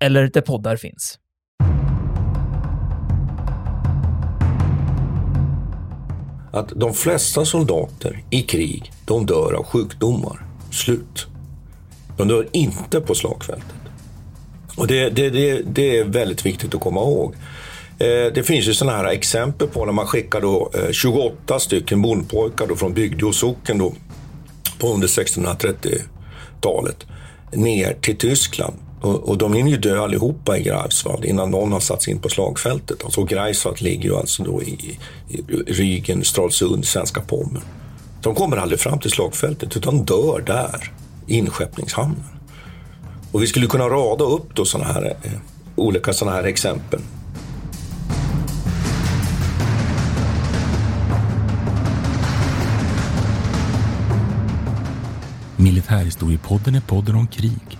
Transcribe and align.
eller 0.00 0.26
där 0.28 0.40
poddar 0.40 0.76
finns. 0.76 1.18
Att 6.52 6.68
de 6.76 6.94
flesta 6.94 7.44
soldater 7.44 8.22
i 8.30 8.42
krig, 8.42 8.92
de 9.04 9.26
dör 9.26 9.52
av 9.52 9.64
sjukdomar. 9.64 10.46
Slut. 10.72 11.26
De 12.16 12.28
dör 12.28 12.48
inte 12.52 13.00
på 13.00 13.14
slagfältet. 13.14 13.74
Och 14.76 14.86
det, 14.86 15.10
det, 15.10 15.30
det, 15.30 15.62
det 15.62 15.98
är 15.98 16.04
väldigt 16.04 16.46
viktigt 16.46 16.74
att 16.74 16.80
komma 16.80 17.00
ihåg. 17.00 17.34
Eh, 17.98 18.32
det 18.34 18.46
finns 18.46 18.68
ju 18.68 18.74
sådana 18.74 18.96
här 18.96 19.04
exempel 19.04 19.68
på 19.68 19.84
när 19.84 19.92
man 19.92 20.06
skickar 20.06 20.40
då, 20.40 20.70
eh, 20.74 20.90
28 20.92 21.58
stycken 21.58 22.02
bondpojkar 22.02 22.66
då 22.66 22.76
från 22.76 22.94
Bygdeå 22.94 23.32
socken 23.32 23.78
då, 23.78 23.92
på 24.78 24.94
under 24.94 25.08
1630-talet 25.08 27.06
ner 27.52 27.96
till 28.00 28.16
Tyskland. 28.16 28.74
Och, 29.00 29.28
och 29.28 29.38
de 29.38 29.52
hinner 29.52 29.70
ju 29.70 29.76
dö 29.76 30.02
allihopa 30.02 30.58
i 30.58 30.62
Greifswald 30.62 31.24
innan 31.24 31.50
någon 31.50 31.72
har 31.72 31.80
satts 31.80 32.08
in 32.08 32.18
på 32.18 32.28
slagfältet. 32.28 33.04
Alltså 33.04 33.24
Greifswald 33.24 33.80
ligger 33.80 34.04
ju 34.04 34.16
alltså 34.16 34.42
då 34.42 34.62
i, 34.62 34.98
i 35.28 35.42
Rügen, 35.66 36.22
Stralsund, 36.24 36.84
svenska 36.84 37.20
Pommern. 37.20 37.62
De 38.22 38.34
kommer 38.34 38.56
aldrig 38.56 38.80
fram 38.80 38.98
till 38.98 39.10
slagfältet 39.10 39.76
utan 39.76 40.04
dör 40.04 40.42
där, 40.46 40.92
i 41.26 41.38
inskeppningshamnen. 41.38 42.24
Och 43.32 43.42
vi 43.42 43.46
skulle 43.46 43.66
kunna 43.66 43.84
rada 43.88 44.24
upp 44.24 44.54
då 44.54 44.64
såna 44.64 44.84
här, 44.84 45.16
eh, 45.22 45.32
olika 45.76 46.12
sådana 46.12 46.36
här 46.36 46.44
exempel. 46.44 47.00
Militärhistoriepodden 55.56 56.74
är 56.74 56.80
podden 56.80 57.14
om 57.14 57.26
krig 57.26 57.79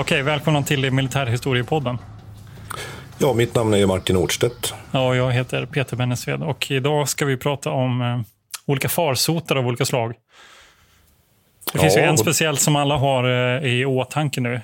Okej, 0.00 0.22
välkomna 0.22 0.62
till 0.62 0.90
Militärhistoriepodden. 0.90 1.98
Ja, 3.18 3.32
mitt 3.34 3.54
namn 3.54 3.74
är 3.74 3.86
Martin 3.86 4.14
Nordstedt. 4.16 4.74
Ja, 4.92 5.14
jag 5.14 5.32
heter 5.32 5.66
Peter 5.66 5.96
Bennesved 5.96 6.42
och 6.42 6.70
idag 6.70 7.08
ska 7.08 7.24
vi 7.24 7.36
prata 7.36 7.70
om 7.70 8.02
eh, 8.02 8.20
olika 8.66 8.88
farsoter 8.88 9.56
av 9.56 9.66
olika 9.66 9.84
slag. 9.84 10.14
Det 11.72 11.78
finns 11.78 11.96
Ja, 11.96 12.02
ju 12.02 12.06
en 12.08 12.18
speciell 12.18 12.56
som 12.56 12.76
alla 12.76 12.96
har 12.96 13.24
eh, 13.62 13.72
i 13.72 13.84
åtanke 13.84 14.40
nu. 14.40 14.60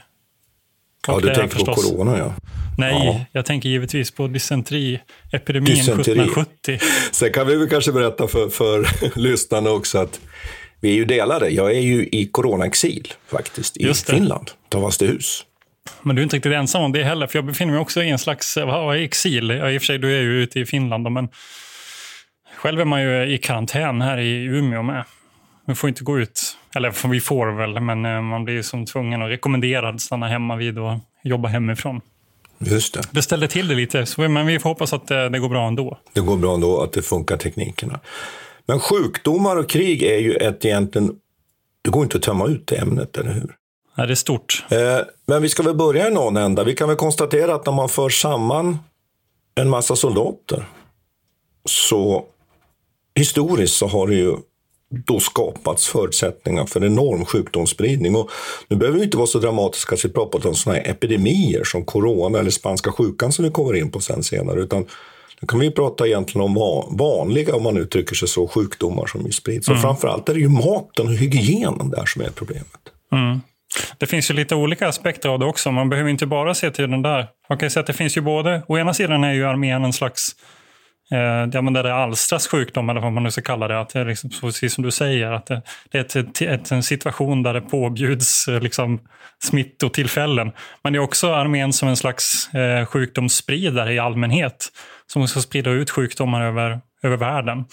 Ja, 1.07 1.15
Och 1.15 1.23
du 1.23 1.27
det 1.29 1.33
är 1.33 1.37
tänker 1.41 1.59
på 1.59 1.65
förstås- 1.65 1.91
corona 1.93 2.19
ja. 2.19 2.35
Nej, 2.79 3.07
Ja. 3.07 3.21
jag 3.33 3.47
tänker 3.47 3.69
givetvis 3.69 4.11
på 4.11 4.27
dysenteriepidemin 4.27 5.65
Dysenteri. 5.75 6.21
1770. 6.21 6.79
Sen 7.13 7.33
kan 7.33 7.47
vi 7.47 7.57
väl 7.57 7.69
kanske 7.69 7.93
berätta 7.93 8.29
för, 8.29 8.49
för 8.49 8.87
lyssnarna 9.19 9.71
också 9.71 9.99
att 9.99 10.21
vi 10.81 10.91
är 10.91 10.95
ju 10.95 11.05
delade. 11.05 11.49
Jag 11.49 11.71
är 11.71 11.81
ju 11.81 12.07
i 12.07 12.29
coronaexil 12.33 13.13
faktiskt 13.27 13.77
i. 13.77 13.95
Finland, 13.95 14.51
Tavastehus. 14.69 15.45
Men 16.03 16.17
du 16.17 16.23
är 16.23 16.25
inte 16.25 16.37
riktigt 16.37 16.53
ensam 16.53 16.83
om 16.83 16.93
det 16.93 17.05
heller, 17.05 17.27
för 17.27 17.39
jag 17.39 17.47
befinner 17.47 17.73
mig 17.73 17.81
också 17.81 18.03
i 18.03 18.11
en 18.11 18.19
slags 18.19 18.57
eh, 18.57 18.67
vad, 18.67 18.97
exil. 18.97 19.51
Ja, 19.51 19.71
I 19.71 19.79
och 19.79 19.83
för 19.83 19.87
sig, 19.87 19.99
du 19.99 20.19
är 20.19 20.23
ju 20.23 20.43
ute 20.43 20.61
i 20.61 20.67
Finland, 20.67 21.13
men 21.13 21.29
själv 22.57 22.81
är 22.81 22.85
man 22.85 23.03
ju 23.03 23.35
i 23.35 23.39
karantän 23.39 24.03
här 24.03 24.19
i 24.19 24.45
Umeå 24.45 24.83
med. 24.83 25.05
Vi 25.67 25.75
får 25.75 25.89
inte 25.89 26.05
gå 26.05 26.19
ut, 26.19 26.57
eller 26.75 27.09
vi 27.09 27.21
får 27.21 27.47
väl, 27.47 27.81
men 27.81 28.05
eh, 28.05 28.23
man 28.23 28.45
blir 28.45 28.63
som 28.63 28.87
tvungen 28.87 29.23
och 29.23 29.29
rekommenderad 29.29 29.95
att 29.95 30.01
stanna 30.01 30.29
hemma 30.29 30.57
vid 30.57 30.79
och 30.79 30.99
jobba 31.25 31.49
hemifrån. 31.49 32.01
Just 32.59 32.95
det. 32.95 33.13
Beställde 33.13 33.49
till 33.49 33.69
det 33.69 33.75
lite, 33.75 34.07
men 34.17 34.47
vi 34.47 34.59
får 34.59 34.71
hoppas 34.71 34.93
att 34.93 35.11
eh, 35.11 35.25
det 35.25 35.39
går 35.39 35.49
bra 35.49 35.69
ändå. 35.69 35.99
Det 36.13 36.21
går 36.21 36.37
bra 36.37 36.55
ändå 36.55 36.81
att 36.81 36.93
det 36.93 37.03
funkar 37.03 37.37
teknikerna. 37.37 38.01
Men 38.67 38.81
sjukdomar 38.81 39.57
och 39.57 39.69
krig 39.69 40.03
är 40.03 40.19
ju 40.19 40.35
ett 40.35 40.65
egentligen, 40.65 41.17
det 41.83 41.91
går 41.91 42.03
inte 42.03 42.17
att 42.17 42.23
tömma 42.23 42.47
ut 42.47 42.67
det 42.67 42.77
ämnet, 42.77 43.17
eller 43.17 43.33
hur? 43.33 43.57
Ja, 43.97 44.07
det 44.07 44.13
är 44.13 44.15
stort. 44.15 44.65
Eh, 44.69 44.99
men 45.27 45.43
vi 45.43 45.49
ska 45.49 45.63
väl 45.63 45.75
börja 45.75 46.09
i 46.09 46.15
någon 46.15 46.37
ända. 46.37 46.65
Vi 46.65 46.75
kan 46.75 46.89
väl 46.89 46.97
konstatera 46.97 47.55
att 47.55 47.67
när 47.67 47.73
man 47.73 47.89
för 47.89 48.09
samman 48.09 48.79
en 49.55 49.69
massa 49.69 49.97
soldater 49.97 50.69
så 51.65 52.25
historiskt 53.15 53.77
så 53.77 53.87
har 53.87 54.07
det 54.07 54.15
ju 54.15 54.37
då 54.89 55.21
skapats 55.21 55.89
förutsättningar 55.89 56.67
för 56.67 56.85
enorm 56.85 57.25
sjukdomsspridning. 57.25 58.17
Och 58.17 58.31
nu 58.69 58.77
behöver 58.77 58.99
vi 58.99 59.05
inte 59.05 59.17
vara 59.17 59.27
så 59.27 59.39
dramatiska 59.39 59.97
så 59.97 60.09
vi 60.09 60.15
pratar 60.15 60.47
om 60.47 60.55
sådana 60.55 60.79
här 60.79 60.91
epidemier 60.91 61.65
som 61.65 61.85
corona 61.85 62.39
eller 62.39 62.51
spanska 62.51 62.93
sjukan 62.93 63.33
som 63.33 63.45
vi 63.45 63.51
kommer 63.51 63.75
in 63.75 63.91
på 63.91 64.01
sen 64.01 64.23
senare. 64.23 64.61
Utan 64.61 64.87
nu 65.41 65.47
kan 65.47 65.61
vi 65.61 65.71
prata 65.71 66.07
egentligen 66.07 66.45
om 66.45 66.55
va- 66.55 66.87
vanliga, 66.91 67.55
om 67.57 67.63
man 67.63 67.77
uttrycker 67.77 68.15
sig 68.15 68.29
så, 68.29 68.49
sjukdomar 68.49 69.07
som 69.07 69.27
ju 69.27 69.33
sprids. 69.33 69.69
Och 69.69 69.81
framförallt 69.81 70.29
är 70.29 70.35
det 70.35 70.41
ju 70.41 70.49
maten 70.49 71.07
och 71.07 71.13
hygienen 71.15 71.91
där 71.91 72.07
som 72.07 72.23
är 72.23 72.31
problemet. 72.31 72.81
Det 73.99 74.07
finns 74.07 74.31
ju 74.31 74.35
lite 74.35 74.55
olika 74.55 74.89
aspekter 74.89 75.29
av 75.29 75.39
det 75.39 75.47
också. 75.47 75.71
Man 75.73 75.89
behöver 75.89 76.11
inte 76.11 76.27
bara 76.27 76.55
se 76.55 76.71
till 76.71 76.91
den 76.91 77.03
där. 77.03 77.27
Man 77.49 77.59
kan 77.59 77.71
säga 77.71 77.81
att 77.81 77.87
det 77.87 77.93
finns 77.93 78.17
ju 78.17 78.21
både, 78.21 78.63
å 78.69 78.79
ena 78.79 78.95
sidan 78.95 79.25
är 79.25 79.33
ju 79.33 79.47
armén 79.47 79.85
en 79.85 79.93
slags 79.93 80.37
Eh, 81.13 81.49
ja, 81.53 81.63
men 81.63 81.73
där 81.73 81.83
det 81.83 81.95
alstras 81.95 82.49
sjukdom, 82.49 82.91
eller 82.91 83.01
vad 83.01 83.13
man 83.13 83.23
nu 83.23 83.31
ska 83.31 83.43
kalla 83.43 83.69
det. 83.69 83.81
Att 83.81 83.89
det 83.89 84.01
är 84.01 84.05
liksom, 84.05 84.31
precis 84.41 84.75
som 84.75 84.85
du 84.85 84.91
säger, 84.91 85.31
att 85.33 85.47
det, 85.47 85.63
det 85.91 85.99
är 85.99 86.03
ett, 86.03 86.17
ett, 86.17 86.43
ett, 86.43 86.71
en 86.71 86.83
situation 86.83 87.43
där 87.43 87.55
det 87.55 87.61
påbjuds 87.61 88.49
eh, 88.49 88.61
liksom, 88.61 89.01
smittotillfällen. 89.45 90.53
Men 90.83 90.93
det 90.93 90.97
är 90.97 91.01
också 91.01 91.33
armén 91.33 91.73
som 91.73 91.89
en 91.89 91.97
slags 91.97 92.55
eh, 92.55 92.87
sjukdomsspridare 92.87 93.95
i 93.95 93.99
allmänhet. 93.99 94.69
Som 95.13 95.29
ska 95.29 95.41
sprida 95.41 95.71
ut 95.71 95.91
sjukdomar 95.91 96.43
över, 96.43 96.81
över 97.03 97.17
världen. 97.17 97.65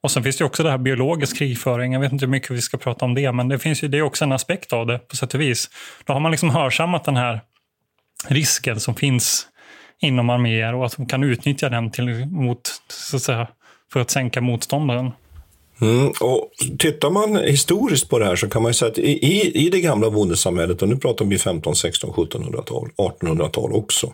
Och 0.00 0.10
sen 0.10 0.22
finns 0.22 0.36
det 0.36 0.44
också 0.44 0.62
det 0.62 0.70
här 0.70 0.78
biologisk 0.78 1.38
krigföring. 1.38 1.92
Jag 1.92 2.00
vet 2.00 2.12
inte 2.12 2.24
hur 2.24 2.30
mycket 2.30 2.50
vi 2.50 2.62
ska 2.62 2.76
prata 2.76 3.04
om 3.04 3.14
det, 3.14 3.32
men 3.32 3.48
det, 3.48 3.58
finns 3.58 3.82
ju, 3.82 3.88
det 3.88 3.98
är 3.98 4.02
också 4.02 4.24
en 4.24 4.32
aspekt 4.32 4.72
av 4.72 4.86
det 4.86 4.98
på 4.98 5.16
sätt 5.16 5.34
och 5.34 5.40
vis. 5.40 5.70
Då 6.04 6.12
har 6.12 6.20
man 6.20 6.30
liksom 6.30 6.50
hörsammat 6.50 7.04
den 7.04 7.16
här 7.16 7.40
risken 8.28 8.80
som 8.80 8.94
finns 8.94 9.46
inom 10.00 10.30
arméer 10.30 10.74
och 10.74 10.86
att 10.86 10.96
de 10.96 11.06
kan 11.06 11.24
utnyttja 11.24 11.68
den 11.68 11.90
till, 11.90 12.26
mot, 12.26 12.60
så 12.88 13.16
att 13.16 13.22
säga, 13.22 13.48
för 13.92 14.00
att 14.00 14.10
sänka 14.10 14.40
motståndaren. 14.40 15.10
Mm, 15.80 16.12
och 16.20 16.50
tittar 16.78 17.10
man 17.10 17.36
historiskt 17.36 18.08
på 18.08 18.18
det 18.18 18.24
här 18.24 18.36
så 18.36 18.48
kan 18.48 18.62
man 18.62 18.70
ju 18.70 18.74
säga 18.74 18.90
att 18.90 18.98
i, 18.98 19.26
i, 19.26 19.66
i 19.66 19.70
det 19.70 19.80
gamla 19.80 20.10
bondesamhället, 20.10 20.82
och 20.82 20.88
nu 20.88 20.96
pratar 20.96 21.24
vi 21.24 21.38
15, 21.38 21.76
16, 21.76 22.10
1700-tal, 22.10 22.88
1800-tal 22.96 23.72
också, 23.72 24.12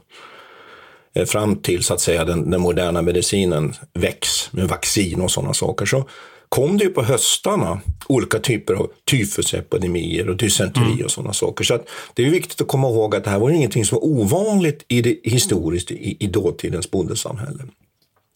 fram 1.27 1.57
till 1.57 1.85
så 1.85 1.95
att 1.95 2.01
säga 2.01 2.25
den, 2.25 2.51
den 2.51 2.61
moderna 2.61 3.03
medicinen 3.03 3.75
väcks 3.93 4.53
med 4.53 4.69
vaccin 4.69 5.21
och 5.21 5.31
sådana 5.31 5.55
saker, 5.55 5.87
så 5.87 6.09
kom 6.49 6.79
det 6.79 6.85
ju 6.85 6.91
på 6.91 7.03
höstarna 7.03 7.81
olika 8.07 8.39
typer 8.39 8.75
av 8.75 8.91
tyfusepidemier 9.11 10.29
och 10.29 10.37
dysenteri 10.37 11.05
och 11.05 11.11
sådana 11.11 11.33
saker. 11.33 11.65
Så 11.65 11.79
det 12.15 12.27
är 12.27 12.31
viktigt 12.31 12.61
att 12.61 12.69
komma 12.69 12.89
ihåg 12.89 13.15
att 13.17 13.25
det 13.25 13.31
här 13.31 13.39
var 13.39 13.51
ingenting 13.51 13.85
som 13.85 13.97
var 13.97 14.05
ovanligt 14.05 14.85
i 14.89 15.03
det, 15.03 15.19
historiskt 15.25 15.91
i, 15.91 16.17
i 16.21 16.27
dåtidens 16.27 16.91
bondesamhälle. 16.91 17.63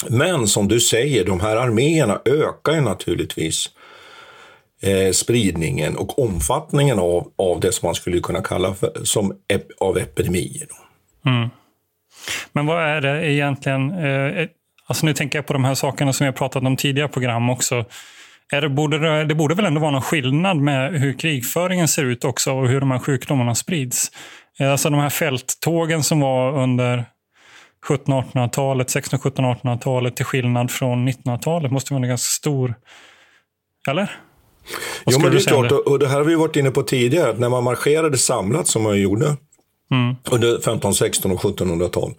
Men 0.09 0.49
som 0.49 0.69
du 0.69 0.81
säger, 0.81 1.25
de 1.25 1.41
här 1.41 1.57
arméerna 1.57 2.21
ökar 2.25 2.73
ju 2.73 2.81
naturligtvis 2.81 3.71
eh, 4.81 5.13
spridningen 5.13 5.97
och 5.97 6.19
omfattningen 6.19 6.99
av, 6.99 7.33
av 7.37 7.61
det 7.61 7.73
som 7.73 7.87
man 7.87 7.95
skulle 7.95 8.21
kunna 8.21 8.43
kalla 8.43 8.75
för, 8.75 9.01
som 9.05 9.33
ep, 9.49 9.67
av 9.81 9.99
epidemier. 9.99 10.67
Då. 10.69 10.75
Men 12.53 12.67
vad 12.67 12.83
är 12.83 13.01
det 13.01 13.33
egentligen? 13.33 13.91
Eh, 13.91 14.49
alltså 14.87 15.07
nu 15.07 15.15
tänker 15.15 15.39
jag 15.39 15.47
på 15.47 15.53
de 15.53 15.65
här 15.65 15.75
sakerna 15.75 16.13
som 16.13 16.27
jag 16.27 16.37
pratat 16.37 16.63
om 16.63 16.77
tidigare 16.77 17.09
program 17.09 17.51
också. 17.51 17.85
är 18.53 18.61
det, 18.61 18.69
borde 18.69 18.99
det, 18.99 19.25
det 19.25 19.35
borde 19.35 19.55
väl 19.55 19.65
ändå 19.65 19.81
vara 19.81 19.91
någon 19.91 20.03
skillnad 20.03 20.57
med 20.57 21.01
hur 21.01 21.19
krigföringen 21.19 21.89
ser 21.89 22.05
ut 22.05 22.25
också 22.25 22.53
och 22.53 22.69
hur 22.69 22.81
de 22.81 22.91
här 22.91 22.99
sjukdomarna 22.99 23.55
sprids. 23.55 24.11
Eh, 24.61 24.73
alltså 24.73 24.91
de 24.91 25.01
här 25.01 25.11
fälttågen 25.11 26.03
som 26.03 26.21
var 26.21 26.63
under 26.63 27.05
1700-1800-talet, 27.89 28.91
1600 28.91 29.19
17 29.23 29.45
1800-talet 29.45 30.17
till 30.17 30.25
skillnad 30.25 30.71
från 30.71 31.09
1900-talet 31.09 31.73
måste 31.73 31.95
vara 31.95 32.03
en 32.03 32.09
ganska 32.09 32.27
stor... 32.27 32.75
Eller? 33.89 34.11
Jo, 35.07 35.19
men 35.21 35.31
det 35.31 35.37
är 35.37 35.41
klart. 35.41 35.73
Och 35.73 35.99
det 35.99 36.09
här 36.09 36.17
har 36.17 36.25
vi 36.25 36.35
varit 36.35 36.57
inne 36.57 36.71
på 36.71 36.83
tidigare. 36.83 37.35
När 37.39 37.49
man 37.49 37.65
marscherade 37.65 38.19
samlat 38.19 38.67
som 38.67 38.83
man 38.83 39.01
gjorde 39.01 39.37
mm. 39.91 40.17
under 40.31 40.61
15, 40.61 40.95
16 40.95 41.33
och 41.33 41.41
1700-tal 41.41 42.15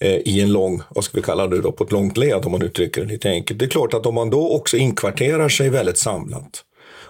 eh, 0.00 0.14
i 0.14 0.40
en 0.40 0.52
lång, 0.52 0.82
vad 0.88 1.04
ska 1.04 1.16
vi 1.16 1.22
kalla 1.22 1.46
det 1.46 1.60
då, 1.60 1.72
på 1.72 1.84
ett 1.84 1.92
långt 1.92 2.16
led 2.16 2.46
om 2.46 2.52
man 2.52 2.62
uttrycker 2.62 3.00
det 3.00 3.08
lite 3.08 3.30
enkelt. 3.30 3.58
Det 3.58 3.64
är 3.64 3.68
klart 3.68 3.94
att 3.94 4.06
om 4.06 4.14
man 4.14 4.30
då 4.30 4.52
också 4.56 4.76
inkvarterar 4.76 5.48
sig 5.48 5.68
väldigt 5.68 5.98
samlat 5.98 6.64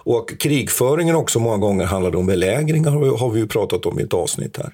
och 0.07 0.39
krigföringen 0.39 1.15
också 1.15 1.39
många 1.39 1.57
gånger 1.57 1.85
handlade 1.85 2.17
om 2.17 2.25
belägringar 2.25 2.91
har 3.17 3.29
vi 3.29 3.39
ju 3.39 3.47
pratat 3.47 3.85
om 3.85 3.99
i 3.99 4.03
ett 4.03 4.13
avsnitt 4.13 4.57
här. 4.57 4.73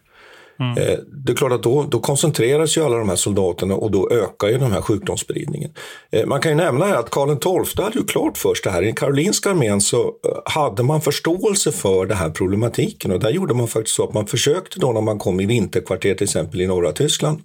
Mm. 0.60 0.78
Eh, 0.78 1.00
det 1.26 1.32
är 1.32 1.36
klart 1.36 1.52
att 1.52 1.64
då, 1.64 1.84
då 1.84 2.00
koncentreras 2.00 2.78
ju 2.78 2.84
alla 2.84 2.98
de 2.98 3.10
här 3.10 3.16
soldaterna 3.16 3.76
och 3.76 3.92
då 3.92 4.10
ökar 4.10 4.48
ju 4.48 4.58
den 4.58 4.72
här 4.72 4.82
sjukdomsspridningen. 4.82 5.72
Eh, 6.12 6.26
man 6.26 6.42
kan 6.42 6.52
ju 6.52 6.58
nämna 6.58 6.86
att 6.86 7.10
Karl 7.10 7.66
XII 7.66 7.84
hade 7.84 8.00
ju 8.00 8.06
klart 8.06 8.38
först 8.38 8.64
det 8.64 8.70
här. 8.70 8.84
I 8.84 8.94
Karolinska 8.94 9.50
armén 9.50 9.82
så 9.82 10.02
eh, 10.02 10.12
hade 10.46 10.84
man 10.84 11.02
förståelse 11.02 11.72
för 11.72 12.06
den 12.06 12.18
här 12.18 12.30
problematiken 12.30 13.12
och 13.12 13.20
där 13.20 13.30
gjorde 13.30 13.54
man 13.54 13.68
faktiskt 13.68 13.96
så 13.96 14.04
att 14.04 14.14
man 14.14 14.28
försökte 14.28 14.80
då 14.80 14.92
när 14.92 15.02
man 15.02 15.20
kom 15.20 15.40
i 15.40 15.46
vinterkvarter 15.46 16.16
till 16.16 16.26
exempel 16.26 16.62
i 16.62 16.68
norra 16.68 16.92
Tyskland 16.92 17.42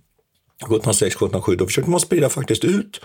1706-1707, 0.67 1.57
då 1.57 1.67
försökte 1.67 1.91
man 1.91 2.01
sprida 2.01 2.29
faktiskt 2.29 2.65
ut 2.65 3.01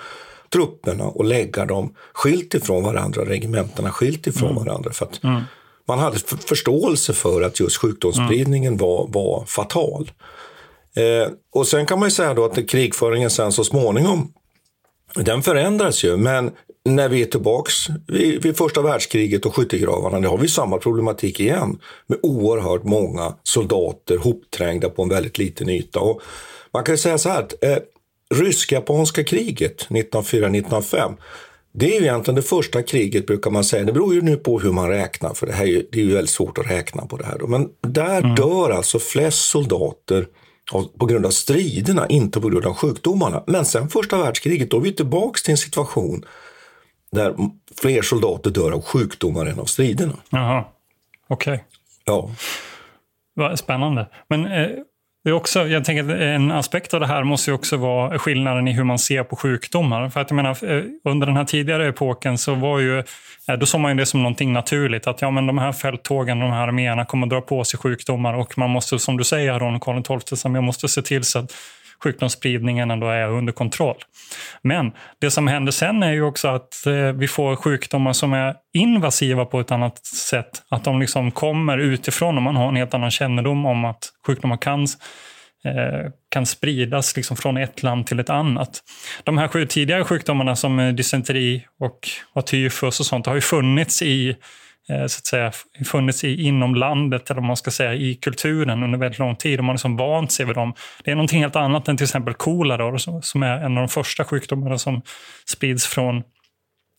trupperna 0.53 1.03
och 1.03 1.25
lägga 1.25 1.65
dem 1.65 1.95
skilt 2.13 2.53
ifrån 2.53 2.83
varandra, 2.83 3.25
regementena 3.25 3.91
skilt 3.91 4.27
ifrån 4.27 4.51
mm. 4.51 4.65
varandra. 4.65 4.91
För 4.91 5.05
att 5.05 5.23
mm 5.23 5.41
man 5.87 5.99
hade 5.99 6.19
förståelse 6.19 7.13
för 7.13 7.41
att 7.41 7.59
just 7.59 7.77
sjukdomsspridningen 7.77 8.73
mm. 8.73 8.85
var, 8.87 9.07
var 9.07 9.45
fatal. 9.45 10.11
Eh, 10.95 11.31
och 11.53 11.67
sen 11.67 11.85
kan 11.85 11.99
man 11.99 12.07
ju 12.07 12.11
säga 12.11 12.33
då 12.33 12.45
att 12.45 12.69
krigföringen 12.69 13.29
sen 13.29 13.51
så 13.51 13.63
småningom, 13.63 14.33
den 15.15 15.43
förändras 15.43 16.03
ju, 16.03 16.17
men 16.17 16.51
när 16.85 17.09
vi 17.09 17.21
är 17.21 17.25
tillbaks 17.25 17.73
vid, 18.07 18.43
vid 18.43 18.57
första 18.57 18.81
världskriget 18.81 19.45
och 19.45 19.55
skyttegravarna, 19.55 20.19
då 20.19 20.29
har 20.29 20.37
vi 20.37 20.47
samma 20.47 20.77
problematik 20.77 21.39
igen 21.39 21.79
med 22.07 22.19
oerhört 22.23 22.83
många 22.83 23.35
soldater 23.43 24.17
hopträngda 24.17 24.89
på 24.89 25.03
en 25.03 25.09
väldigt 25.09 25.37
liten 25.37 25.69
yta. 25.69 25.99
Och 25.99 26.21
man 26.73 26.83
kan 26.83 26.97
säga 26.97 27.17
så 27.17 27.29
här 27.29 27.39
att 27.39 27.63
eh, 27.63 27.77
rysk-japanska 28.35 29.23
kriget 29.23 29.87
1904-1905 29.89 31.17
det 31.73 31.95
är 31.95 31.99
ju 31.99 32.05
egentligen 32.05 32.35
det 32.35 32.41
första 32.41 32.83
kriget 32.83 33.27
brukar 33.27 33.51
man 33.51 33.63
säga. 33.63 33.83
Det 33.83 33.93
beror 33.93 34.13
ju 34.13 34.21
nu 34.21 34.37
på 34.37 34.59
hur 34.59 34.71
man 34.71 34.89
räknar, 34.89 35.33
för 35.33 35.47
det, 35.47 35.53
här 35.53 35.65
är, 35.65 35.83
det 35.91 35.99
är 35.99 36.03
ju 36.03 36.13
väldigt 36.13 36.29
svårt 36.29 36.57
att 36.57 36.71
räkna 36.71 37.05
på 37.05 37.17
det 37.17 37.25
här. 37.25 37.37
Då. 37.39 37.47
Men 37.47 37.69
där 37.81 38.21
mm. 38.23 38.35
dör 38.35 38.69
alltså 38.69 38.99
flest 38.99 39.49
soldater 39.49 40.27
på 40.99 41.05
grund 41.05 41.25
av 41.25 41.29
striderna, 41.29 42.07
inte 42.07 42.41
på 42.41 42.49
grund 42.49 42.65
av 42.65 42.73
sjukdomarna. 42.73 43.43
Men 43.47 43.65
sen 43.65 43.89
första 43.89 44.17
världskriget, 44.17 44.71
då 44.71 44.77
är 44.77 44.81
vi 44.81 44.93
tillbaka 44.93 45.39
till 45.43 45.51
en 45.51 45.57
situation 45.57 46.25
där 47.11 47.35
fler 47.81 48.01
soldater 48.01 48.49
dör 48.49 48.71
av 48.71 48.81
sjukdomar 48.81 49.45
än 49.45 49.59
av 49.59 49.65
striderna. 49.65 50.17
Jaha, 50.29 50.65
okej. 51.27 51.53
Okay. 51.53 52.29
Ja. 53.35 53.55
Spännande. 53.55 54.09
Men 54.27 54.45
eh, 54.45 54.69
det 55.23 55.29
är 55.29 55.33
också, 55.33 55.67
jag 55.67 55.85
tänker 55.85 56.03
att 56.03 56.21
en 56.21 56.51
aspekt 56.51 56.93
av 56.93 56.99
det 56.99 57.07
här 57.07 57.23
måste 57.23 57.51
ju 57.51 57.55
också 57.55 57.77
vara 57.77 58.19
skillnaden 58.19 58.67
i 58.67 58.71
hur 58.71 58.83
man 58.83 58.99
ser 58.99 59.23
på 59.23 59.35
sjukdomar. 59.35 60.09
För 60.09 60.21
att 60.21 60.29
jag 60.29 60.35
menar, 60.35 60.71
eh, 60.71 60.83
under 61.03 61.27
den 61.27 61.37
här 61.37 61.45
tidigare 61.45 61.87
epoken 61.87 62.37
så 62.37 62.53
var 62.53 62.79
ju, 62.79 62.99
eh, 63.47 63.55
då 63.59 63.65
såg 63.65 63.81
man 63.81 63.91
ju 63.91 63.97
det 63.97 64.05
som 64.05 64.23
någonting 64.23 64.53
naturligt. 64.53 65.07
Att 65.07 65.21
ja, 65.21 65.31
men 65.31 65.47
de 65.47 65.57
här 65.57 65.71
fälttågen, 65.71 66.39
de 66.39 66.51
här 66.51 66.67
arméerna 66.67 67.05
kommer 67.05 67.27
att 67.27 67.29
dra 67.29 67.41
på 67.41 67.63
sig 67.63 67.79
sjukdomar 67.79 68.33
och 68.33 68.57
man 68.57 68.69
måste, 68.69 68.99
som 68.99 69.17
du 69.17 69.23
säger, 69.23 69.53
Aron 69.53 69.79
Karl 69.79 70.19
XII, 70.19 70.53
jag 70.53 70.63
måste 70.63 70.87
se 70.87 71.01
till 71.01 71.23
så 71.23 71.39
att 71.39 71.53
sjukdomsspridningen 72.03 72.91
ändå 72.91 73.07
är 73.07 73.27
under 73.27 73.53
kontroll. 73.53 73.97
Men 74.61 74.91
det 75.21 75.31
som 75.31 75.47
händer 75.47 75.71
sen 75.71 76.03
är 76.03 76.11
ju 76.11 76.23
också 76.23 76.47
att 76.47 76.85
eh, 76.85 76.93
vi 76.93 77.27
får 77.27 77.55
sjukdomar 77.55 78.13
som 78.13 78.33
är 78.33 78.55
invasiva 78.73 79.45
på 79.45 79.59
ett 79.59 79.71
annat 79.71 80.05
sätt. 80.05 80.63
Att 80.69 80.83
de 80.83 80.99
liksom 80.99 81.31
kommer 81.31 81.77
utifrån 81.77 82.37
och 82.37 82.43
man 82.43 82.55
har 82.55 82.67
en 82.67 82.75
helt 82.75 82.93
annan 82.93 83.11
kännedom 83.11 83.65
om 83.65 83.85
att 83.85 84.09
sjukdomar 84.27 84.57
kan 84.57 84.81
eh, 85.65 86.11
kan 86.29 86.45
spridas 86.45 87.15
liksom 87.15 87.37
från 87.37 87.57
ett 87.57 87.83
land 87.83 88.07
till 88.07 88.19
ett 88.19 88.29
annat. 88.29 88.83
De 89.23 89.37
här 89.37 89.47
sju 89.47 89.65
tidigare 89.65 90.03
sjukdomarna 90.03 90.55
som 90.55 90.79
eh, 90.79 90.93
dysenteri 90.93 91.65
och, 91.79 92.09
tyfus 92.45 92.99
och 92.99 93.05
sånt 93.05 93.25
har 93.25 93.35
ju 93.35 93.41
funnits 93.41 94.01
i 94.01 94.35
Eh, 94.89 95.05
så 95.05 95.19
att 95.19 95.25
säga, 95.25 95.51
funnits 95.85 96.23
i, 96.23 96.43
inom 96.43 96.75
landet, 96.75 97.31
eller 97.31 97.41
man 97.41 97.57
ska 97.57 97.71
säga 97.71 97.93
i 97.93 98.15
kulturen 98.15 98.83
under 98.83 98.99
väldigt 98.99 99.19
lång 99.19 99.35
tid. 99.35 99.59
Och 99.59 99.65
man 99.65 99.69
har 99.69 99.73
liksom 99.73 99.97
vant 99.97 100.31
sig 100.31 100.45
vid 100.45 100.55
dem. 100.55 100.73
Det 101.03 101.11
är 101.11 101.15
någonting 101.15 101.41
helt 101.41 101.55
annat 101.55 101.87
än 101.87 101.97
till 101.97 102.03
exempel 102.03 102.33
kolera, 102.33 102.97
som 103.21 103.43
är 103.43 103.57
en 103.57 103.77
av 103.77 103.81
de 103.81 103.89
första 103.89 104.25
sjukdomarna 104.25 104.77
som 104.77 105.01
sprids 105.45 105.87
från 105.87 106.23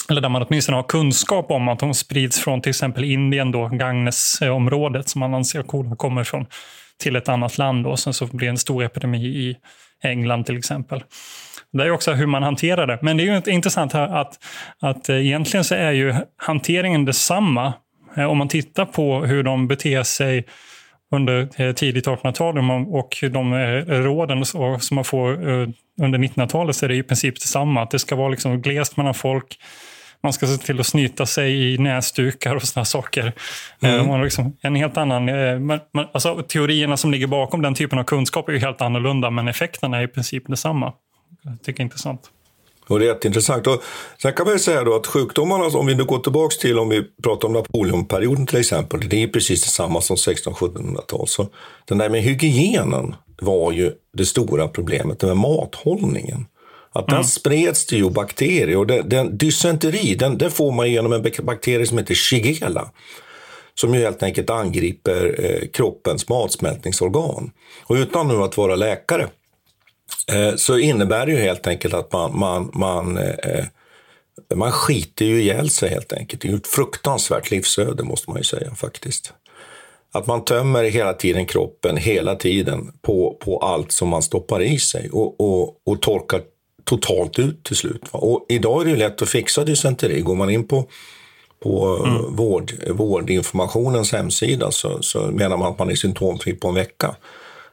eller 0.08 0.20
där 0.20 0.28
man 0.28 0.42
åtminstone 0.42 0.76
har 0.76 0.82
kunskap 0.82 1.50
om 1.50 1.68
att 1.68 1.78
de 1.78 1.94
sprids 1.94 2.40
från 2.40 2.60
till 2.62 2.70
exempel 2.70 3.04
Indien, 3.04 3.52
då, 3.52 3.68
Gangnesområdet, 3.68 5.08
som 5.08 5.20
man 5.20 5.34
anser 5.34 5.62
kolera 5.62 5.96
kommer 5.96 6.22
ifrån, 6.22 6.46
till 6.98 7.16
ett 7.16 7.28
annat 7.28 7.58
land. 7.58 7.84
Då. 7.84 7.96
sen 7.96 8.14
så 8.14 8.26
blir 8.26 8.46
det 8.46 8.50
en 8.50 8.58
stor 8.58 8.84
epidemi 8.84 9.26
i 9.26 9.56
England 10.02 10.44
till 10.44 10.58
exempel. 10.58 11.04
Det 11.78 11.84
är 11.84 11.90
också 11.90 12.12
hur 12.12 12.26
man 12.26 12.42
hanterar 12.42 12.86
det. 12.86 12.98
Men 13.02 13.16
det 13.16 13.22
är 13.22 13.24
ju 13.46 13.52
intressant 13.52 13.92
här 13.92 14.08
att, 14.08 14.44
att 14.80 15.08
eh, 15.08 15.26
egentligen 15.26 15.64
så 15.64 15.74
är 15.74 15.92
ju 15.92 16.14
hanteringen 16.36 17.04
detsamma. 17.04 17.72
Eh, 18.16 18.24
om 18.24 18.38
man 18.38 18.48
tittar 18.48 18.84
på 18.84 19.24
hur 19.24 19.42
de 19.42 19.68
beter 19.68 20.02
sig 20.02 20.44
under 21.12 21.48
eh, 21.62 21.72
tidigt 21.72 22.06
1800-tal 22.06 22.58
och 22.88 23.24
de 23.32 23.54
råden 23.86 24.44
som 24.44 24.94
man 24.94 25.04
får 25.04 25.32
under 26.02 26.18
1900-talet 26.18 26.76
så 26.76 26.84
är 26.84 26.88
det 26.88 26.96
i 26.96 27.02
princip 27.02 27.34
detsamma. 27.34 27.82
Att 27.82 27.90
det 27.90 27.98
ska 27.98 28.16
vara 28.16 28.28
liksom 28.28 28.62
glest 28.62 28.96
mellan 28.96 29.14
folk. 29.14 29.58
Man 30.22 30.32
ska 30.32 30.46
se 30.46 30.56
till 30.56 30.80
att 30.80 30.86
snyta 30.86 31.26
sig 31.26 31.74
i 31.74 31.78
näsdukar 31.78 32.56
och 32.56 32.62
sådana 32.62 32.84
saker. 32.84 33.32
Mm. 33.82 34.06
Man 34.06 34.22
liksom 34.22 34.56
en 34.60 34.74
helt 34.74 34.96
annan, 34.96 35.28
alltså, 36.12 36.42
teorierna 36.42 36.96
som 36.96 37.10
ligger 37.10 37.26
bakom 37.26 37.62
den 37.62 37.74
typen 37.74 37.98
av 37.98 38.04
kunskap 38.04 38.48
är 38.48 38.52
ju 38.52 38.58
helt 38.58 38.80
annorlunda 38.80 39.30
men 39.30 39.48
effekterna 39.48 39.98
är 39.98 40.02
i 40.02 40.08
princip 40.08 40.46
detsamma 40.46 40.92
jag 41.44 41.62
tycker 41.62 41.80
är 41.80 41.84
intressant. 41.84 42.30
Och 42.88 42.98
det 42.98 43.04
är 43.04 43.08
jätteintressant. 43.08 43.66
Och 43.66 43.82
sen 44.22 44.32
kan 44.32 44.46
man 44.46 44.58
säga 44.58 44.84
då 44.84 44.94
att 44.96 45.06
sjukdomarna, 45.06 45.64
om 45.64 45.86
vi 45.86 45.94
nu 45.94 46.04
går 46.04 46.18
tillbaka 46.18 46.56
till 46.60 46.78
om 46.78 46.88
vi 46.88 47.04
pratar 47.22 47.48
om 47.48 47.54
Napoleonperioden 47.54 48.46
till 48.46 48.58
exempel, 48.60 49.08
det 49.08 49.22
är 49.22 49.28
precis 49.28 49.64
detsamma 49.64 50.00
som 50.00 50.16
1600-1700-tal. 50.16 51.28
Så 51.28 51.46
den 51.84 51.98
där 51.98 52.08
med 52.08 52.22
hygienen 52.22 53.14
var 53.40 53.72
ju 53.72 53.92
det 54.12 54.26
stora 54.26 54.68
problemet, 54.68 55.18
det 55.20 55.26
med 55.26 55.36
mathållningen. 55.36 56.46
Att 56.92 57.06
där 57.06 57.14
mm. 57.14 57.24
spreds 57.24 57.86
det 57.86 57.96
ju 57.96 58.10
bakterier 58.10 58.76
och 58.76 58.86
den, 58.86 59.08
den, 59.08 59.38
dysenteri, 59.38 60.14
den, 60.14 60.38
den 60.38 60.50
får 60.50 60.72
man 60.72 60.90
genom 60.90 61.12
en 61.12 61.24
bakterie 61.42 61.86
som 61.86 61.98
heter 61.98 62.14
Shigella 62.14 62.90
som 63.74 63.94
ju 63.94 64.00
helt 64.00 64.22
enkelt 64.22 64.50
angriper 64.50 65.36
eh, 65.38 65.68
kroppens 65.68 66.28
matsmältningsorgan. 66.28 67.50
Och 67.84 67.94
utan 67.94 68.28
nu 68.28 68.34
att 68.34 68.56
vara 68.56 68.76
läkare 68.76 69.28
så 70.56 70.78
innebär 70.78 71.26
det 71.26 71.32
ju 71.32 71.38
helt 71.38 71.66
enkelt 71.66 71.94
att 71.94 72.12
man, 72.12 72.38
man, 72.38 72.70
man, 72.74 73.18
eh, 73.18 73.64
man 74.54 74.72
skiter 74.72 75.24
ju 75.24 75.42
ihjäl 75.42 75.70
sig 75.70 75.88
helt 75.88 76.12
enkelt. 76.12 76.42
Det 76.42 76.48
är 76.48 76.50
ju 76.50 76.56
ett 76.56 76.66
fruktansvärt 76.66 77.50
livsöde 77.50 78.02
måste 78.02 78.30
man 78.30 78.38
ju 78.38 78.44
säga 78.44 78.74
faktiskt. 78.74 79.32
Att 80.12 80.26
man 80.26 80.44
tömmer 80.44 80.84
hela 80.84 81.12
tiden 81.12 81.46
kroppen, 81.46 81.96
hela 81.96 82.36
tiden, 82.36 82.92
på, 83.02 83.36
på 83.40 83.58
allt 83.58 83.92
som 83.92 84.08
man 84.08 84.22
stoppar 84.22 84.62
i 84.62 84.78
sig 84.78 85.10
och, 85.10 85.40
och, 85.40 85.76
och 85.86 86.02
torkar 86.02 86.40
totalt 86.84 87.38
ut 87.38 87.64
till 87.64 87.76
slut. 87.76 88.02
Och 88.10 88.46
idag 88.48 88.80
är 88.80 88.84
det 88.84 88.90
ju 88.90 88.96
lätt 88.96 89.22
att 89.22 89.28
fixa 89.28 89.64
dysenteri. 89.64 90.20
Går 90.20 90.34
man 90.34 90.50
in 90.50 90.68
på, 90.68 90.86
på 91.62 92.04
mm. 92.06 92.36
vård, 92.36 92.72
vårdinformationens 92.90 94.12
hemsida 94.12 94.70
så, 94.70 95.02
så 95.02 95.20
menar 95.20 95.56
man 95.56 95.72
att 95.72 95.78
man 95.78 95.90
är 95.90 95.94
symptomfri 95.94 96.52
på 96.52 96.68
en 96.68 96.74
vecka. 96.74 97.16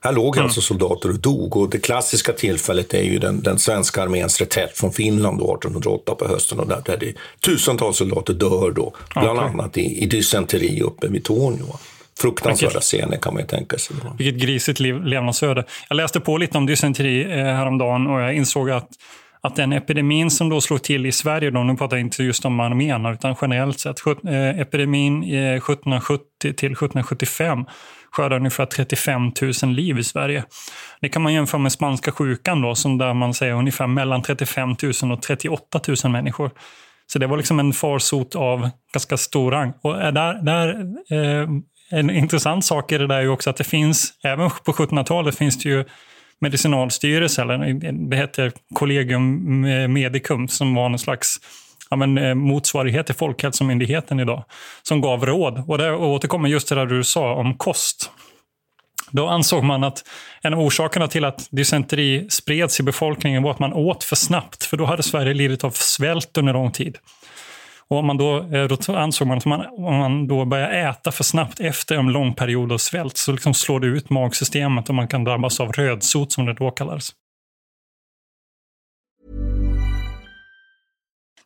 Här 0.04 0.14
låg 0.14 0.36
mm. 0.36 0.46
alltså 0.46 0.62
soldater 0.62 1.10
och 1.10 1.20
dog 1.20 1.58
och 1.58 1.70
det 1.70 1.78
klassiska 1.78 2.34
tillfället 2.34 2.94
är 2.94 3.04
ju 3.04 3.20
den, 3.20 3.42
den 3.42 3.60
svenska 3.60 4.04
arméns 4.04 4.40
reträtt 4.42 4.78
från 4.78 4.92
Finland 4.92 5.40
då, 5.40 5.56
1808 5.56 6.16
på 6.16 6.28
hösten 6.28 6.60
och 6.60 6.68
där, 6.68 6.82
där 6.86 6.98
det 6.98 7.14
tusentals 7.46 7.98
soldater 7.98 8.34
dör 8.34 8.72
då, 8.72 8.94
bland 9.14 9.40
okay. 9.40 9.50
annat 9.50 9.78
i, 9.78 10.04
i 10.04 10.06
dysenteri 10.06 10.82
uppe 10.82 11.08
vid 11.08 11.24
Tornio. 11.24 11.80
Fruktansvärda 12.20 12.80
scener 12.80 13.18
kan 13.18 13.34
man 13.34 13.44
ju 13.44 13.48
tänka 13.48 13.78
sig. 13.78 13.96
Vilket 14.18 14.42
grisigt 14.42 14.80
liv, 14.80 15.04
levnadsöde. 15.04 15.66
Jag 15.90 15.96
läste 15.96 16.20
på 16.20 16.38
lite 16.38 16.58
om 16.58 16.66
dysenteri 16.66 17.24
eh, 17.24 17.38
häromdagen 17.38 18.08
och 18.08 18.22
jag 18.22 18.36
insåg 18.36 18.70
att 18.70 18.90
att 19.44 19.56
den 19.56 19.74
epidemin 19.74 20.32
som 20.32 20.50
då 20.50 20.62
slog 20.62 20.82
till 20.82 21.06
i 21.06 21.12
Sverige, 21.12 21.52
då, 21.52 21.64
nu 21.64 21.76
pratar 21.76 21.98
jag 21.98 22.06
inte 22.06 22.24
just 22.24 22.46
om 22.46 22.60
arméerna 22.60 23.12
utan 23.12 23.36
generellt 23.42 23.80
sett, 23.80 24.06
eh, 24.08 24.60
epidemin 24.60 25.24
1770 25.24 26.24
till 26.42 26.72
1775 26.72 27.66
skördar 28.12 28.38
ungefär 28.38 28.66
35 28.66 29.32
000 29.64 29.74
liv 29.74 30.00
i 30.00 30.04
Sverige. 30.04 30.44
Det 31.02 31.10
kan 31.10 31.22
man 31.22 31.34
jämföra 31.34 31.62
med 31.62 31.72
spanska 31.72 32.12
sjukan 32.12 32.62
då, 32.62 32.76
som 32.76 32.98
där 32.98 33.14
man 33.14 33.34
säger 33.34 33.54
ungefär 33.54 33.88
mellan 33.88 34.22
35 34.22 34.76
000 35.04 35.12
och 35.12 35.22
38 35.22 35.80
000 36.04 36.12
människor. 36.12 36.52
Så 37.08 37.20
det 37.20 37.28
var 37.28 37.38
liksom 37.38 37.60
en 37.60 37.74
farsot 37.74 38.36
av 38.36 38.70
ganska 38.94 39.18
stor 39.18 39.52
rang. 39.52 39.74
Och 39.82 39.94
där, 39.94 40.44
där, 40.44 40.70
eh, 41.12 41.50
en 41.92 42.10
intressant 42.10 42.66
sak 42.66 42.92
i 42.92 42.98
det 42.98 43.08
där 43.08 43.16
är 43.16 43.22
ju 43.22 43.30
också 43.30 43.50
att 43.50 43.58
det 43.58 43.64
finns, 43.64 44.14
även 44.24 44.50
på 44.50 44.72
1700-talet 44.72 45.38
finns 45.38 45.58
det 45.58 45.70
ju 45.70 45.86
medicinalstyrelse, 46.42 47.42
eller 47.42 47.74
det 48.10 48.18
heter 48.18 48.52
Collegium 48.74 49.66
eh, 49.66 49.88
Medicum, 49.88 50.48
som 50.48 50.76
var 50.76 50.90
någon 50.90 51.00
slags 51.00 51.38
ja, 51.92 51.98
men, 51.98 52.18
eh, 52.18 52.36
motsvarighet 52.36 53.06
till 53.06 53.16
Folkhälsomyndigheten 53.16 54.20
idag, 54.20 54.44
som 54.84 55.02
gav 55.02 55.26
råd. 55.26 55.64
Och 55.68 55.78
det 55.78 55.96
återkommer 55.96 56.50
just 56.50 56.68
till 56.68 56.78
det 56.78 56.86
du 56.86 57.04
sa 57.04 57.34
om 57.34 57.58
kost. 57.58 58.12
Då 59.12 59.28
ansåg 59.28 59.64
man 59.64 59.84
att 59.84 60.04
en 60.42 60.54
av 60.54 60.60
orsakerna 60.60 61.08
till 61.08 61.26
att 61.26 61.48
dysenteri 61.52 62.26
spreds 62.30 62.80
i 62.80 62.84
befolkningen 62.84 63.44
var 63.44 63.52
att 63.52 63.60
man 63.60 63.74
åt 63.74 64.04
för 64.04 64.16
snabbt, 64.16 64.64
för 64.64 64.78
då 64.78 64.86
hade 64.86 65.04
Sverige 65.04 65.34
lidit 65.34 65.64
av 65.64 65.72
svält 65.72 66.38
under 66.38 66.54
lång 66.54 66.72
tid. 66.72 66.98
Och 67.88 67.98
om 67.98 68.06
man 68.06 68.18
då, 68.18 68.38
eh, 68.38 68.68
då 68.68 68.96
ansåg 68.96 69.28
man 69.28 69.38
att 69.38 69.46
man, 69.46 69.66
om 69.78 69.98
man 69.98 70.28
då 70.28 70.46
börjar 70.46 70.90
äta 70.90 71.12
för 71.12 71.24
snabbt 71.24 71.60
efter 71.60 71.96
en 71.96 72.08
lång 72.08 72.34
period 72.34 72.72
av 72.72 72.78
svält 72.78 73.18
så 73.18 73.32
liksom 73.32 73.54
slår 73.54 73.80
det 73.80 73.88
ut 73.88 74.10
magsystemet 74.10 74.90
och 74.90 74.96
man 74.96 75.08
kan 75.08 75.24
drabbas 75.24 75.60
av 75.60 75.72
rödsot 75.72 76.32
som 76.32 76.46
det 76.46 76.54
då 76.54 76.72
kallades. 76.72 77.10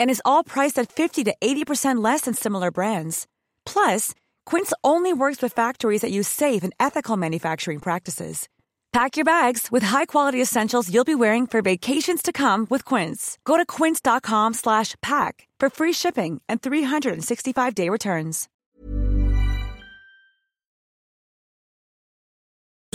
And 0.00 0.10
is 0.10 0.22
all 0.24 0.42
priced 0.42 0.78
at 0.78 0.90
50 0.90 1.24
to 1.24 1.34
80% 1.40 2.02
less 2.02 2.22
than 2.22 2.34
similar 2.34 2.70
brands. 2.70 3.26
Plus, 3.66 4.14
Quince 4.46 4.72
only 4.82 5.12
works 5.12 5.42
with 5.42 5.52
factories 5.52 6.00
that 6.00 6.10
use 6.10 6.28
safe 6.28 6.64
and 6.64 6.72
ethical 6.80 7.18
manufacturing 7.18 7.80
practices. 7.80 8.48
Pack 8.96 9.18
your 9.18 9.26
bags 9.26 9.68
with 9.70 9.82
high-quality 9.82 10.40
essentials 10.40 10.88
you'll 10.90 11.04
be 11.04 11.14
wearing 11.14 11.46
for 11.46 11.60
vacations 11.60 12.22
to 12.22 12.32
come 12.32 12.66
with 12.70 12.82
Quince. 12.84 13.36
Go 13.44 13.58
to 13.58 13.66
quince.com 13.66 14.54
slash 14.54 14.94
pack 15.02 15.46
for 15.60 15.68
free 15.68 15.92
shipping 15.92 16.40
and 16.48 16.62
365-day 16.62 17.90
returns. 17.90 18.48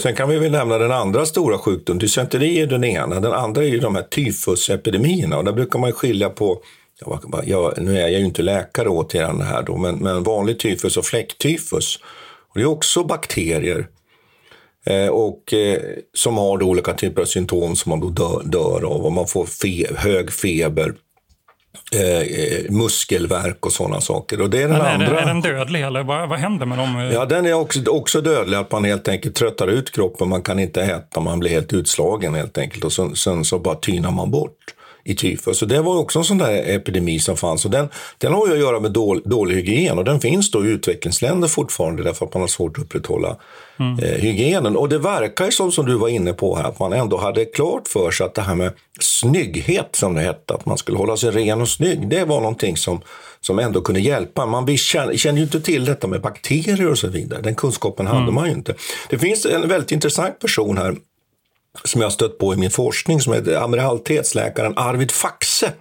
Sen 0.02 0.16
kan 0.16 0.30
vi 0.30 0.40
väl 0.40 0.52
nämna 0.52 0.78
den 0.78 0.92
andra 0.92 1.26
stora 1.26 1.58
sjukdomen. 1.58 2.00
Dysenteri 2.00 2.62
är 2.62 2.68
den 2.68 2.84
ena. 2.84 3.20
Den 3.20 3.34
andra 3.34 3.64
är 3.64 3.68
ju 3.68 3.80
de 3.80 3.96
här 3.96 4.04
tyfusepidemierna. 4.04 5.38
Och 5.38 5.46
där 5.46 5.54
brukar 5.54 5.80
man 5.80 5.92
skilja 5.92 6.30
på 6.30 6.62
jag, 7.44 7.74
nu 7.82 7.98
är 7.98 8.02
jag 8.02 8.12
ju 8.12 8.26
inte 8.26 8.42
läkare 8.42 8.90
återigen 8.90 9.42
här 9.42 9.64
då, 9.64 9.78
men, 9.78 9.96
men 9.96 10.24
vanlig 10.24 10.60
tyfus 10.60 10.98
och 10.98 11.06
fläcktyfus. 11.06 12.00
Och 12.50 12.60
det 12.60 12.62
är 12.62 12.66
också 12.66 13.04
bakterier 13.04 13.88
eh, 14.86 15.08
och, 15.08 15.54
eh, 15.54 15.80
som 16.14 16.38
har 16.38 16.58
då 16.58 16.66
olika 16.66 16.94
typer 16.94 17.22
av 17.22 17.26
symptom 17.26 17.76
som 17.76 17.90
man 17.90 18.00
då 18.00 18.10
dör, 18.10 18.42
dör 18.46 18.86
av. 18.86 19.06
Och 19.06 19.12
man 19.12 19.28
får 19.28 19.46
fe, 19.46 19.96
hög 19.96 20.32
feber, 20.32 20.94
eh, 21.94 22.22
eh 22.22 22.72
muskelvärk 22.72 23.66
och 23.66 23.74
sådana 23.74 24.02
saker. 24.02 24.42
Och 24.42 24.50
det 24.50 24.58
är 24.58 24.68
den 24.68 24.78
men 24.78 24.82
är, 24.82 24.94
andra... 24.94 25.06
Den, 25.06 25.18
är 25.18 25.26
den 25.26 25.42
dödlig 25.42 25.82
eller 25.82 26.04
vad, 26.04 26.30
vad 26.30 26.40
händer 26.40 26.66
med 26.66 26.78
dem? 26.78 27.12
Ja, 27.14 27.26
den 27.26 27.46
är 27.46 27.54
också, 27.54 27.90
också 27.90 28.22
dödlig. 28.22 28.58
Att 28.58 28.72
man 28.72 28.84
helt 28.84 29.08
enkelt 29.08 29.36
tröttar 29.36 29.68
ut 29.68 29.92
kroppen. 29.92 30.30
Man 30.30 30.42
kan 30.42 30.60
inte 30.60 30.82
äta, 30.82 31.20
man 31.20 31.40
blir 31.40 31.52
helt 31.52 31.74
utslagen 31.74 32.36
helt 32.36 32.58
enkelt. 32.58 32.84
Och 32.84 32.94
sen, 32.94 33.16
sen 33.16 33.46
så 33.46 33.60
bara 33.60 33.76
tynar 33.76 34.12
man 34.12 34.32
bort 34.32 34.58
i 35.04 35.16
tyfus. 35.16 35.58
Så 35.58 35.66
det 35.66 35.82
var 35.82 35.98
också 35.98 36.20
en 36.20 36.26
sån 36.26 36.38
där 36.38 36.76
epidemi 36.76 37.20
som 37.20 37.38
fanns. 37.38 37.66
Och 37.66 37.72
den, 37.72 37.90
den 38.18 38.34
har 38.34 38.48
ju 38.48 38.54
att 38.54 38.60
göra 38.60 38.80
med 38.80 38.92
dålig, 38.92 39.24
dålig 39.30 39.56
hygien 39.56 39.98
och 39.98 40.06
den 40.06 40.20
finns 40.20 40.52
då 40.52 40.66
i 40.66 40.70
utvecklingsländer 40.70 41.48
fortfarande 41.48 42.04
därför 42.04 42.26
att 42.26 42.34
man 42.34 42.42
har 42.42 42.48
svårt 42.48 42.78
att 42.78 42.84
upprätthålla 42.84 43.38
mm. 43.80 44.00
eh, 44.00 44.22
hygienen. 44.22 44.78
Och 44.78 44.90
det 44.90 44.98
verkar 44.98 45.46
ju 45.46 45.52
som, 45.52 45.72
som 45.72 45.86
du 45.86 45.96
var 45.96 46.08
inne 46.08 46.34
på 46.34 46.56
här, 46.56 46.64
att 46.64 46.80
man 46.80 46.94
ändå 46.94 47.18
hade 47.18 47.46
klart 47.46 47.88
för 47.88 48.12
sig 48.12 48.26
att 48.26 48.36
det 48.36 48.42
här 48.42 48.56
med 48.56 48.72
snygghet 49.00 49.96
som 49.96 50.14
det 50.14 50.22
hette, 50.22 50.54
att 50.54 50.66
man 50.66 50.78
skulle 50.78 50.98
hålla 50.98 51.18
sig 51.18 51.32
ren 51.32 51.62
och 51.62 51.70
snygg, 51.70 52.10
det 52.10 52.26
var 52.26 52.42
någonting 52.42 52.78
som, 52.78 53.02
som 53.42 53.60
ändå 53.60 53.82
kunde 53.82 54.02
hjälpa. 54.02 54.46
Man 54.46 54.78
kände, 54.78 55.18
kände 55.18 55.42
ju 55.42 55.46
inte 55.46 55.62
till 55.62 55.86
detta 55.86 56.08
med 56.08 56.22
bakterier 56.22 56.92
och 56.92 56.98
så 56.98 57.08
vidare. 57.08 57.42
Den 57.42 57.56
kunskapen 57.56 58.08
hade 58.08 58.22
mm. 58.22 58.36
man 58.36 58.46
ju 58.46 58.52
inte. 58.52 58.76
Det 59.10 59.20
finns 59.20 59.46
en 59.46 59.68
väldigt 59.68 59.92
intressant 59.92 60.40
person 60.40 60.78
här 60.78 60.96
som 61.84 62.02
jag 62.02 62.12
stött 62.12 62.38
på 62.38 62.54
i 62.54 62.58
min 62.58 62.72
forskning 62.72 63.22
som 63.22 63.34
heter 63.34 63.56
amiralitetsläkaren 63.56 64.74
Arvid 64.76 65.12
Faxe 65.12 65.74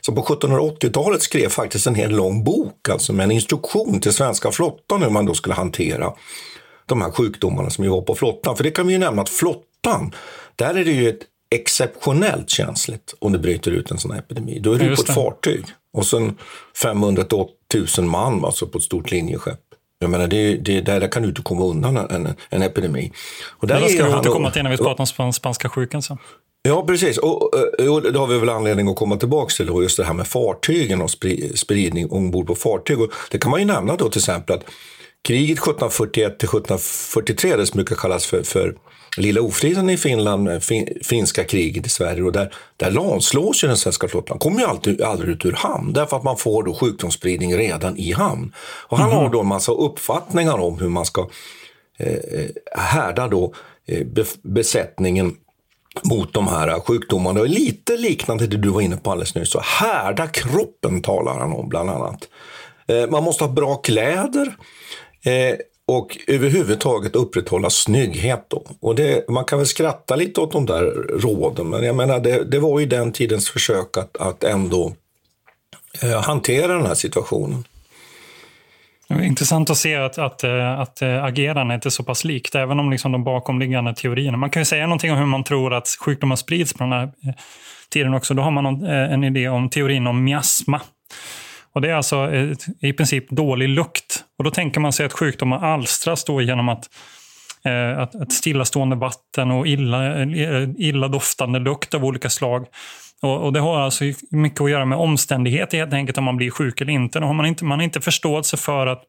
som 0.00 0.14
på 0.14 0.22
1780-talet 0.22 1.22
skrev 1.22 1.48
faktiskt 1.48 1.86
en 1.86 1.94
hel 1.94 2.10
lång 2.10 2.44
bok 2.44 2.88
alltså 2.88 3.12
med 3.12 3.24
en 3.24 3.30
instruktion 3.30 4.00
till 4.00 4.12
svenska 4.12 4.50
flottan 4.50 5.02
hur 5.02 5.10
man 5.10 5.26
då 5.26 5.34
skulle 5.34 5.54
hantera 5.54 6.12
de 6.88 7.02
här 7.02 7.10
sjukdomarna 7.10 7.70
som 7.70 7.84
ju 7.84 7.90
var 7.90 8.02
på 8.02 8.14
flottan. 8.14 8.56
För 8.56 8.64
det 8.64 8.70
kan 8.70 8.86
vi 8.86 8.92
ju 8.92 8.98
nämna 8.98 9.22
att 9.22 9.28
flottan, 9.28 10.14
där 10.56 10.74
är 10.74 10.84
det 10.84 10.90
ju 10.90 11.08
ett 11.08 11.20
exceptionellt 11.50 12.50
känsligt 12.50 13.14
om 13.18 13.32
det 13.32 13.38
bryter 13.38 13.70
ut 13.70 13.90
en 13.90 13.98
sån 13.98 14.10
här 14.10 14.18
epidemi. 14.18 14.58
Då 14.58 14.72
är 14.72 14.78
du 14.78 14.96
på 14.96 15.02
ett 15.02 15.14
fartyg 15.14 15.64
och 15.92 16.06
sen 16.06 16.36
500 16.82 17.24
1000 17.74 18.08
man 18.08 18.44
alltså 18.44 18.66
på 18.66 18.78
ett 18.78 18.84
stort 18.84 19.10
linjeskepp. 19.10 19.60
Jag 20.00 20.10
menar, 20.10 20.26
det, 20.26 20.56
det, 20.56 20.80
där 20.80 21.08
kan 21.08 21.22
du 21.22 21.28
inte 21.28 21.42
komma 21.42 21.64
undan 21.64 21.96
en, 21.96 22.34
en 22.50 22.62
epidemi. 22.62 23.12
Och 23.48 23.66
där 23.66 23.80
det 23.80 23.88
ska 23.88 24.06
vi 24.06 24.14
återkomma 24.14 24.50
till 24.50 24.62
när 24.62 24.70
vi 24.70 24.76
pratar 24.76 25.22
om 25.24 25.32
spanska 25.32 25.68
sjukan 25.68 26.02
sen. 26.02 26.18
Ja, 26.62 26.84
precis. 26.86 27.18
Och, 27.18 27.42
och, 27.88 28.02
det 28.12 28.18
har 28.18 28.26
vi 28.26 28.38
väl 28.38 28.48
anledning 28.48 28.88
att 28.88 28.96
komma 28.96 29.16
tillbaka 29.16 29.50
till, 29.50 29.66
då, 29.66 29.82
just 29.82 29.96
det 29.96 30.04
här 30.04 30.14
med 30.14 30.26
fartygen 30.26 31.02
och 31.02 31.10
spridning 31.54 32.10
ombord 32.10 32.46
på 32.46 32.54
fartyg. 32.54 33.00
Och 33.00 33.12
det 33.30 33.38
kan 33.38 33.50
man 33.50 33.60
ju 33.60 33.66
nämna 33.66 33.96
då 33.96 34.08
till 34.08 34.20
exempel 34.20 34.56
att 34.56 34.64
kriget 35.22 35.58
1741 35.58 36.38
till 36.38 36.48
1743, 36.48 37.56
det 37.56 37.66
som 37.66 37.76
brukar 37.76 37.96
kallas 37.96 38.26
för, 38.26 38.42
för 38.42 38.74
Lilla 39.16 39.40
ofriden 39.40 39.90
i 39.90 39.96
Finland, 39.96 40.62
fin, 40.62 40.88
finska 41.04 41.44
kriget 41.44 41.86
i 41.86 41.88
Sverige, 41.88 42.22
och 42.22 42.32
där, 42.32 42.54
där 42.76 42.90
lamslås 42.90 43.64
ju 43.64 43.68
den 43.68 43.76
svenska 43.76 44.08
flottan. 44.08 44.38
kommer 44.38 44.60
ju 44.60 44.66
alltid, 44.66 45.02
aldrig 45.02 45.30
ut 45.30 45.44
ur 45.44 45.52
hamn, 45.52 45.92
därför 45.92 46.16
att 46.16 46.22
man 46.22 46.36
får 46.36 46.62
då 46.62 46.74
sjukdomsspridning 46.74 47.56
redan 47.56 47.96
i 47.96 48.12
hamn. 48.12 48.52
Och 48.60 48.98
han 48.98 49.10
mm. 49.10 49.22
har 49.22 49.30
då 49.30 49.40
en 49.40 49.46
massa 49.46 49.72
uppfattningar 49.72 50.58
om 50.58 50.78
hur 50.78 50.88
man 50.88 51.04
ska 51.04 51.28
eh, 51.98 52.12
eh 52.12 52.50
härda 52.76 53.28
då 53.28 53.54
eh, 53.86 54.06
besättningen 54.42 55.36
mot 56.04 56.34
de 56.34 56.48
här 56.48 56.80
sjukdomarna. 56.80 57.40
Och 57.40 57.48
lite 57.48 57.96
liknande 57.96 58.46
det 58.46 58.56
du 58.56 58.68
var 58.68 58.80
inne 58.80 58.96
på 58.96 59.10
alldeles 59.10 59.34
nyss. 59.34 59.50
Så 59.50 59.60
härda 59.60 60.26
kroppen 60.26 61.02
talar 61.02 61.38
han 61.38 61.52
om 61.52 61.68
bland 61.68 61.90
annat. 61.90 62.28
Eh, 62.86 63.10
man 63.10 63.24
måste 63.24 63.44
ha 63.44 63.52
bra 63.52 63.76
kläder. 63.76 64.56
Eh, 65.24 65.56
och 65.86 66.18
överhuvudtaget 66.26 67.16
upprätthålla 67.16 67.70
snygghet. 67.70 68.44
Då. 68.48 68.64
Och 68.80 68.94
det, 68.94 69.28
man 69.28 69.44
kan 69.44 69.58
väl 69.58 69.66
skratta 69.66 70.16
lite 70.16 70.40
åt 70.40 70.52
de 70.52 70.66
där 70.66 70.84
råden, 71.20 71.70
men 71.70 71.82
jag 71.82 71.96
menar 71.96 72.20
det, 72.20 72.44
det 72.44 72.58
var 72.58 72.80
ju 72.80 72.86
den 72.86 73.12
tidens 73.12 73.50
försök 73.50 73.96
att, 73.96 74.16
att 74.16 74.44
ändå 74.44 74.92
eh, 76.02 76.22
hantera 76.22 76.74
den 76.74 76.86
här 76.86 76.94
situationen. 76.94 77.64
Det 79.08 79.14
är 79.14 79.22
intressant 79.22 79.70
att 79.70 79.76
se 79.76 79.94
att, 79.94 80.18
att, 80.18 80.44
eh, 80.44 80.80
att 80.80 81.02
eh, 81.02 81.24
agerandet 81.24 81.86
är 81.86 81.90
så 81.90 82.02
pass 82.02 82.24
likt, 82.24 82.54
även 82.54 82.80
om 82.80 82.90
liksom 82.90 83.12
de 83.12 83.24
bakomliggande 83.24 83.94
teorierna. 83.94 84.36
Man 84.36 84.50
kan 84.50 84.60
ju 84.60 84.64
säga 84.64 84.86
någonting 84.86 85.12
om 85.12 85.18
hur 85.18 85.26
man 85.26 85.44
tror 85.44 85.74
att 85.74 85.88
sjukdomar 86.00 86.36
sprids 86.36 86.72
på 86.72 86.84
den 86.84 86.92
här 86.92 87.02
eh, 87.02 87.34
tiden 87.90 88.14
också. 88.14 88.34
Då 88.34 88.42
har 88.42 88.50
man 88.50 88.84
en 88.84 89.24
idé 89.24 89.48
om 89.48 89.70
teorin 89.70 90.06
om 90.06 90.24
miasma. 90.24 90.80
Och 91.72 91.80
Det 91.80 91.90
är 91.90 91.94
alltså 91.94 92.34
i 92.80 92.92
princip 92.92 93.30
dålig 93.30 93.68
lukt. 93.68 94.07
Och 94.38 94.44
Då 94.44 94.50
tänker 94.50 94.80
man 94.80 94.92
sig 94.92 95.06
att 95.06 95.12
sjukdomar 95.12 95.64
alstras 95.64 96.24
då 96.24 96.42
genom 96.42 96.68
att 96.68 96.88
eh, 97.64 97.98
att, 97.98 98.14
att 98.14 98.32
stillastående 98.32 98.96
vatten 98.96 99.50
och 99.50 99.66
illa, 99.66 100.22
eh, 100.22 100.68
illa 100.76 101.08
doftande 101.08 101.58
lukt 101.58 101.94
av 101.94 102.04
olika 102.04 102.30
slag 102.30 102.66
och, 103.22 103.44
och, 103.44 103.52
Det 103.52 103.60
har 103.60 103.80
alltså 103.80 104.04
mycket 104.30 104.60
att 104.60 104.70
göra 104.70 104.84
med 104.84 104.98
omständigheter 104.98 105.78
helt 105.78 105.92
enkelt 105.92 106.18
om 106.18 106.24
man 106.24 106.36
blir 106.36 106.50
sjuk 106.50 106.80
eller 106.80 106.92
inte. 106.92 107.20
Då 107.20 107.26
har 107.26 107.34
man, 107.34 107.46
inte 107.46 107.64
man 107.64 107.78
har 107.78 107.84
inte 107.84 108.00
förståelse 108.00 108.56
för 108.56 108.86
att, 108.86 109.02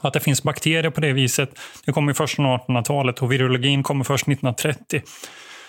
att 0.00 0.12
det 0.12 0.20
finns 0.20 0.42
bakterier 0.42 0.90
på 0.90 1.00
det 1.00 1.12
viset. 1.12 1.50
Det 1.86 1.92
kommer 1.92 2.12
först 2.12 2.36
från 2.36 2.46
1800-talet 2.46 3.22
och 3.22 3.32
virologin 3.32 3.82
kommer 3.82 4.04
först 4.04 4.28
1930. 4.28 5.02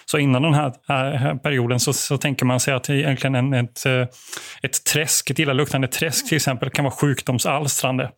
Så 0.06 0.18
innan 0.18 0.42
den 0.42 0.54
här, 0.54 0.74
här 0.88 1.36
perioden 1.36 1.80
så, 1.80 1.94
så, 1.94 2.18
tänker 2.18 2.46
man 2.46 2.60
sig 2.60 2.74
att 2.74 2.90
egentligen 2.90 3.36
en, 3.36 3.54
ett, 3.54 3.86
eh, 3.86 4.08
ett 4.62 4.84
träsk, 4.84 5.30
ett 5.30 5.40
illaluktande 5.40 5.88
träsk 5.88 6.28
till 6.28 6.36
exempel, 6.36 6.70
kan 6.70 6.86
vara 6.86 6.96
sjukdomsalstrande. 6.96 8.12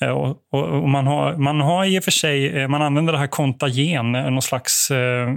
Eh, 0.00 0.08
och, 0.08 0.36
och, 0.52 0.64
och, 0.64 0.88
man, 0.88 1.06
har, 1.06 1.36
man 1.36 1.60
har 1.60 1.84
i 1.84 1.98
och 1.98 2.04
för 2.04 2.10
sig, 2.10 2.58
eh, 2.58 2.68
man 2.68 2.82
använder 2.82 3.12
det 3.12 3.18
här 3.18 3.26
kontagen, 3.26 4.14
eh, 4.14 4.30
någon 4.30 4.42
slags 4.42 4.90
eh, 4.90 5.28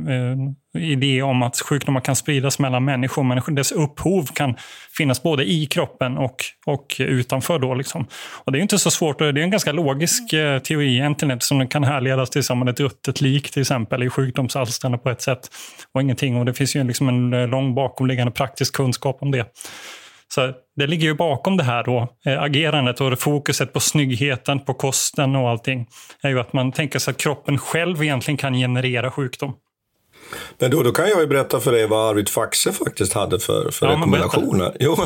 idé 0.77 1.21
om 1.21 1.43
att 1.43 1.59
sjukdomar 1.59 2.01
kan 2.01 2.15
spridas 2.15 2.59
mellan 2.59 2.85
människor, 2.85 3.23
men 3.23 3.55
dess 3.55 3.71
upphov 3.71 4.25
kan 4.33 4.55
finnas 4.97 5.23
både 5.23 5.49
i 5.49 5.65
kroppen 5.65 6.17
och, 6.17 6.35
och 6.65 6.95
utanför. 6.99 7.59
Då, 7.59 7.73
liksom. 7.73 8.07
och 8.43 8.51
det 8.51 8.59
är 8.59 8.61
inte 8.61 8.79
så 8.79 8.91
svårt, 8.91 9.19
det 9.19 9.25
är 9.25 9.37
en 9.37 9.51
ganska 9.51 9.71
logisk 9.71 10.33
eh, 10.33 10.59
teori 10.59 10.95
egentligen, 10.95 11.31
eftersom 11.31 11.59
den 11.59 11.67
kan 11.67 11.83
härledas 11.83 12.29
till 12.29 12.43
som 12.43 12.67
ett 12.67 12.79
ruttet 12.79 13.21
lik 13.21 13.51
till 13.51 13.61
exempel 13.61 14.03
i 14.03 14.09
sjukdomsalstrande 14.09 14.97
på 14.97 15.09
ett 15.09 15.21
sätt 15.21 15.49
och 15.93 16.01
ingenting. 16.01 16.35
Och 16.35 16.45
det 16.45 16.53
finns 16.53 16.75
ju 16.75 16.83
liksom 16.83 17.09
en 17.09 17.49
lång 17.49 17.75
bakomliggande 17.75 18.31
praktisk 18.31 18.75
kunskap 18.75 19.17
om 19.21 19.31
det. 19.31 19.45
Så 20.33 20.53
det 20.75 20.87
ligger 20.87 21.07
ju 21.07 21.13
bakom 21.13 21.57
det 21.57 21.63
här 21.63 21.83
då, 21.83 22.07
eh, 22.25 22.41
agerandet 22.41 23.01
och 23.01 23.19
fokuset 23.19 23.73
på 23.73 23.79
snyggheten, 23.79 24.59
på 24.59 24.73
kosten 24.73 25.35
och 25.35 25.49
allting. 25.49 25.87
är 26.21 26.29
ju 26.29 26.39
att 26.39 26.53
man 26.53 26.71
tänker 26.71 26.99
sig 26.99 27.11
att 27.11 27.17
kroppen 27.17 27.57
själv 27.57 28.03
egentligen 28.03 28.37
kan 28.37 28.53
generera 28.53 29.11
sjukdom. 29.11 29.53
Men 30.59 30.71
då, 30.71 30.83
då 30.83 30.91
kan 30.91 31.09
jag 31.09 31.21
ju 31.21 31.27
berätta 31.27 31.59
för 31.59 31.71
dig 31.71 31.87
vad 31.87 32.09
Arvid 32.09 32.29
Faxe 32.29 32.71
faktiskt 32.71 33.13
hade 33.13 33.39
för, 33.39 33.71
för 33.71 33.87
ja, 33.87 33.93
rekommendationer. 33.93 34.75
Jo, 34.79 34.97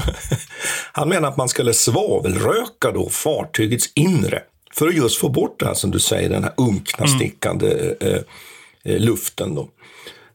han 0.92 1.10
menar 1.10 1.30
att 1.30 1.38
man 1.38 1.50
skulle 1.50 1.74
svavelröka 1.74 2.92
då 2.94 3.10
fartygets 3.10 3.92
inre 3.96 4.42
för 4.74 4.88
att 4.88 4.96
just 4.96 5.20
få 5.20 5.30
bort 5.30 5.60
det 5.60 5.66
här 5.66 5.74
som 5.74 5.92
du 5.92 6.00
säger, 6.00 6.30
den 6.30 6.44
här 6.44 6.54
unkna, 6.58 7.06
mm. 7.06 7.20
stickande 7.20 7.96
mm. 8.00 8.24
eh, 8.84 9.00
luften. 9.00 9.56
Då. 9.56 9.70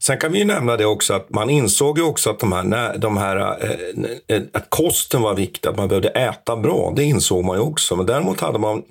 Sen 0.00 0.18
kan 0.18 0.32
vi 0.32 0.44
nämna 0.44 0.76
det 0.76 0.84
också 0.84 1.14
att 1.14 1.30
man 1.30 1.50
insåg 1.50 1.98
ju 1.98 2.04
också 2.04 2.30
att 2.30 2.40
de 2.40 2.52
här, 2.52 2.98
de 2.98 3.16
här 3.16 3.36
eh, 3.64 4.36
eh, 4.36 4.42
att 4.52 4.70
kosten 4.70 5.22
var 5.22 5.34
viktig, 5.34 5.68
att 5.68 5.76
man 5.76 5.88
behövde 5.88 6.08
äta 6.08 6.56
bra. 6.56 6.92
Det 6.96 7.04
insåg 7.04 7.44
man 7.44 7.56
ju 7.56 7.62
också. 7.62 7.96
Men 7.96 8.06
däremot 8.06 8.40
hade 8.40 8.58
man, 8.58 8.82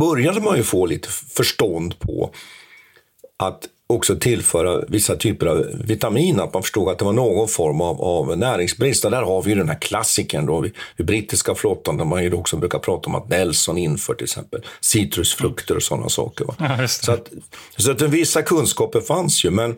började 0.00 0.40
man 0.40 0.56
ju 0.56 0.62
få 0.62 0.86
lite 0.86 1.08
förstånd 1.08 1.98
på 1.98 2.30
att 3.38 3.68
också 3.86 4.16
tillföra 4.16 4.84
vissa 4.88 5.16
typer 5.16 5.46
av 5.46 5.66
vitaminer. 5.84 6.44
Att 6.44 6.54
man 6.54 6.62
förstod 6.62 6.88
att 6.88 6.98
det 6.98 7.04
var 7.04 7.12
någon 7.12 7.48
form 7.48 7.80
av, 7.80 8.02
av 8.02 8.38
näringsbrist. 8.38 9.04
Och 9.04 9.10
där 9.10 9.22
har 9.22 9.42
vi 9.42 9.50
ju 9.50 9.56
den 9.56 9.68
här 9.68 9.78
klassikern 9.80 10.46
då, 10.46 10.60
vid, 10.60 10.72
vid 10.96 11.06
brittiska 11.06 11.54
flottan 11.54 11.96
där 11.96 12.04
man 12.04 12.24
ju 12.24 12.32
också 12.32 12.56
brukar 12.56 12.78
prata 12.78 13.06
om 13.06 13.14
att 13.14 13.28
Nelson 13.28 13.78
inför 13.78 14.14
till 14.14 14.24
exempel 14.24 14.60
citrusfrukter 14.80 15.76
och 15.76 15.82
sådana 15.82 16.08
saker. 16.08 16.46
Ja, 16.58 16.88
så 16.88 17.12
att, 17.12 17.28
så 17.76 17.90
att 17.90 18.02
vissa 18.02 18.42
kunskaper 18.42 19.00
fanns 19.00 19.44
ju. 19.44 19.50
Men 19.50 19.76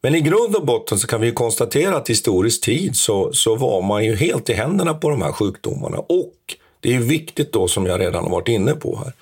men 0.00 0.14
i 0.14 0.20
grund 0.20 0.56
och 0.56 0.66
botten 0.66 0.98
så 0.98 1.06
kan 1.06 1.20
vi 1.20 1.32
konstatera 1.32 1.96
att 1.96 2.10
historisk 2.10 2.64
tid 2.64 2.96
så, 2.96 3.32
så 3.32 3.56
var 3.56 3.82
man 3.82 4.04
ju 4.04 4.16
helt 4.16 4.50
i 4.50 4.52
händerna 4.52 4.94
på 4.94 5.10
de 5.10 5.22
här 5.22 5.32
sjukdomarna. 5.32 5.98
Och 5.98 6.34
det 6.80 6.94
är 6.94 6.98
viktigt 6.98 7.52
då, 7.52 7.68
som 7.68 7.86
jag 7.86 8.00
redan 8.00 8.24
har 8.24 8.30
varit 8.30 8.48
inne 8.48 8.72
på 8.72 8.96
här, 8.96 9.12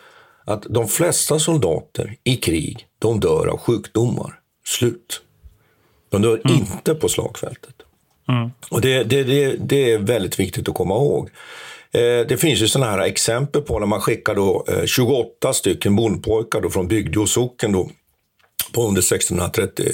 att 0.44 0.62
de 0.68 0.88
flesta 0.88 1.38
soldater 1.38 2.16
i 2.24 2.36
krig, 2.36 2.86
de 2.98 3.20
dör 3.20 3.46
av 3.46 3.58
sjukdomar. 3.58 4.40
Slut. 4.66 5.22
De 6.10 6.22
dör 6.22 6.40
mm. 6.44 6.56
inte 6.56 6.94
på 6.94 7.08
slagfältet. 7.08 7.74
Mm. 8.28 8.50
Och 8.70 8.80
det, 8.80 9.04
det, 9.04 9.24
det, 9.24 9.56
det, 9.56 9.92
är 9.92 9.98
väldigt 9.98 10.40
viktigt 10.40 10.68
att 10.68 10.74
komma 10.74 10.94
ihåg. 10.94 11.30
Eh, 11.92 12.26
det 12.28 12.40
finns 12.40 12.62
ju 12.62 12.68
sådana 12.68 12.90
här 12.90 12.98
exempel 12.98 13.62
på 13.62 13.78
när 13.78 13.86
man 13.86 14.00
skickar 14.00 14.34
då, 14.34 14.64
eh, 14.68 14.84
28 14.84 15.52
stycken 15.52 15.96
bondpojkar 15.96 16.60
då 16.60 16.70
från 16.70 16.88
Bygdeå 16.88 17.26
socken 17.26 17.72
då, 17.72 17.90
på 18.72 18.88
under 18.88 19.02
1630 19.02 19.84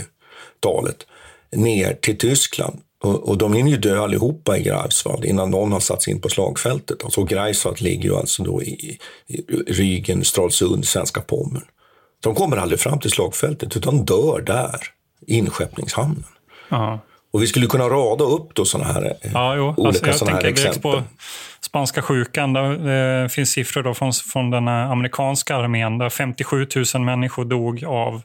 talet 0.62 1.06
ner 1.52 1.94
till 1.94 2.18
Tyskland. 2.18 2.80
Och, 3.02 3.28
och 3.28 3.38
de 3.38 3.52
hinner 3.52 3.70
ju 3.70 3.76
dö 3.76 4.02
allihopa 4.02 4.58
i 4.58 4.62
Greifswald 4.62 5.24
innan 5.24 5.50
någon 5.50 5.72
har 5.72 5.80
satts 5.80 6.08
in 6.08 6.20
på 6.20 6.28
slagfältet. 6.28 7.04
Alltså 7.04 7.24
Greifswald 7.24 7.80
ligger 7.80 8.04
ju 8.04 8.16
alltså 8.16 8.42
då 8.42 8.62
i, 8.62 8.98
i 9.26 9.36
Rügen, 9.66 10.22
Stralsund, 10.22 10.84
svenska 10.84 11.20
Pommern. 11.20 11.64
De 12.22 12.34
kommer 12.34 12.56
aldrig 12.56 12.80
fram 12.80 12.98
till 12.98 13.10
slagfältet 13.10 13.76
utan 13.76 14.04
dör 14.04 14.42
där, 14.46 14.80
i 15.26 15.38
inskeppningshamnen. 15.38 16.24
Aha. 16.70 16.98
Och 17.32 17.42
vi 17.42 17.46
skulle 17.46 17.66
kunna 17.66 17.84
rada 17.84 18.24
upp 18.24 18.54
då 18.54 18.64
sådana 18.64 18.92
här 18.92 19.16
eh, 19.20 19.30
ja, 19.34 19.56
jo. 19.56 19.74
olika 19.76 20.06
alltså, 20.06 20.24
jag 20.24 20.32
här 20.32 20.44
exempel. 20.44 20.82
På 20.82 21.02
spanska 21.60 22.02
sjukan, 22.02 22.52
det 22.52 23.28
finns 23.32 23.50
siffror 23.50 23.82
då 23.82 23.94
från, 23.94 24.12
från 24.12 24.50
den 24.50 24.68
amerikanska 24.68 25.56
armén 25.56 25.98
där 25.98 26.10
57 26.10 26.66
000 26.94 27.02
människor 27.02 27.44
dog 27.44 27.84
av 27.84 28.22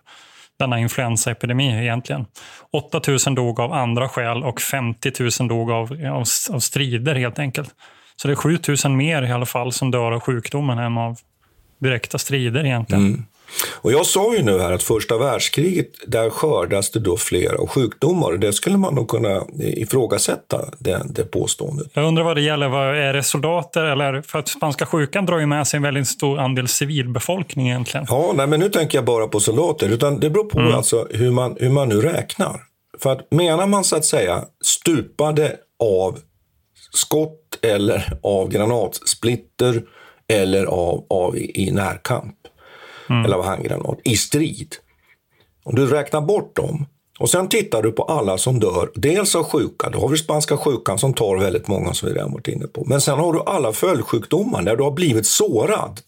denna 0.60 0.80
influensaepidemi 0.80 1.82
egentligen. 1.82 2.26
8 2.72 3.02
000 3.28 3.36
dog 3.36 3.60
av 3.60 3.74
andra 3.74 4.10
skäl 4.10 4.44
och 4.44 4.62
50 4.62 5.12
000 5.40 5.48
dog 5.50 5.72
av, 5.72 5.92
av, 5.92 6.24
av 6.52 6.60
strider 6.60 7.16
helt 7.16 7.40
enkelt. 7.40 7.70
Så 8.16 8.28
det 8.28 8.34
är 8.34 8.36
7 8.36 8.60
000 8.86 8.96
mer 8.96 9.24
i 9.24 9.32
alla 9.32 9.46
fall 9.46 9.72
som 9.72 9.92
dör 9.92 10.12
av 10.12 10.20
sjukdomen 10.20 10.80
än 10.80 10.98
av 10.98 11.18
direkta 11.80 12.18
strider 12.18 12.66
egentligen. 12.66 13.06
Mm. 13.06 13.26
Och 13.82 13.92
jag 13.92 14.06
sa 14.06 14.36
ju 14.36 14.44
nu 14.44 14.60
här 14.60 14.72
att 14.72 14.84
första 14.84 15.18
världskriget, 15.18 15.88
där 16.08 16.30
skördas 16.30 16.92
det 16.92 17.00
då 17.00 17.18
flera 17.18 17.68
sjukdomar. 17.68 18.38
Det 18.38 18.54
skulle 18.54 18.78
man 18.78 18.96
nog 18.96 19.08
kunna 19.08 19.46
ifrågasätta, 19.60 20.66
det, 20.80 21.02
det 21.10 21.24
påståendet. 21.24 21.88
Jag 21.94 22.06
undrar 22.06 22.24
vad 22.24 22.38
det 22.38 22.42
gäller, 22.42 22.68
vad 22.68 22.98
är 22.98 23.14
det 23.14 23.24
soldater 23.24 23.84
eller? 23.84 24.22
För 24.22 24.40
att 24.40 24.48
spanska 24.48 24.86
sjukan 24.86 25.26
drar 25.26 25.40
ju 25.40 25.46
med 25.46 25.68
sig 25.68 25.78
en 25.78 25.84
väldigt 25.84 26.08
stor 26.08 26.40
andel 26.40 26.68
civilbefolkning 26.68 27.68
egentligen. 27.68 28.06
Ja, 28.10 28.34
nej, 28.36 28.48
men 28.48 28.60
nu 28.60 28.70
tänker 28.70 28.98
jag 28.98 29.06
bara 29.06 29.28
på 29.28 29.40
soldater, 29.40 29.90
utan 29.90 30.20
det 30.20 30.30
beror 30.30 30.44
på 30.44 30.60
mm. 30.60 30.74
alltså 30.74 31.08
hur 31.12 31.32
man, 31.32 31.58
hur 31.60 31.70
man 31.70 31.90
nu 31.90 32.02
räknar. 32.02 32.62
För 33.00 33.12
att 33.12 33.32
menar 33.32 33.68
man 33.68 33.84
så 33.84 33.96
att 33.96 34.06
säga 34.06 34.44
stupade 34.66 35.56
av 35.84 36.20
skott 36.92 37.60
eller 37.62 38.20
av 38.24 38.50
granatsplitter 38.50 39.84
eller 40.28 40.66
av, 40.66 41.06
av 41.10 41.38
i, 41.38 41.68
i 41.68 41.72
närkamp 41.72 42.36
mm. 43.10 43.26
eller 43.26 43.36
av 43.36 43.46
handgranat 43.46 44.00
i 44.04 44.18
strid. 44.18 44.76
Om 45.64 45.76
du 45.76 45.88
räknar 45.88 46.22
bort 46.22 46.56
dem 46.56 46.86
och 47.20 47.30
sen 47.30 47.50
tittar 47.50 47.82
du 47.82 47.92
på 47.92 48.04
alla 48.04 48.38
som 48.38 48.60
dör, 48.60 48.92
dels 48.96 49.36
av 49.36 49.44
sjuka, 49.44 49.90
då 49.90 50.00
har 50.00 50.10
vi 50.10 50.18
spanska 50.18 50.58
sjukan 50.58 51.00
som 51.00 51.14
tar 51.14 51.38
väldigt 51.38 51.68
många 51.68 51.94
som 51.94 52.10
vi 52.10 52.16
redan 52.16 52.32
varit 52.32 52.48
inne 52.48 52.68
på. 52.68 52.84
Men 52.86 53.02
sen 53.02 53.20
har 53.20 53.34
du 53.34 53.42
alla 53.46 53.74
följdsjukdomar 53.74 54.62
när 54.62 54.76
du 54.76 54.84
har 54.84 54.92
blivit 54.92 55.26
sårad. 55.26 56.00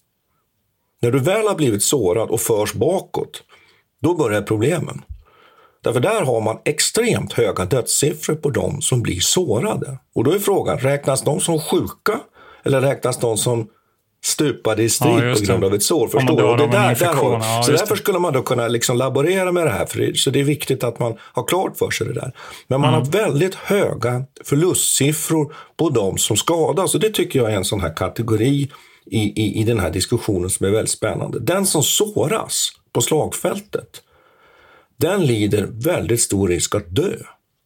När 1.02 1.12
du 1.12 1.20
väl 1.20 1.48
har 1.48 1.56
blivit 1.56 1.84
sårad 1.84 2.30
och 2.30 2.40
förs 2.40 2.74
bakåt, 2.74 3.44
då 4.02 4.16
börjar 4.16 4.42
problemen. 4.42 5.02
Därför 5.84 6.00
där 6.00 6.22
har 6.22 6.42
man 6.42 6.58
extremt 6.66 7.34
höga 7.34 7.66
dödssiffror 7.66 8.36
på 8.36 8.50
de 8.50 8.82
som 8.82 9.02
blir 9.02 9.20
sårade. 9.20 10.00
Och 10.16 10.24
då 10.24 10.32
är 10.32 10.40
frågan, 10.40 10.80
räknas 10.80 11.22
de 11.22 11.40
som 11.40 11.60
sjuka 11.60 12.20
eller 12.64 12.82
räknas 12.82 13.18
de 13.18 13.38
som 13.38 13.68
stupade 14.24 14.84
i 14.84 14.90
strid 14.90 15.30
ja, 15.30 15.36
på 15.36 15.40
grund 15.40 15.64
av 15.64 15.74
ett 15.74 15.84
sår. 15.84 16.08
Förstår 16.08 16.58
du? 16.58 16.66
Det 16.66 16.72
där, 16.72 16.96
där 16.96 17.14
har, 17.14 17.34
ja, 17.34 17.64
så 17.66 17.72
därför 17.72 17.96
skulle 17.96 18.20
man 18.20 18.34
då 18.34 18.42
kunna 18.42 18.68
liksom 18.68 18.98
laborera 18.98 19.52
med 19.52 19.66
det 19.66 19.72
här. 19.72 19.86
För 19.86 20.00
det, 20.00 20.18
så 20.18 20.30
det 20.30 20.40
är 20.40 20.44
viktigt 20.44 20.84
att 20.84 21.00
man 21.00 21.18
har 21.20 21.44
klart 21.48 21.78
för 21.78 21.90
sig 21.90 22.08
det 22.08 22.14
där. 22.14 22.32
Men 22.68 22.82
man 22.82 22.94
mm. 22.94 23.00
har 23.00 23.12
väldigt 23.12 23.56
höga 23.56 24.24
förlustsiffror 24.44 25.56
på 25.78 25.90
de 25.90 26.18
som 26.18 26.38
skadas. 26.38 26.96
Och 26.96 27.02
det 27.02 27.10
tycker 27.10 27.40
jag 27.40 27.52
är 27.52 27.56
en 27.56 27.66
sån 27.66 27.82
här 27.82 27.96
kategori 27.96 28.72
i, 29.06 29.20
i, 29.20 29.62
i 29.62 29.64
den 29.64 29.80
här 29.80 29.90
diskussionen 29.90 30.50
som 30.50 30.66
är 30.66 30.70
väldigt 30.70 30.92
spännande. 30.92 31.40
Den 31.40 31.66
som 31.66 31.84
såras 31.84 32.70
på 32.94 33.02
slagfältet, 33.02 34.02
den 34.98 35.26
lider 35.26 35.68
väldigt 35.72 36.22
stor 36.22 36.48
risk 36.48 36.76
att 36.76 36.96
dö. 36.96 37.16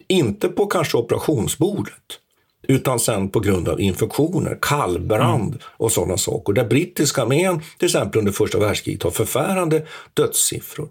Inte 0.08 0.48
på 0.48 0.66
kanske 0.66 0.98
operationsbordet, 0.98 2.20
utan 2.68 3.00
sen 3.00 3.30
på 3.30 3.40
grund 3.40 3.70
av 3.70 3.82
infektioner, 3.82 4.58
kallbrand 4.62 5.54
mm. 5.54 5.60
och 5.78 5.92
sådana 5.92 6.18
saker. 6.18 6.54
Där 6.54 6.66
brittiska 6.66 7.22
armén 7.22 7.62
till 7.78 7.86
exempel 7.86 8.20
under 8.20 8.32
första 8.32 8.60
världskriget 8.60 9.04
har 9.04 9.12
förfärande 9.12 9.86
dödssiffror. 10.14 10.90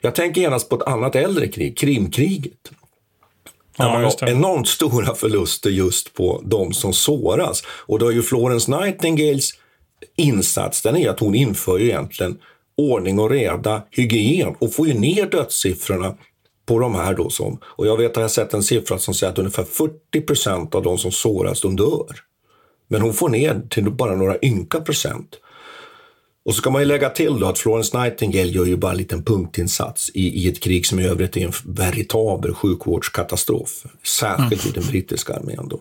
Jag 0.00 0.14
tänker 0.14 0.40
genast 0.40 0.68
på 0.68 0.76
ett 0.76 0.82
annat 0.82 1.16
äldre 1.16 1.48
krig, 1.48 1.78
Krimkriget. 1.78 2.70
Ja, 3.76 3.92
man 3.92 4.04
har 4.04 4.28
enormt 4.28 4.68
stora 4.68 5.14
förluster 5.14 5.70
just 5.70 6.14
på 6.14 6.42
de 6.44 6.72
som 6.72 6.92
såras. 6.92 7.62
Och 7.66 7.98
då 7.98 8.08
är 8.08 8.12
ju 8.12 8.22
Florence 8.22 8.70
Nightingales 8.70 9.50
insats, 10.16 10.82
den 10.82 10.96
är 10.96 11.08
att 11.08 11.20
hon 11.20 11.34
inför 11.34 11.78
ju 11.78 11.84
egentligen 11.84 12.38
ordning 12.76 13.18
och 13.18 13.30
reda, 13.30 13.82
hygien 13.90 14.54
och 14.58 14.74
får 14.74 14.88
ju 14.88 14.94
ner 14.94 15.26
dödssiffrorna 15.26 16.14
på 16.66 16.78
de 16.78 16.94
här 16.94 17.14
då 17.14 17.30
som, 17.30 17.58
och 17.64 17.86
jag 17.86 17.96
vet 17.96 18.10
att 18.10 18.16
jag 18.16 18.22
har 18.22 18.28
sett 18.28 18.54
en 18.54 18.62
siffra 18.62 18.98
som 18.98 19.14
säger 19.14 19.32
att 19.32 19.38
ungefär 19.38 19.64
40 19.64 20.20
procent 20.20 20.74
av 20.74 20.82
de 20.82 20.98
som 20.98 21.12
såras, 21.12 21.60
de 21.60 21.76
dör. 21.76 22.16
Men 22.88 23.02
hon 23.02 23.14
får 23.14 23.28
ner 23.28 23.62
till 23.70 23.90
bara 23.90 24.16
några 24.16 24.36
ynka 24.42 24.80
procent. 24.80 25.38
Och 26.44 26.54
så 26.54 26.60
ska 26.60 26.70
man 26.70 26.82
ju 26.82 26.88
lägga 26.88 27.10
till 27.10 27.40
då 27.40 27.46
att 27.46 27.58
Florence 27.58 27.98
Nightingale 28.02 28.48
gör 28.48 28.64
ju 28.64 28.76
bara 28.76 28.92
en 28.92 28.98
liten 28.98 29.24
punktinsats 29.24 30.10
i, 30.14 30.44
i 30.44 30.48
ett 30.48 30.60
krig 30.60 30.86
som 30.86 31.00
i 31.00 31.06
övrigt 31.06 31.36
är 31.36 31.46
en 31.46 31.52
veritabel 31.64 32.54
sjukvårdskatastrof. 32.54 33.70
Särskilt 34.02 34.64
mm. 34.64 34.76
i 34.76 34.80
den 34.80 34.90
brittiska 34.90 35.34
armén 35.34 35.68
då. 35.68 35.80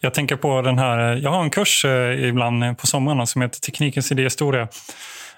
Jag 0.00 0.14
tänker 0.14 0.36
på 0.36 0.62
den 0.62 0.78
här, 0.78 1.16
jag 1.16 1.30
har 1.30 1.42
en 1.42 1.50
kurs 1.50 1.84
eh, 1.84 2.28
ibland 2.28 2.78
på 2.78 2.86
sommarna 2.86 3.26
som 3.26 3.42
heter 3.42 3.60
Teknikens 3.60 4.12
idéhistoria. 4.12 4.68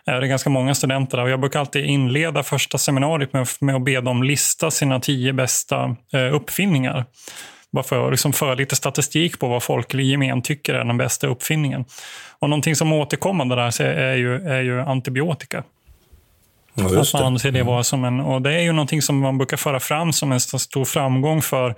Det 0.05 0.11
är 0.11 0.23
ganska 0.23 0.51
många 0.51 0.75
studenter 0.75 1.21
och 1.21 1.31
jag 1.31 1.40
brukar 1.40 1.61
alltid 1.61 1.85
inleda 1.85 2.43
första 2.43 2.79
seminariet 2.79 3.33
med, 3.33 3.47
med 3.61 3.75
att 3.75 3.85
be 3.85 4.01
dem 4.01 4.23
lista 4.23 4.71
sina 4.71 5.01
tio 5.01 5.33
bästa 5.33 5.97
eh, 6.12 6.35
uppfinningar. 6.35 7.05
Bara 7.71 7.85
för 7.85 8.07
att 8.07 8.12
liksom 8.12 8.33
föra 8.33 8.55
lite 8.55 8.77
statistik 8.77 9.38
på 9.38 9.49
vad 9.49 9.62
folk 9.62 9.95
i 9.95 10.03
gemen 10.03 10.43
tycker 10.43 10.75
är 10.75 10.85
den 10.85 10.97
bästa 10.97 11.27
uppfinningen. 11.27 11.85
Och 12.38 12.51
någonting 12.51 12.77
som 12.77 12.93
återkommande 12.93 13.55
där 13.55 13.83
är 13.83 14.14
ju, 14.14 14.49
är 14.49 14.62
ju 14.62 14.81
antibiotika. 14.81 15.64
Ja, 16.75 17.01
att 17.01 17.12
man 17.12 17.23
anser 17.23 17.51
det 17.51 17.59
mm. 17.59 17.73
vara 17.73 17.85
som 17.85 18.05
en, 18.05 18.21
och 18.21 18.43
det 18.43 18.55
är 18.55 18.61
ju 18.61 18.73
någonting 18.73 19.03
som 19.03 19.19
man 19.19 19.38
brukar 19.38 19.57
föra 19.57 19.81
fram 19.81 20.12
som 20.12 20.33
en 20.33 20.40
stor 20.40 20.85
framgång 20.85 21.43
för 21.43 21.75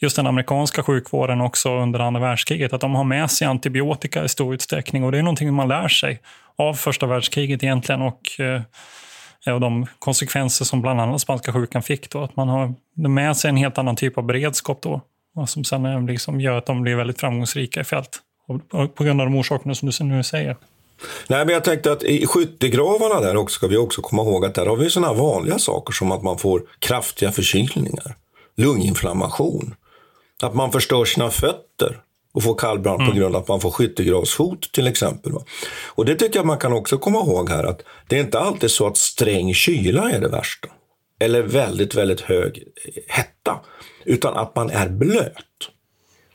just 0.00 0.16
den 0.16 0.26
amerikanska 0.26 0.82
sjukvården 0.82 1.40
också 1.40 1.78
under 1.78 2.00
andra 2.00 2.20
världskriget. 2.20 2.72
Att 2.72 2.80
de 2.80 2.94
har 2.94 3.04
med 3.04 3.30
sig 3.30 3.46
antibiotika 3.46 4.24
i 4.24 4.28
stor 4.28 4.54
utsträckning 4.54 5.04
och 5.04 5.12
det 5.12 5.18
är 5.18 5.22
någonting 5.22 5.54
man 5.54 5.68
lär 5.68 5.88
sig 5.88 6.20
av 6.58 6.74
första 6.74 7.06
världskriget 7.06 7.62
egentligen 7.62 8.02
och, 8.02 8.40
eh, 8.40 9.54
och 9.54 9.60
de 9.60 9.86
konsekvenser 9.98 10.64
som 10.64 10.82
bland 10.82 11.00
annat 11.00 11.20
spanska 11.20 11.52
sjukan 11.52 11.82
fick. 11.82 12.10
Då, 12.10 12.22
att 12.22 12.36
man 12.36 12.48
har 12.48 12.74
med 13.08 13.36
sig 13.36 13.48
en 13.48 13.56
helt 13.56 13.78
annan 13.78 13.96
typ 13.96 14.18
av 14.18 14.24
beredskap 14.24 14.82
då 14.82 15.00
och 15.36 15.48
som 15.48 15.64
sen 15.64 15.86
eh, 15.86 16.04
liksom 16.04 16.40
gör 16.40 16.58
att 16.58 16.66
de 16.66 16.82
blir 16.82 16.96
väldigt 16.96 17.20
framgångsrika 17.20 17.80
i 17.80 17.84
fält. 17.84 18.20
På 18.94 19.04
grund 19.04 19.20
av 19.20 19.26
de 19.26 19.36
orsakerna 19.36 19.74
som 19.74 19.90
du 19.90 20.04
nu 20.04 20.22
säger. 20.22 20.56
Nej, 21.28 21.44
men 21.44 21.54
jag 21.54 21.64
tänkte 21.64 21.92
att 21.92 22.02
i 22.02 22.26
skyttegravarna 22.26 23.20
där 23.20 23.36
också 23.36 23.54
ska 23.54 23.66
vi 23.66 23.76
också 23.76 24.02
komma 24.02 24.22
ihåg 24.22 24.44
att 24.44 24.54
där 24.54 24.66
har 24.66 24.76
vi 24.76 24.90
sådana 24.90 25.12
vanliga 25.12 25.58
saker 25.58 25.92
som 25.92 26.12
att 26.12 26.22
man 26.22 26.38
får 26.38 26.62
kraftiga 26.78 27.32
förkylningar, 27.32 28.16
lunginflammation, 28.56 29.74
att 30.42 30.54
man 30.54 30.72
förstör 30.72 31.04
sina 31.04 31.30
fötter 31.30 32.00
och 32.32 32.42
får 32.42 32.54
kallbrand 32.54 33.00
mm. 33.00 33.12
på 33.12 33.18
grund 33.18 33.36
av 33.36 33.42
att 33.42 33.48
man 33.48 33.60
får 33.60 33.70
skyttegravsfot 33.70 34.72
till 34.72 34.86
exempel. 34.86 35.32
Och 35.86 36.04
det 36.04 36.14
tycker 36.14 36.38
jag 36.38 36.46
man 36.46 36.58
kan 36.58 36.72
också 36.72 36.98
komma 36.98 37.18
ihåg 37.18 37.50
här 37.50 37.64
att 37.64 37.82
det 38.06 38.16
är 38.16 38.20
inte 38.20 38.38
alltid 38.38 38.70
så 38.70 38.86
att 38.86 38.96
sträng 38.96 39.54
kyla 39.54 40.10
är 40.10 40.20
det 40.20 40.28
värsta. 40.28 40.68
Eller 41.20 41.42
väldigt, 41.42 41.94
väldigt 41.94 42.20
hög 42.20 42.62
hetta. 43.08 43.60
Utan 44.04 44.36
att 44.36 44.56
man 44.56 44.70
är 44.70 44.88
blöt. 44.88 45.44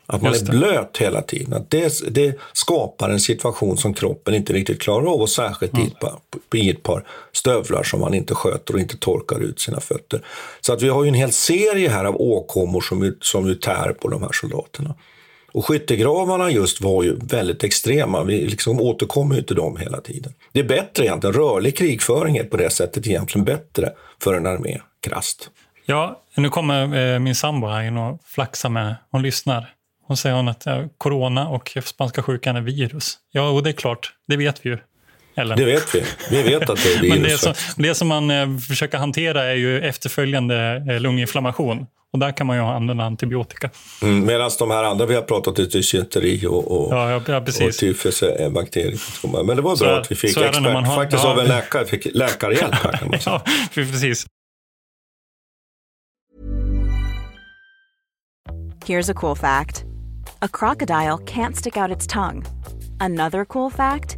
Att 0.06 0.21
man 0.21 0.34
är 0.34 0.51
blöt 0.51 0.97
hela 0.97 1.21
tiden. 1.21 1.53
Att 1.53 1.71
det, 1.71 2.15
det, 2.15 2.39
skapar 2.53 3.10
en 3.10 3.19
situation 3.19 3.77
som 3.77 3.93
kroppen 3.93 4.34
inte 4.34 4.53
riktigt 4.53 4.82
klarar 4.82 5.06
av 5.06 5.21
och 5.21 5.29
särskilt 5.29 5.73
mm. 5.73 5.86
i, 5.86 5.89
ett 5.89 5.99
par, 5.99 6.19
i 6.53 6.69
ett 6.69 6.84
par 6.84 7.08
stövlar 7.32 7.84
som 7.84 7.99
man 7.99 8.13
inte 8.13 8.36
sköter 8.36 8.73
och 8.73 8.79
inte 8.79 8.97
torkar 8.97 9.39
ut 9.39 9.60
sina 9.60 9.79
fötter. 9.79 10.25
Så 10.62 10.73
att 10.73 10.82
vi 10.82 10.89
har 10.89 11.03
ju 11.03 11.08
en 11.08 11.13
hel 11.13 11.32
serie 11.32 11.89
här 11.89 12.06
av 12.06 12.21
åkommor 12.21 12.82
som, 12.82 13.15
som 13.21 13.47
ju 13.47 13.56
tär 13.56 13.93
på 13.93 14.08
de 14.08 14.21
här 14.21 14.32
soldaterna. 14.32 14.95
Och 15.53 15.65
skyttegravarna 15.65 16.51
just 16.51 16.81
var 16.81 17.03
ju 17.03 17.15
väldigt 17.15 17.63
extrema. 17.63 18.23
Vi 18.23 18.47
liksom 18.47 18.81
återkommer 18.81 19.35
ju 19.35 19.41
till 19.41 19.55
dem 19.55 19.77
hela 19.77 20.01
tiden. 20.01 20.33
Det 20.51 20.59
är 20.59 20.63
bättre 20.63 21.05
egentligen. 21.05 21.35
Rörlig 21.35 21.77
krigföring 21.77 22.37
är 22.37 22.43
på 22.43 22.57
det 22.57 22.69
sättet 22.69 23.07
egentligen 23.07 23.45
bättre 23.45 23.89
för 24.23 24.33
en 24.33 24.45
armé, 24.45 24.79
krasst. 25.01 25.49
Ja, 25.85 26.21
nu 26.35 26.49
kommer 26.49 27.13
eh, 27.13 27.19
min 27.19 27.35
sambo 27.35 27.67
här 27.67 27.83
in 27.83 27.97
och 27.97 28.21
flaxar 28.25 28.69
med. 28.69 28.95
Hon 29.11 29.21
lyssnar. 29.21 29.69
Hon 30.07 30.17
säger 30.17 30.35
hon 30.35 30.47
att 30.47 30.67
corona 30.97 31.47
och 31.47 31.77
spanska 31.83 32.23
sjukan 32.23 32.55
är 32.55 32.61
virus. 32.61 33.17
Ja, 33.31 33.49
och 33.49 33.63
det 33.63 33.69
är 33.69 33.73
klart. 33.73 34.13
Det 34.27 34.37
vet 34.37 34.65
vi 34.65 34.69
ju. 34.69 34.77
Ellen. 35.35 35.57
Det 35.57 35.65
vet 35.65 35.95
vi. 35.95 36.03
Vi 36.31 36.43
vet 36.43 36.69
att 36.69 36.83
det 36.83 36.93
är 36.93 37.01
virus. 37.01 37.09
Men 37.19 37.23
det 37.23 37.37
som, 37.37 37.53
det 37.77 37.95
som 37.95 38.07
man 38.07 38.31
eh, 38.31 38.57
försöker 38.57 38.97
hantera 38.97 39.43
är 39.43 39.55
ju 39.55 39.81
efterföljande 39.81 40.85
eh, 40.89 40.99
lunginflammation. 40.99 41.85
Och 42.13 42.19
där 42.19 42.32
kan 42.32 42.47
man 42.47 42.56
ju 42.56 42.63
använda 42.63 43.04
antibiotika. 43.04 43.69
Mm, 44.02 44.26
Medan 44.26 44.52
de 44.60 44.71
här 44.71 44.84
andra 44.84 45.06
vi 45.06 45.15
har 45.15 45.21
pratat 45.21 45.60
om, 45.60 45.67
dysenteri 45.71 46.45
och, 46.47 46.71
och, 46.71 46.93
ja, 46.93 47.21
ja, 47.28 47.38
och 47.67 47.73
tyfus 47.80 48.23
är 48.23 48.49
bakterier. 48.49 49.43
Men 49.43 49.56
det 49.56 49.62
var 49.62 49.78
bra 49.78 49.99
att 49.99 50.12
vi 50.12 50.15
fick 50.15 50.38
expert, 50.38 50.56
har, 50.56 50.95
faktiskt 50.95 51.23
ja, 51.23 51.32
av 51.32 51.39
en 51.39 51.47
läkare, 51.47 51.86
fick 51.86 52.08
läkarhjälp 52.13 52.73
här 52.73 52.91
kan 52.91 53.10
man 53.10 53.19
säga. 53.19 53.41
ja, 53.45 53.52
precis. 53.73 54.26
Here's 58.86 59.12
a 59.12 59.13
cool 59.13 59.36
fact. 59.36 59.86
A 60.41 60.47
crocodile 60.47 61.17
can't 61.26 61.56
stick 61.56 61.78
out 61.78 61.91
its 61.97 62.08
tongue. 62.08 62.43
Another 62.99 63.45
cool 63.45 63.71
fact, 63.71 64.17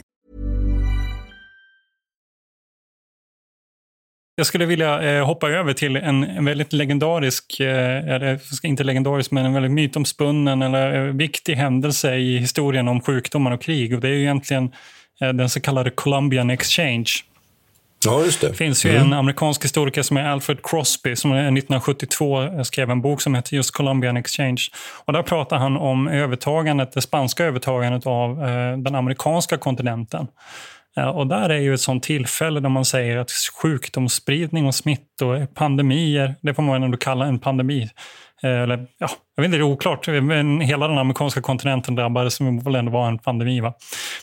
Jag 4.35 4.45
skulle 4.45 4.65
vilja 4.65 5.01
eh, 5.01 5.25
hoppa 5.25 5.49
över 5.49 5.73
till 5.73 5.95
en, 5.95 6.23
en 6.23 6.45
väldigt 6.45 6.73
legendarisk, 6.73 7.59
eh, 7.59 8.07
eller 8.07 8.39
inte 8.63 8.83
legendarisk, 8.83 9.31
men 9.31 9.45
en 9.45 9.53
väldigt 9.53 9.71
mytomspunnen 9.71 10.61
eller 10.61 11.07
eh, 11.07 11.13
viktig 11.13 11.55
händelse 11.55 12.15
i 12.15 12.37
historien 12.37 12.87
om 12.87 13.01
sjukdomar 13.01 13.51
och 13.51 13.61
krig. 13.61 13.95
Och 13.95 14.01
det 14.01 14.07
är 14.07 14.13
ju 14.13 14.21
egentligen 14.21 14.71
eh, 15.21 15.29
den 15.29 15.49
så 15.49 15.61
kallade 15.61 15.89
Columbian 15.89 16.49
Exchange. 16.49 17.11
Ja, 18.05 18.23
just 18.23 18.41
det. 18.41 18.47
Det 18.47 18.53
finns 18.53 18.85
ju 18.85 18.89
mm. 18.89 19.01
en 19.01 19.13
amerikansk 19.13 19.63
historiker 19.63 20.01
som 20.01 20.17
är 20.17 20.23
Alfred 20.23 20.57
Crosby 20.63 21.15
som 21.15 21.31
1972 21.31 22.63
skrev 22.63 22.89
en 22.89 23.01
bok 23.01 23.21
som 23.21 23.35
heter 23.35 23.55
just 23.55 23.71
Columbian 23.71 24.17
Exchange. 24.17 24.61
Och 25.05 25.13
där 25.13 25.23
pratar 25.23 25.57
han 25.57 25.77
om 25.77 26.07
övertagandet, 26.07 26.91
det 26.93 27.01
spanska 27.01 27.45
övertagandet 27.45 28.07
av 28.07 28.43
eh, 28.43 28.77
den 28.77 28.95
amerikanska 28.95 29.57
kontinenten. 29.57 30.27
Och 30.97 31.27
där 31.27 31.49
är 31.49 31.59
ju 31.59 31.73
ett 31.73 31.81
sånt 31.81 32.03
tillfälle 32.03 32.59
där 32.59 32.69
man 32.69 32.85
säger 32.85 33.17
att 33.17 33.31
sjukdomsspridning 33.61 34.65
och 34.65 34.75
smittor, 34.75 35.45
pandemier, 35.45 36.35
det 36.41 36.53
får 36.53 36.63
man 36.63 36.83
ändå 36.83 36.97
kalla 36.97 37.25
en 37.25 37.39
pandemi. 37.39 37.89
Eh, 38.43 38.61
eller, 38.61 38.87
ja, 38.97 39.07
jag 39.35 39.41
vet 39.41 39.45
inte, 39.45 39.57
det 39.57 39.61
är 39.61 39.71
oklart. 39.71 40.07
Men 40.07 40.61
hela 40.61 40.87
den 40.87 40.97
amerikanska 40.97 41.41
kontinenten 41.41 41.95
drabbades, 41.95 42.35
som 42.35 42.59
väl 42.59 42.75
ändå 42.75 42.91
var 42.91 43.07
en 43.07 43.19
pandemi. 43.19 43.59
Va? 43.59 43.73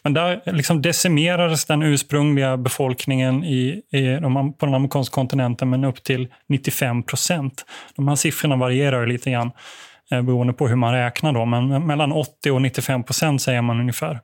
Men 0.02 0.14
där 0.14 0.40
liksom 0.44 0.82
decimerades 0.82 1.64
den 1.64 1.82
ursprungliga 1.82 2.56
befolkningen 2.56 3.44
i, 3.44 3.82
i 3.92 4.20
på 4.58 4.66
den 4.66 4.74
amerikanska 4.74 5.14
kontinenten 5.14 5.70
med 5.70 5.84
upp 5.84 6.02
till 6.02 6.28
95 6.48 7.02
procent. 7.02 7.64
De 7.96 8.08
här 8.08 8.16
siffrorna 8.16 8.56
varierar 8.56 9.06
lite 9.06 9.30
grann 9.30 9.50
eh, 10.10 10.22
beroende 10.22 10.52
på 10.52 10.68
hur 10.68 10.76
man 10.76 10.94
räknar. 10.94 11.32
Då, 11.32 11.44
men 11.44 11.86
mellan 11.86 12.12
80 12.12 12.50
och 12.50 12.62
95 12.62 13.04
procent 13.04 13.42
säger 13.42 13.62
man 13.62 13.80
ungefär. 13.80 14.20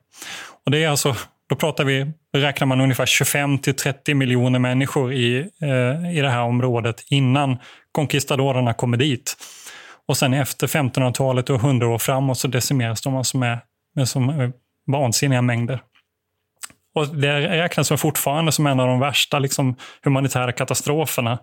Och 0.65 0.71
det 0.71 0.83
är 0.83 0.89
alltså 0.89 1.15
då 1.49 1.55
pratar 1.55 1.83
vi, 1.85 2.11
räknar 2.33 2.67
man 2.67 2.81
ungefär 2.81 3.05
25 3.05 3.57
till 3.57 3.75
30 3.75 4.13
miljoner 4.13 4.59
människor 4.59 5.13
i, 5.13 5.49
eh, 5.61 6.17
i 6.17 6.21
det 6.21 6.29
här 6.29 6.41
området 6.41 7.03
innan 7.09 7.57
conquistadorerna 7.91 8.73
kommer 8.73 8.97
dit. 8.97 9.37
Och 10.07 10.17
sen 10.17 10.33
efter 10.33 10.67
1500-talet 10.67 11.49
och 11.49 11.59
100 11.59 11.87
år 11.87 11.97
framåt 11.97 12.37
så 12.37 12.47
decimeras 12.47 13.01
de 13.01 13.15
alltså 13.15 13.37
med, 13.37 13.59
med 13.95 14.07
som 14.09 14.29
eh, 14.29 14.49
vansinniga 14.87 15.41
mängder. 15.41 15.79
Och 16.95 17.07
det 17.07 17.39
räknas 17.39 18.01
fortfarande 18.01 18.51
som 18.51 18.67
en 18.67 18.79
av 18.79 18.87
de 18.87 18.99
värsta 18.99 19.39
liksom, 19.39 19.75
humanitära 20.03 20.51
katastroferna. 20.51 21.39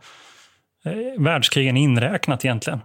Eh, 0.85 1.23
världskrigen 1.23 1.77
inräknat 1.77 2.45
egentligen. 2.45 2.81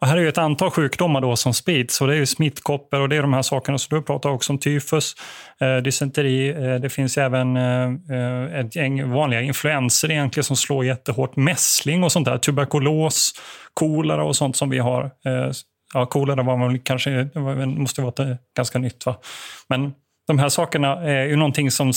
Och 0.00 0.06
här 0.06 0.16
är 0.16 0.20
ju 0.20 0.28
ett 0.28 0.38
antal 0.38 0.70
sjukdomar 0.70 1.20
då 1.20 1.36
som 1.36 1.54
sprids. 1.54 2.00
Och 2.00 2.06
det 2.06 2.14
är 2.14 2.18
ju 2.18 2.26
smittkoppor 2.26 3.00
och 3.00 3.08
det 3.08 3.16
är 3.16 3.22
de 3.22 3.32
här 3.32 3.42
sakerna. 3.42 3.78
som 3.78 3.98
du 3.98 4.04
pratar 4.04 4.30
också 4.30 4.52
om 4.52 4.58
tyfus, 4.58 5.14
eh, 5.60 5.76
dysenteri. 5.76 6.48
Eh, 6.48 6.74
det 6.74 6.90
finns 6.90 7.18
även 7.18 7.56
eh, 7.56 8.60
ett 8.60 8.76
gäng 8.76 9.10
vanliga 9.10 9.42
influenser 9.42 10.10
egentligen 10.10 10.44
som 10.44 10.56
slår 10.56 10.84
jättehårt. 10.84 11.36
Mässling 11.36 12.04
och 12.04 12.12
sånt 12.12 12.26
där. 12.26 12.38
Tuberkulos, 12.38 13.32
kolera 13.74 14.24
och 14.24 14.36
sånt 14.36 14.56
som 14.56 14.70
vi 14.70 14.78
har. 14.78 15.04
Eh, 15.04 15.50
ja, 15.94 16.06
kolera 16.06 16.42
var 16.42 16.68
väl 16.68 16.78
kanske, 16.78 17.28
måste 17.66 18.02
vara 18.02 18.30
eh, 18.30 18.36
ganska 18.56 18.78
nytt. 18.78 19.06
Va? 19.06 19.16
Men 19.68 19.92
de 20.26 20.38
här 20.38 20.48
sakerna 20.48 20.94
är 20.94 21.24
ju 21.24 21.36
någonting 21.36 21.70
som, 21.70 21.92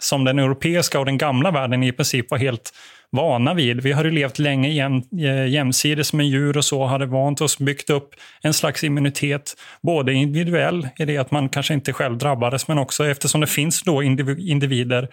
som 0.00 0.24
den 0.24 0.38
europeiska 0.38 0.98
och 0.98 1.06
den 1.06 1.18
gamla 1.18 1.50
världen 1.50 1.82
i 1.82 1.92
princip 1.92 2.30
var 2.30 2.38
helt 2.38 2.72
vana 3.12 3.54
vid. 3.54 3.80
Vi 3.80 3.92
hade 3.92 4.10
levt 4.10 4.38
länge 4.38 4.68
jäm, 4.68 5.02
eh, 5.20 5.46
jämsides 5.46 6.12
med 6.12 6.26
djur 6.26 6.56
och 6.56 6.64
så, 6.64 6.84
hade 6.84 7.06
vant 7.06 7.40
oss, 7.40 7.58
byggt 7.58 7.90
upp 7.90 8.10
en 8.42 8.54
slags 8.54 8.84
immunitet. 8.84 9.56
Både 9.82 10.12
individuell, 10.12 10.88
i 10.98 11.04
det 11.04 11.18
att 11.18 11.30
man 11.30 11.48
kanske 11.48 11.74
inte 11.74 11.92
själv 11.92 12.18
drabbades, 12.18 12.68
men 12.68 12.78
också 12.78 13.06
eftersom 13.06 13.40
det 13.40 13.46
finns 13.46 13.82
då 13.82 14.02
individer 14.02 15.08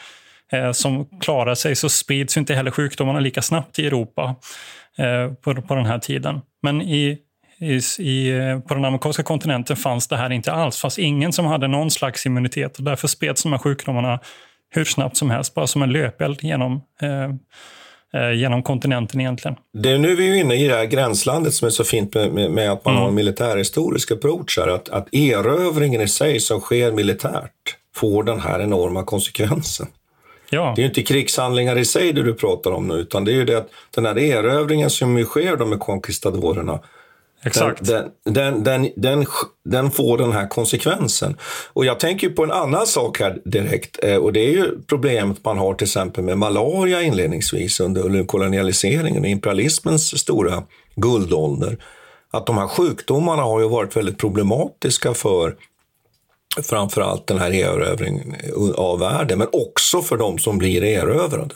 eh, 0.52 0.71
som 0.71 1.06
klarar 1.21 1.56
sig 1.56 1.76
så 1.76 1.89
sprids 1.89 2.38
inte 2.38 2.56
heller 2.56 2.71
sjukdomarna 2.71 3.19
lika 3.19 3.41
snabbt 3.41 3.80
i 3.80 3.88
Europa 3.88 4.36
eh, 4.97 5.34
på, 5.34 5.62
på 5.62 5.76
den 5.76 5.86
här 5.86 6.00
tiden. 6.00 6.41
Men 6.62 6.82
i 6.82 7.17
i, 7.60 7.82
i, 8.00 8.38
eh, 8.38 8.60
på 8.60 8.73
den 8.73 8.86
amerikanska 8.86 9.23
kontinenten 9.23 9.76
fanns 9.76 10.08
det 10.08 10.17
här 10.17 10.32
inte 10.32 10.52
alls. 10.52 10.76
Det 10.76 10.82
fanns 10.82 11.00
ingen 11.00 11.34
som 11.34 11.45
hade 11.45 11.67
någon 11.67 11.91
slags 11.91 12.26
immunitet 12.26 12.78
och 12.78 12.84
därför 12.84 13.08
spreds 13.08 13.43
de 13.43 13.52
här 13.52 13.60
sjukdomarna 13.60 14.19
hur 14.70 14.86
snabbt 14.86 15.18
som 15.18 15.30
helst, 15.30 15.54
bara 15.54 15.68
som 15.68 15.82
en 15.82 15.92
löpeld 15.92 16.44
genom 16.44 16.82
eh, 17.02 17.30
Eh, 18.14 18.34
genom 18.34 18.64
kontinenten 18.64 19.22
egentligen. 19.22 19.58
Det 19.74 19.92
är 19.92 19.98
nu 19.98 20.16
vi 20.16 20.30
är 20.30 20.34
inne 20.34 20.56
i 20.56 20.68
det 20.68 20.76
här 20.76 20.86
gränslandet 20.86 21.54
som 21.54 21.66
är 21.66 21.70
så 21.70 21.84
fint 21.84 22.16
med, 22.16 22.32
med, 22.32 22.52
med 22.52 22.72
att 22.72 22.86
man 22.86 22.94
mm. 22.94 23.02
har 23.02 23.10
en 23.10 23.16
militärhistorisk 23.16 24.12
approach 24.12 24.58
här, 24.58 24.68
att, 24.68 24.90
att 24.90 25.14
erövringen 25.14 26.02
i 26.02 26.08
sig 26.08 26.40
som 26.40 26.60
sker 26.60 26.92
militärt 26.92 27.52
får 27.96 28.24
den 28.24 28.40
här 28.40 28.60
enorma 28.60 29.04
konsekvensen. 29.04 29.88
Ja. 30.50 30.74
Det 30.76 30.82
är 30.82 30.84
ju 30.84 30.90
inte 30.90 31.04
krigshandlingar 31.04 31.78
i 31.78 31.86
sig 31.86 32.14
det 32.14 32.24
du 32.24 32.34
pratar 32.34 32.72
om 32.72 32.88
nu, 32.88 32.94
utan 32.94 33.26
det 33.26 33.32
är 33.32 33.36
ju 33.36 33.46
det 33.46 33.58
att 33.58 33.70
den 33.96 34.06
här 34.06 34.18
erövringen 34.18 34.90
som 34.90 35.18
ju 35.18 35.26
sker 35.26 35.56
då 35.56 35.66
med 35.66 35.80
konkistadorerna, 35.80 36.80
Exakt. 37.48 37.86
Den, 37.86 38.12
den, 38.26 38.64
den, 38.64 38.90
den, 38.96 39.26
den, 39.66 39.92
får 39.92 40.18
den 40.18 40.32
här 40.32 40.48
konsekvensen. 40.48 41.38
Och 41.74 41.86
jag 41.86 42.00
tänker 42.00 42.30
på 42.30 42.44
en 42.44 42.52
annan 42.52 42.88
sak 42.88 43.20
här 43.20 43.42
direkt 43.46 44.04
eh, 44.04 44.16
och 44.16 44.34
det 44.34 44.40
är 44.40 44.52
ju 44.52 44.82
problemet 44.88 45.46
man 45.46 45.58
har 45.58 45.74
till 45.74 45.86
exempel 45.86 46.24
med 46.24 46.38
malaria 46.38 47.02
inledningsvis 47.02 47.80
under 47.80 48.26
kolonialiseringen 48.26 49.24
och 49.24 49.30
imperialismens 49.30 50.20
stora 50.20 50.64
guldålder. 50.96 51.78
Att 52.32 52.46
de 52.46 52.58
här 52.58 52.68
sjukdomarna 52.68 53.42
har 53.42 53.62
ju 53.62 53.68
varit 53.68 53.98
väldigt 53.98 54.18
problematiska 54.18 55.14
för 55.14 55.56
framförallt 56.64 57.28
den 57.28 57.38
här 57.38 57.54
erövringen 57.54 58.36
av 58.76 59.00
världen, 59.00 59.38
men 59.40 59.48
också 59.52 60.02
för 60.02 60.18
de 60.18 60.40
som 60.40 60.58
blir 60.58 60.84
erövrade. 60.84 61.56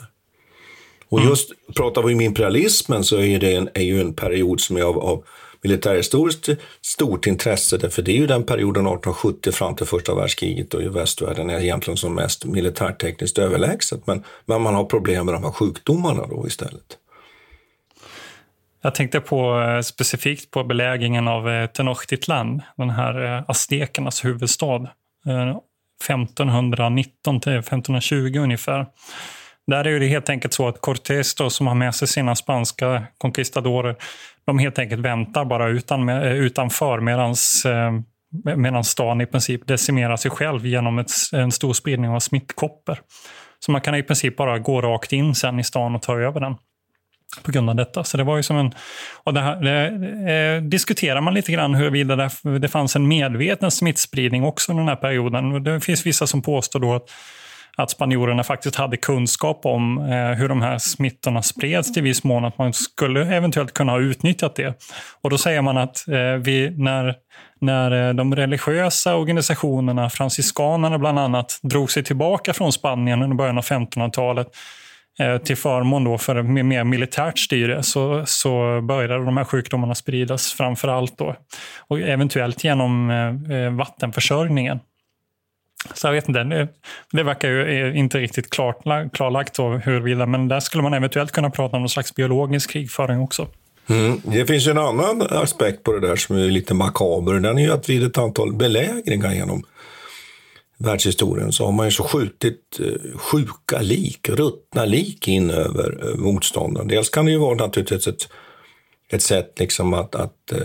Och 1.12 1.18
mm. 1.18 1.30
just 1.30 1.52
pratar 1.76 2.02
vi 2.02 2.14
om 2.14 2.20
imperialismen 2.20 3.04
så 3.04 3.18
är 3.18 3.38
det 3.38 3.54
en, 3.54 3.68
är 3.74 3.82
ju 3.82 4.00
en 4.00 4.14
period 4.14 4.60
som 4.60 4.76
är 4.76 4.82
av, 4.82 4.98
av 4.98 5.24
militärhistoriskt 5.62 6.48
stort 6.80 7.26
intresse, 7.26 7.78
därför 7.78 8.02
det 8.02 8.12
är 8.12 8.16
ju 8.16 8.26
den 8.26 8.44
perioden 8.44 8.86
1870 8.86 9.52
fram 9.52 9.76
till 9.76 9.86
första 9.86 10.14
världskriget 10.14 10.74
och 10.74 10.82
i 10.82 10.88
västvärlden 10.88 11.50
är 11.50 11.60
egentligen 11.60 11.96
som 11.96 12.14
mest 12.14 12.44
militärtekniskt 12.44 13.38
överlägset. 13.38 14.06
Men, 14.06 14.24
men 14.46 14.62
man 14.62 14.74
har 14.74 14.84
problem 14.84 15.26
med 15.26 15.34
de 15.34 15.44
här 15.44 15.50
sjukdomarna 15.50 16.26
då 16.26 16.46
istället. 16.46 16.98
Jag 18.82 18.94
tänkte 18.94 19.20
på 19.20 19.60
eh, 19.60 19.80
specifikt 19.80 20.50
på 20.50 20.64
belägringen 20.64 21.28
av 21.28 21.48
eh, 21.48 21.66
Tenochtitlan, 21.66 22.62
den 22.76 22.90
här 22.90 23.36
eh, 23.36 23.42
aztekernas 23.48 24.24
huvudstad. 24.24 24.88
1519 26.08 27.40
till 27.40 27.52
1520 27.52 28.38
ungefär. 28.38 28.86
Där 29.66 29.86
är 29.86 30.00
det 30.00 30.06
helt 30.06 30.28
enkelt 30.28 30.54
så 30.54 30.68
att 30.68 30.80
Cortés 30.80 31.34
då, 31.34 31.50
som 31.50 31.66
har 31.66 31.74
med 31.74 31.94
sig 31.94 32.08
sina 32.08 32.34
spanska 32.36 33.02
conquistadorer, 33.18 33.96
de 34.44 34.58
helt 34.58 34.78
enkelt 34.78 35.02
väntar 35.02 35.44
bara 35.44 35.68
utan, 35.68 36.08
eh, 36.08 36.32
utanför 36.32 37.00
medans, 37.00 37.64
eh, 37.64 37.92
medan 38.56 38.84
stan 38.84 39.20
i 39.20 39.26
princip 39.26 39.66
decimerar 39.66 40.16
sig 40.16 40.30
själv 40.30 40.66
genom 40.66 40.98
ett, 40.98 41.10
en 41.32 41.52
stor 41.52 41.72
spridning 41.72 42.10
av 42.10 42.20
smittkoppor. 42.20 42.98
Så 43.58 43.72
man 43.72 43.80
kan 43.80 43.94
i 43.94 44.02
princip 44.02 44.36
bara 44.36 44.58
gå 44.58 44.80
rakt 44.80 45.12
in 45.12 45.34
sen 45.34 45.60
i 45.60 45.64
stan 45.64 45.94
och 45.94 46.02
ta 46.02 46.18
över 46.18 46.40
den 46.40 46.54
på 47.42 47.52
grund 47.52 47.70
av 47.70 47.76
detta. 47.76 48.04
Så 48.04 48.16
det 48.16 48.24
var 48.24 48.36
ju 48.36 48.42
som 48.42 48.56
en... 48.56 48.72
Och 49.24 49.34
det, 49.34 49.40
här, 49.40 49.56
det 49.56 50.56
eh, 50.56 50.62
diskuterar 50.62 51.20
man 51.20 51.34
lite 51.34 51.52
grann 51.52 51.74
huruvida 51.74 52.16
det, 52.16 52.58
det 52.58 52.68
fanns 52.68 52.96
en 52.96 53.08
medveten 53.08 53.70
smittspridning 53.70 54.44
också 54.44 54.72
under 54.72 54.82
den 54.82 54.88
här 54.88 54.96
perioden. 54.96 55.64
Det 55.64 55.80
finns 55.80 56.06
vissa 56.06 56.26
som 56.26 56.42
påstår 56.42 56.80
då 56.80 56.94
att 56.94 57.10
att 57.76 57.90
spanjorerna 57.90 58.44
faktiskt 58.44 58.76
hade 58.76 58.96
kunskap 58.96 59.60
om 59.66 59.98
eh, 59.98 60.38
hur 60.38 60.48
de 60.48 60.62
här 60.62 60.78
smittorna 60.78 61.42
spreds 61.42 61.92
till 61.92 62.02
viss 62.02 62.24
mån, 62.24 62.44
att 62.44 62.58
man 62.58 62.72
skulle 62.72 63.36
eventuellt 63.36 63.74
kunna 63.74 63.92
ha 63.92 64.00
utnyttjat 64.00 64.54
det. 64.56 64.74
Och 65.22 65.30
då 65.30 65.38
säger 65.38 65.62
man 65.62 65.76
att 65.76 66.08
eh, 66.08 66.34
vi, 66.44 66.70
när, 66.70 67.14
när 67.60 68.08
eh, 68.08 68.14
de 68.14 68.36
religiösa 68.36 69.16
organisationerna, 69.16 70.10
franciskanerna 70.10 70.98
bland 70.98 71.18
annat, 71.18 71.60
drog 71.62 71.90
sig 71.90 72.04
tillbaka 72.04 72.52
från 72.52 72.72
Spanien 72.72 73.22
under 73.22 73.36
början 73.36 73.58
av 73.58 73.64
1500-talet 73.64 74.48
eh, 75.18 75.38
till 75.38 75.56
förmån 75.56 76.04
då 76.04 76.18
för 76.18 76.42
mer 76.42 76.84
militärt 76.84 77.38
styre 77.38 77.82
så, 77.82 78.22
så 78.26 78.80
började 78.80 79.24
de 79.24 79.36
här 79.36 79.44
sjukdomarna 79.44 79.94
spridas 79.94 80.52
framför 80.52 80.88
allt 80.88 81.18
då. 81.18 81.36
Och 81.88 82.00
eventuellt 82.00 82.64
genom 82.64 83.10
eh, 83.10 83.56
eh 83.56 83.72
vattenförsörjningen. 83.72 84.80
Så 85.94 86.06
jag 86.06 86.12
vet 86.12 86.28
inte, 86.28 86.68
det, 87.12 87.22
verkar 87.22 87.48
ju 87.48 87.88
eh, 87.88 87.98
inte 87.98 88.18
riktigt 88.18 88.50
klart, 88.50 88.82
klarlagt 89.12 89.58
huruvida, 89.58 90.26
men 90.26 90.48
där 90.48 90.60
skulle 90.60 90.82
man 90.82 90.94
eventuellt 90.94 91.32
kunna 91.32 91.50
prata 91.50 91.76
om 91.76 91.82
någon 91.82 91.88
slags 91.88 92.14
biologisk 92.14 92.70
krigföring 92.70 93.20
också. 93.20 93.46
Mm. 93.86 94.20
Det 94.24 94.46
finns 94.46 94.66
ju 94.66 94.70
en 94.70 94.78
annan 94.78 95.22
aspekt 95.22 95.82
på 95.82 95.92
det 95.92 96.00
där 96.00 96.16
som 96.16 96.36
är 96.36 96.50
lite 96.50 96.74
makaber. 96.74 97.32
Den 97.32 97.58
är 97.58 97.62
ju 97.62 97.72
att 97.72 97.88
vid 97.88 98.04
ett 98.04 98.18
antal 98.18 98.52
belägringar 98.52 99.32
genom 99.32 99.64
världshistorien 100.78 101.52
så 101.52 101.64
har 101.64 101.72
man 101.72 101.86
ju 101.86 101.90
så 101.90 102.04
skjutit 102.04 102.80
eh, 102.80 103.18
sjuka 103.18 103.80
lik, 103.80 104.28
ruttna 104.28 104.84
lik 104.84 105.28
in 105.28 105.50
över 105.50 106.08
eh, 106.08 106.16
motståndaren. 106.16 106.88
Dels 106.88 107.10
kan 107.10 107.24
det 107.24 107.32
ju 107.32 107.38
vara 107.38 107.54
naturligtvis 107.54 108.06
ett 108.06 108.28
ett 109.12 109.22
sätt 109.22 109.58
liksom 109.58 109.94
att, 109.94 110.14
att 110.14 110.52
äh, 110.52 110.58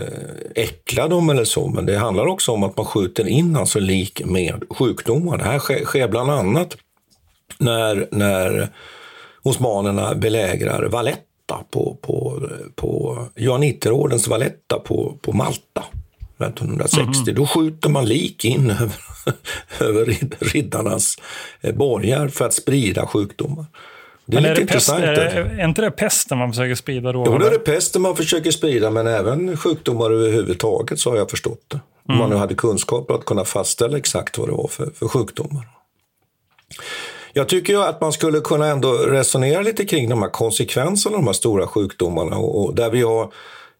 äckla 0.54 1.08
dem 1.08 1.30
eller 1.30 1.44
så, 1.44 1.68
men 1.68 1.86
det 1.86 1.98
handlar 1.98 2.26
också 2.26 2.52
om 2.52 2.62
att 2.62 2.76
man 2.76 2.86
skjuter 2.86 3.28
in 3.28 3.56
alltså 3.56 3.80
lik 3.80 4.22
med 4.24 4.64
sjukdomar. 4.70 5.38
Det 5.38 5.44
här 5.44 5.58
sker, 5.58 5.84
sker 5.84 6.08
bland 6.08 6.30
annat 6.30 6.76
när, 7.58 8.08
när 8.10 8.68
osmanerna 9.42 10.14
belägrar 10.14 10.88
Valletta 10.88 11.58
på, 11.70 11.96
på, 12.00 12.42
på 12.74 13.18
Johanniterordens 13.36 14.28
Valletta 14.28 14.78
på, 14.78 15.18
på 15.22 15.32
Malta 15.32 15.84
1960. 16.38 17.22
Mm. 17.22 17.34
Då 17.34 17.46
skjuter 17.46 17.88
man 17.88 18.06
lik 18.06 18.44
in 18.44 18.70
över, 18.80 18.96
över 19.80 20.16
riddarnas 20.38 21.16
eh, 21.60 21.74
borgar 21.74 22.28
för 22.28 22.44
att 22.44 22.54
sprida 22.54 23.06
sjukdomar. 23.06 23.66
Det 24.30 24.36
är 24.36 24.40
men 24.40 24.50
lite 24.50 24.60
är 24.60 24.62
intressant. 24.62 25.00
Pest, 25.00 25.18
är, 25.18 25.60
är 25.60 25.64
inte 25.64 25.82
det 25.82 25.90
pesten 25.90 26.38
man 26.38 26.52
försöker 26.52 26.74
sprida 26.74 27.12
då? 27.12 27.24
Jo, 27.26 27.38
det 27.38 27.46
är 27.46 27.50
det 27.50 27.58
pesten 27.58 28.02
man 28.02 28.16
försöker 28.16 28.50
sprida, 28.50 28.90
men 28.90 29.06
även 29.06 29.56
sjukdomar 29.56 30.10
överhuvudtaget 30.10 30.98
så 30.98 31.10
har 31.10 31.16
jag 31.16 31.30
förstått 31.30 31.64
det. 31.68 31.80
Om 32.08 32.14
mm. 32.14 32.18
man 32.18 32.30
nu 32.30 32.36
hade 32.36 32.54
kunskap 32.54 33.10
att 33.10 33.24
kunna 33.24 33.44
fastställa 33.44 33.98
exakt 33.98 34.38
vad 34.38 34.48
det 34.48 34.52
var 34.52 34.68
för, 34.68 34.90
för 34.94 35.08
sjukdomar. 35.08 35.68
Jag 37.32 37.48
tycker 37.48 37.72
ju 37.72 37.82
att 37.82 38.00
man 38.00 38.12
skulle 38.12 38.40
kunna 38.40 38.66
ändå 38.66 38.92
resonera 38.92 39.62
lite 39.62 39.84
kring 39.84 40.08
de 40.08 40.22
här 40.22 40.30
konsekvenserna 40.30 41.16
av 41.16 41.22
de 41.22 41.26
här 41.26 41.34
stora 41.34 41.66
sjukdomarna. 41.66 42.36
Och, 42.36 42.64
och 42.64 42.74
där 42.74 42.90
vi 42.90 43.02
har, 43.02 43.32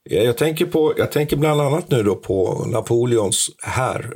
jag, 0.04 0.36
tänker 0.36 0.66
på, 0.66 0.94
jag 0.96 1.12
tänker 1.12 1.36
bland 1.36 1.60
annat 1.60 1.90
nu 1.90 2.02
då 2.02 2.14
på 2.14 2.64
Napoleons 2.66 3.50
här 3.62 4.10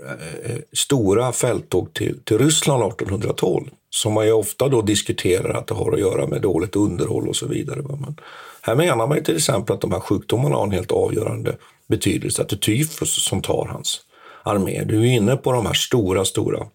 eh, 0.45 0.57
stora 0.73 1.33
fälttåg 1.33 1.95
till, 1.95 2.21
till 2.25 2.39
Ryssland 2.39 2.83
1812. 2.83 3.65
Som 3.95 4.13
man 4.13 4.27
ju 4.27 4.33
ofta 4.33 4.69
då 4.69 4.83
diskuterar 4.83 5.55
att 5.55 5.67
det 5.67 5.75
har 5.75 5.93
att 5.93 6.01
göra 6.01 6.27
med 6.27 6.43
dåligt 6.43 6.77
underhåll 6.77 7.29
och 7.29 7.37
så 7.37 7.47
vidare. 7.47 7.83
Men 7.83 8.17
här 8.63 8.75
menar 8.75 9.07
man 9.07 9.17
ju 9.17 9.25
till 9.25 9.37
exempel 9.37 9.75
att 9.75 9.81
de 9.81 9.93
här 9.93 10.01
sjukdomarna 10.01 10.57
har 10.57 10.65
en 10.65 10.71
helt 10.71 10.93
avgörande 10.93 11.57
betydelse. 11.89 12.43
Att 12.43 12.49
det 12.49 12.57
är 12.57 12.59
tyfus 12.59 13.25
som 13.25 13.43
tar 13.43 13.67
hans 13.67 14.01
armé. 14.43 14.85
Du 14.85 15.01
är 15.01 15.13
inne 15.13 15.37
på 15.37 15.53
de 15.53 15.67
här 15.67 15.75
stora, 15.75 16.25
stora 16.25 16.67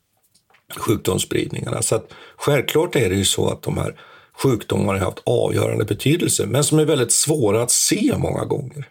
sjukdomsspridningarna. 0.77 1.81
Så 1.81 1.95
att 1.95 2.13
självklart 2.37 2.95
är 2.95 3.09
det 3.09 3.15
ju 3.15 3.25
så 3.25 3.49
att 3.49 3.61
de 3.61 3.77
här 3.77 3.95
sjukdomarna 4.43 4.99
har 4.99 5.05
haft 5.05 5.21
avgörande 5.23 5.85
betydelse, 5.85 6.45
men 6.45 6.63
som 6.63 6.79
är 6.79 6.85
väldigt 6.85 7.11
svåra 7.11 7.63
att 7.63 7.71
se 7.71 8.13
många 8.17 8.45
gånger. 8.45 8.89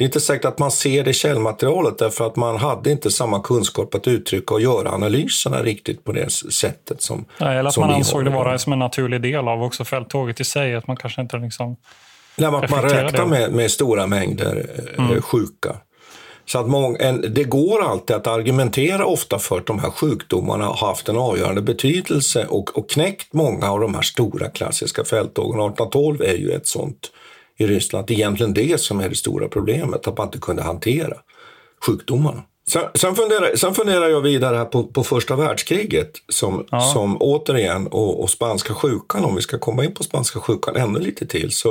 Det 0.00 0.04
är 0.04 0.06
inte 0.06 0.20
säkert 0.20 0.44
att 0.44 0.58
man 0.58 0.70
ser 0.70 1.04
det 1.04 1.12
källmaterialet 1.12 1.98
därför 1.98 2.26
att 2.26 2.36
man 2.36 2.56
hade 2.56 2.90
inte 2.90 3.10
samma 3.10 3.42
kunskap 3.42 3.94
att 3.94 4.08
uttrycka 4.08 4.54
och 4.54 4.60
göra 4.60 4.90
analyserna 4.90 5.62
riktigt 5.62 6.04
på 6.04 6.12
det 6.12 6.30
sättet 6.32 7.02
som 7.02 7.24
Nej, 7.40 7.58
Eller 7.58 7.70
att 7.70 7.76
man 7.76 7.90
ansåg 7.90 8.24
det 8.24 8.30
vara 8.30 8.58
som 8.58 8.72
en 8.72 8.78
naturlig 8.78 9.22
del 9.22 9.48
av 9.48 9.62
också 9.62 9.84
fälttåget 9.84 10.40
i 10.40 10.44
sig. 10.44 10.74
Att 10.74 10.86
man 10.86 10.96
kanske 10.96 11.20
inte 11.20 11.36
liksom 11.36 11.76
Nej, 12.36 12.48
att 12.48 12.70
man 12.70 12.82
räknar 12.82 13.26
med, 13.26 13.52
med 13.52 13.70
stora 13.70 14.06
mängder 14.06 14.66
eh, 14.98 15.04
Mm. 15.04 15.22
sjuka. 15.22 15.76
Så 16.46 16.58
att 16.58 16.68
många, 16.68 16.98
en, 16.98 17.34
det 17.34 17.44
går 17.44 17.82
alltid 17.82 18.16
att 18.16 18.26
argumentera 18.26 19.04
ofta 19.04 19.38
för 19.38 19.58
att 19.58 19.66
de 19.66 19.78
här 19.78 19.90
sjukdomarna 19.90 20.64
har 20.64 20.86
haft 20.86 21.08
en 21.08 21.16
avgörande 21.16 21.62
betydelse 21.62 22.46
och, 22.46 22.78
och 22.78 22.90
knäckt 22.90 23.32
många 23.32 23.70
av 23.70 23.80
de 23.80 23.94
här 23.94 24.02
stora 24.02 24.48
klassiska 24.48 25.04
fälttågen. 25.04 25.60
1812 25.60 26.22
är 26.22 26.36
ju 26.36 26.52
ett 26.52 26.66
sånt 26.66 27.10
i 27.60 27.66
Ryssland. 27.66 28.06
Det 28.06 28.14
är 28.14 28.16
egentligen 28.16 28.54
det 28.54 28.80
som 28.80 29.00
är 29.00 29.08
det 29.08 29.14
stora 29.16 29.48
problemet, 29.48 30.06
att 30.06 30.18
man 30.18 30.26
inte 30.26 30.38
kunde 30.38 30.62
hantera 30.62 31.16
sjukdomarna. 31.86 32.42
Sen, 32.68 32.82
sen, 32.94 33.14
funderar, 33.14 33.56
sen 33.56 33.74
funderar 33.74 34.08
jag 34.08 34.20
vidare 34.20 34.56
här 34.56 34.64
på, 34.64 34.84
på 34.84 35.04
första 35.04 35.36
världskriget 35.36 36.10
som, 36.28 36.66
som 36.92 37.16
återigen 37.20 37.86
och, 37.86 38.22
och 38.22 38.30
spanska 38.30 38.74
sjukan, 38.74 39.24
om 39.24 39.34
vi 39.36 39.42
ska 39.42 39.58
komma 39.58 39.84
in 39.84 39.94
på 39.94 40.02
spanska 40.02 40.40
sjukan 40.40 40.76
ännu 40.76 40.98
lite 40.98 41.26
till. 41.26 41.50
Så 41.52 41.70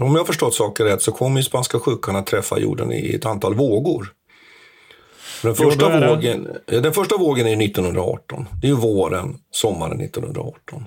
om 0.00 0.12
jag 0.12 0.18
har 0.18 0.24
förstått 0.24 0.54
saker 0.54 0.84
rätt 0.84 1.02
så 1.02 1.12
kommer 1.12 1.42
spanska 1.42 1.78
sjukan 1.78 2.16
att 2.16 2.26
träffa 2.26 2.58
jorden 2.58 2.92
i 2.92 3.14
ett 3.14 3.26
antal 3.26 3.54
vågor. 3.54 4.12
Den 5.42 5.54
Jo, 5.58 5.70
första, 5.70 5.88
det- 5.88 6.08
vågen, 6.08 6.48
den 6.66 6.92
första 6.92 7.16
vågen 7.16 7.46
är 7.46 7.64
1918. 7.64 8.48
Det 8.60 8.66
är 8.66 8.70
ju 8.70 8.76
våren, 8.76 9.38
sommaren 9.50 10.00
1918. 10.00 10.84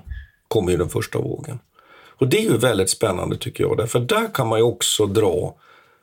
Kommer 0.47 0.71
ju 0.71 0.77
den 0.77 0.89
första 0.89 1.19
vågen. 1.19 1.59
Och 2.19 2.27
det 2.27 2.37
är 2.37 2.41
ju 2.41 2.57
väldigt 2.57 2.89
spännande 2.89 3.37
tycker 3.37 3.63
jag, 3.63 3.77
därför 3.77 3.99
där 3.99 4.33
kan 4.33 4.47
man 4.47 4.59
ju 4.59 4.65
också 4.65 5.05
dra 5.05 5.55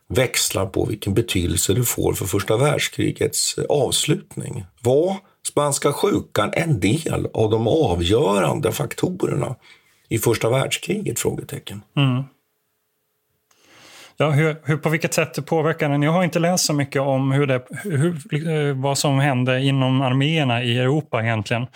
växlar 0.08 0.66
på 0.66 0.84
vilken 0.84 1.14
betydelse 1.14 1.74
det 1.74 1.82
får 1.82 2.12
för 2.12 2.24
första 2.24 2.56
världskrigets 2.56 3.58
eh, 3.58 3.64
avslutning. 3.68 4.64
Var 4.82 5.16
spanska 5.48 5.92
sjukan 5.92 6.52
en 6.52 6.80
del 6.80 7.28
av 7.34 7.50
de 7.50 7.68
avgörande 7.68 8.72
faktorerna 8.72 9.54
i 10.08 10.18
första 10.18 10.50
världskriget? 10.50 11.20
Frågetecken. 11.20 11.82
Mm. 11.96 12.22
Ja, 14.16 14.30
hur, 14.30 14.56
hur, 14.64 14.76
på 14.76 14.88
vilket 14.88 15.14
sätt 15.14 15.34
det 15.34 15.42
påverkar 15.42 15.88
den? 15.88 16.02
Jag 16.02 16.12
har 16.12 16.24
inte 16.24 16.38
läst 16.38 16.66
så 16.66 16.72
mycket 16.72 17.02
om 17.02 17.32
hur 17.32 17.46
det, 17.46 17.62
hur, 17.84 18.14
eh, 18.48 18.74
vad 18.74 18.98
som 18.98 19.18
hände 19.18 19.62
inom 19.62 20.00
arméerna 20.00 20.62
i 20.62 20.78
Europa 20.78 21.22
egentligen. 21.22 21.66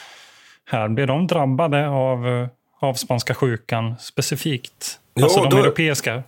Här, 0.66 0.88
blev 0.88 1.06
de 1.06 1.26
drabbade 1.26 1.88
av, 1.88 2.28
eh, 2.28 2.48
av 2.80 2.94
spanska 2.94 3.34
sjukan 3.34 3.94
specifikt? 4.00 4.98
Ja, 5.14 5.24
Alltså 5.24 5.40
de 5.40 5.50
då- 5.50 5.56
europeiska? 5.58 6.22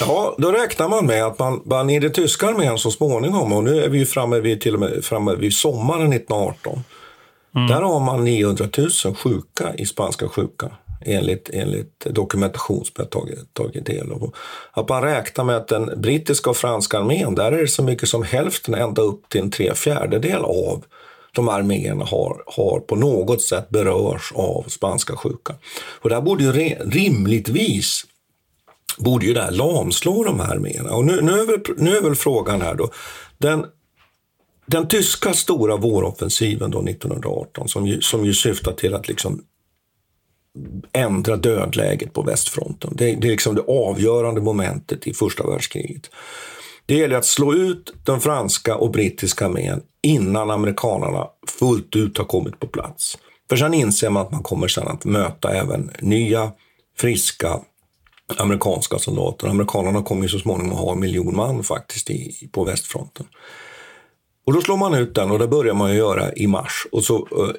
Ja, 0.00 0.34
då 0.38 0.52
räknar 0.52 0.88
man 0.88 1.06
med 1.06 1.24
att 1.24 1.38
man, 1.38 1.62
man 1.64 1.90
i 1.90 1.98
den 2.00 2.12
tyska 2.12 2.46
armén 2.46 2.78
så 2.78 2.90
småningom, 2.90 3.52
och 3.52 3.64
nu 3.64 3.82
är 3.84 3.88
vi 3.88 3.98
ju 3.98 4.06
framme 4.06 4.40
vid, 4.40 4.60
till 4.60 4.74
och 4.74 4.80
med 4.80 5.04
framme 5.04 5.34
vid 5.34 5.54
sommaren 5.54 6.12
1918, 6.12 6.84
där 7.68 7.82
har 7.82 8.00
man 8.00 8.24
900 8.24 8.68
000 9.04 9.14
sjuka 9.14 9.74
i 9.74 9.86
spanska 9.86 10.28
sjuka 10.28 10.70
enligt, 11.06 11.50
enligt 11.52 12.00
dokumentation 12.10 12.84
som 12.84 12.92
jag 12.96 13.10
tagit, 13.10 13.54
tagit 13.54 13.86
del 13.86 14.12
av. 14.12 14.34
Att 14.72 14.88
man 14.88 15.02
räknar 15.02 15.44
med 15.44 15.56
att 15.56 15.68
den 15.68 16.00
brittiska 16.00 16.50
och 16.50 16.56
franska 16.56 16.98
armén, 16.98 17.34
där 17.34 17.52
är 17.52 17.58
det 17.62 17.68
så 17.68 17.82
mycket 17.82 18.08
som 18.08 18.22
hälften, 18.22 18.74
ända 18.74 19.02
upp 19.02 19.28
till 19.28 19.40
en 19.40 19.50
tre 19.50 19.74
fjärdedel 19.74 20.44
av 20.44 20.84
de 21.38 21.48
arméerna 21.48 22.04
har, 22.04 22.42
har 22.46 22.80
på 22.80 22.96
något 22.96 23.42
sätt 23.42 23.68
berörs 23.70 24.32
av 24.34 24.64
spanska 24.68 25.16
sjuka. 25.16 25.54
Och 26.00 26.10
där 26.10 26.20
borde 26.20 26.44
ju 26.44 26.52
re, 26.52 26.78
rimligtvis 26.84 28.04
borde 28.98 29.26
ju 29.26 29.34
det 29.34 29.50
lamslå 29.50 30.24
de 30.24 30.40
här 30.40 30.54
arméerna. 30.54 30.90
Och 30.90 31.04
nu, 31.04 31.20
nu, 31.22 31.32
är 31.32 31.46
väl, 31.46 31.60
nu 31.76 31.96
är 31.96 32.02
väl 32.02 32.14
frågan 32.14 32.62
här 32.62 32.74
då, 32.74 32.90
den, 33.38 33.66
den 34.66 34.88
tyska 34.88 35.32
stora 35.32 35.76
våroffensiven 35.76 36.70
då 36.70 36.78
1918 36.78 37.68
som 37.68 37.86
ju, 37.86 38.00
som 38.00 38.24
ju 38.24 38.34
syftar 38.34 38.72
till 38.72 38.94
att 38.94 39.08
liksom 39.08 39.42
ändra 40.92 41.36
dödläget 41.36 42.12
på 42.12 42.22
västfronten. 42.22 42.92
Det, 42.96 43.14
det 43.14 43.28
är 43.28 43.30
liksom 43.30 43.54
det 43.54 43.64
avgörande 43.68 44.40
momentet 44.40 45.06
i 45.06 45.14
första 45.14 45.50
världskriget. 45.50 46.10
Det 46.88 46.94
gäller 46.94 47.16
att 47.16 47.24
slå 47.24 47.54
ut 47.54 47.94
den 48.04 48.20
franska 48.20 48.76
och 48.76 48.90
brittiska 48.90 49.46
armén 49.46 49.80
innan 50.02 50.50
amerikanerna 50.50 51.26
fullt 51.58 51.96
ut 51.96 52.18
har 52.18 52.24
kommit 52.24 52.60
på 52.60 52.66
plats. 52.66 53.18
För 53.48 53.56
sen 53.56 53.74
inser 53.74 54.10
man 54.10 54.22
att 54.22 54.32
man 54.32 54.42
kommer 54.42 54.68
sen 54.68 54.88
att 54.88 55.04
möta 55.04 55.54
även 55.54 55.90
nya, 56.00 56.52
friska 56.98 57.60
amerikanska 58.36 58.98
soldater. 58.98 59.48
Amerikanerna 59.48 60.02
kommer 60.02 60.22
ju 60.22 60.28
så 60.28 60.38
småningom 60.38 60.72
att 60.72 60.78
ha 60.78 60.92
en 60.92 61.00
miljon 61.00 61.36
man 61.36 61.64
faktiskt 61.64 62.10
i, 62.10 62.48
på 62.52 62.64
västfronten. 62.64 63.26
Och 64.46 64.52
då 64.52 64.60
slår 64.60 64.76
man 64.76 64.94
ut 64.94 65.14
den 65.14 65.30
och 65.30 65.38
det 65.38 65.48
börjar 65.48 65.74
man 65.74 65.90
ju 65.90 65.96
göra 65.96 66.32
i 66.32 66.46
mars. 66.46 66.86
Och 66.92 67.04
så 67.04 67.18
uh, 67.18 67.50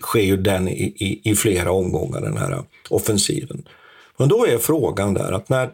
sker 0.00 0.20
ju 0.20 0.36
den 0.36 0.68
i, 0.68 0.82
i, 0.82 1.30
i 1.30 1.34
flera 1.34 1.72
omgångar, 1.72 2.20
den 2.20 2.36
här 2.36 2.62
offensiven. 2.88 3.68
Men 4.20 4.28
då 4.28 4.46
är 4.46 4.58
frågan 4.58 5.14
där 5.14 5.32
att 5.32 5.48
när, 5.48 5.70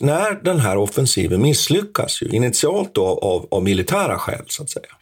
när 0.00 0.44
den 0.44 0.60
här 0.60 0.76
offensiven 0.76 1.42
misslyckas, 1.42 2.22
ju, 2.22 2.28
initialt 2.28 2.94
då 2.94 3.06
av, 3.06 3.46
av 3.50 3.62
militära 3.62 4.18
skäl 4.18 4.44
så 4.46 4.62
att 4.62 4.70
säga. 4.70 4.94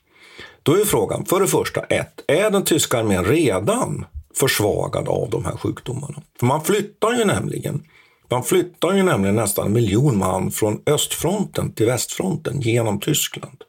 Då 0.62 0.74
är 0.74 0.84
frågan, 0.84 1.24
för 1.24 1.40
det 1.40 1.46
första, 1.46 1.80
ett, 1.80 2.24
är 2.26 2.50
den 2.50 2.64
tyska 2.64 2.98
armén 2.98 3.24
redan 3.24 4.06
försvagad 4.34 5.08
av 5.08 5.30
de 5.30 5.44
här 5.44 5.56
sjukdomarna? 5.56 6.22
För 6.38 6.46
man 6.46 6.64
flyttar 6.64 7.12
ju 7.12 7.24
nämligen 7.24 7.82
man 8.30 8.44
flyttar 8.44 8.92
ju 8.92 9.02
nämligen 9.02 9.37
nästan 9.37 9.66
en 9.66 9.72
miljon 9.72 10.18
man 10.18 10.50
från 10.50 10.80
östfronten 10.87 11.72
till 11.72 11.87
västfronten 11.87 12.61
genom 12.61 13.00
Tyskland. 13.00 13.64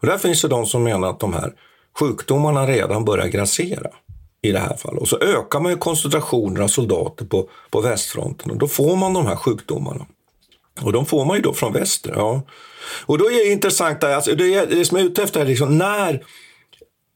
Och 0.00 0.06
där 0.06 0.18
finns 0.18 0.42
det 0.42 0.48
de 0.48 0.66
som 0.66 0.82
menar 0.82 1.10
att 1.10 1.20
de 1.20 1.32
här 1.32 1.52
sjukdomarna 1.98 2.66
redan 2.66 3.04
börjar 3.04 3.26
grassera 3.26 3.90
i 4.44 4.52
det 4.52 4.58
här 4.58 4.76
fallet. 4.76 5.00
Och 5.00 5.08
så 5.08 5.18
ökar 5.18 5.60
man 5.60 5.72
ju 5.72 5.78
koncentrationen 5.78 6.62
av 6.62 6.68
soldater 6.68 7.24
på, 7.24 7.48
på 7.70 7.80
västfronten 7.80 8.50
och 8.50 8.58
då 8.58 8.68
får 8.68 8.96
man 8.96 9.14
de 9.14 9.26
här 9.26 9.36
sjukdomarna. 9.36 10.06
Och 10.82 10.92
de 10.92 11.06
får 11.06 11.24
man 11.24 11.36
ju 11.36 11.42
då 11.42 11.52
från 11.52 11.72
väster. 11.72 12.12
Ja. 12.16 12.42
Och 13.06 13.18
då 13.18 13.24
är 13.30 13.44
det 13.44 13.52
intressant, 13.52 14.04
alltså 14.04 14.34
det, 14.34 14.54
är, 14.54 14.66
det 14.66 14.84
som 14.84 14.98
jag 14.98 15.06
är 15.06 15.10
ute 15.10 15.22
efter 15.22 15.40
är 15.40 15.44
liksom 15.44 15.78
när 15.78 16.24